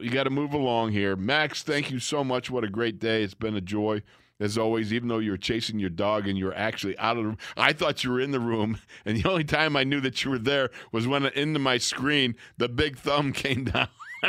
You 0.00 0.10
got 0.10 0.24
to 0.24 0.30
move 0.30 0.54
along 0.54 0.92
here. 0.92 1.14
Max, 1.14 1.62
thank 1.62 1.90
you 1.90 1.98
so 1.98 2.24
much. 2.24 2.50
What 2.50 2.64
a 2.64 2.68
great 2.68 2.98
day. 2.98 3.22
It's 3.22 3.34
been 3.34 3.54
a 3.54 3.60
joy. 3.60 4.02
As 4.40 4.56
always, 4.56 4.92
even 4.92 5.08
though 5.08 5.18
you 5.18 5.32
were 5.32 5.36
chasing 5.36 5.80
your 5.80 5.90
dog 5.90 6.28
and 6.28 6.38
you 6.38 6.44
were 6.46 6.54
actually 6.54 6.96
out 6.98 7.16
of 7.16 7.22
the 7.24 7.28
room, 7.30 7.38
I 7.56 7.72
thought 7.72 8.04
you 8.04 8.12
were 8.12 8.20
in 8.20 8.30
the 8.30 8.38
room. 8.40 8.78
And 9.04 9.16
the 9.20 9.28
only 9.28 9.42
time 9.44 9.76
I 9.76 9.82
knew 9.84 10.00
that 10.00 10.24
you 10.24 10.30
were 10.30 10.38
there 10.38 10.70
was 10.92 11.08
when 11.08 11.26
into 11.26 11.58
my 11.58 11.76
screen, 11.78 12.36
the 12.56 12.68
big 12.68 12.96
thumb 12.96 13.32
came 13.32 13.64
down. 13.64 13.88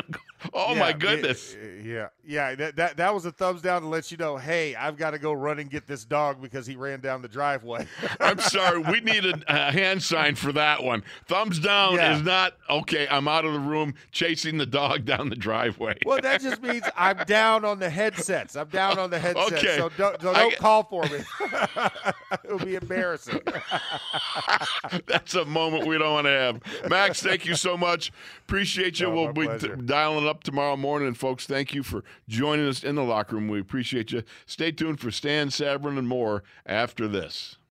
oh, 0.54 0.76
my 0.76 0.94
goodness. 0.94 1.56
y- 1.60 1.82
Yeah, 1.84 2.08
yeah. 2.26 2.56
That, 2.56 2.76
that 2.76 2.98
that 2.98 3.14
was 3.14 3.26
a 3.26 3.32
thumbs 3.32 3.62
down 3.62 3.82
to 3.82 3.88
let 3.88 4.12
you 4.12 4.18
know, 4.18 4.38
hey, 4.38 4.76
I've 4.76 4.98
got 4.98 5.12
to 5.12 5.20
go 5.20 5.32
run 5.34 5.60
and 5.60 5.70
get 5.70 5.88
this 5.88 6.06
dog 6.06 6.42
because 6.42 6.66
he 6.68 6.76
ran 6.76 7.00
down 7.02 7.22
the 7.22 7.28
driveway. 7.28 7.88
I'm 8.20 8.40
sorry. 8.40 8.80
We 8.80 9.00
need 9.02 9.26
a, 9.26 9.42
a 9.48 9.72
hand 9.72 10.02
sign 10.04 10.36
for 10.36 10.52
that 10.54 10.84
one. 10.84 11.04
Thumbs 11.28 11.60
down 11.60 11.96
Yeah. 11.96 12.16
is 12.18 12.22
not 12.24 12.54
okay. 12.70 13.08
I'm 13.10 13.28
out 13.28 13.46
of 13.46 13.54
the 13.54 13.60
room 13.60 13.94
chasing 14.12 14.58
the 14.58 14.66
dog 14.66 15.06
down 15.06 15.30
the 15.30 15.36
driveway. 15.36 15.98
well, 16.06 16.20
that 16.22 16.42
just 16.42 16.62
means 16.62 16.84
I'm 16.96 17.18
down 17.26 17.66
on 17.66 17.80
the 17.80 17.90
headsets. 17.90 18.56
I'm 18.56 18.68
down 18.70 19.00
on 19.00 19.10
the 19.10 19.20
headsets. 19.26 19.52
Okay. 19.54 19.78
So 19.78 19.90
don't, 19.98 20.22
so 20.22 20.34
don't 20.34 20.50
get- 20.52 20.60
call 20.60 20.84
for 20.84 21.04
me. 21.04 21.20
it 22.44 22.52
would 22.54 22.66
be 22.66 22.76
embarrassing. 22.76 23.42
That's 25.08 25.36
a 25.36 25.46
moment 25.46 25.88
we 25.88 25.98
don't 25.98 26.14
want 26.14 26.26
to 26.26 26.32
have. 26.32 26.90
Max, 26.90 27.22
thank 27.22 27.46
you 27.46 27.56
so 27.56 27.78
much. 27.78 28.12
Appreciate 28.48 29.00
you. 29.00 29.08
Oh, 29.08 29.14
we'll 29.16 29.34
be 29.34 29.46
pleasure. 29.46 29.76
dialing 29.76 30.28
up 30.30 30.44
tomorrow 30.44 30.78
morning. 30.78 31.08
And 31.08 31.18
folks, 31.18 31.46
thank 31.46 31.74
you 31.74 31.84
for 31.84 32.04
joining 32.30 32.68
us 32.68 32.84
in 32.84 32.96
the 32.96 33.04
locker 33.04 33.36
room. 33.36 33.48
We 33.50 33.60
appreciate 33.60 34.12
you. 34.12 34.24
Stay 34.46 34.72
tuned 34.72 35.00
for 35.00 35.12
Stan 35.12 35.50
Savran 35.50 35.98
and 35.98 36.08
more 36.08 36.44
after 36.66 37.08
this. 37.08 37.58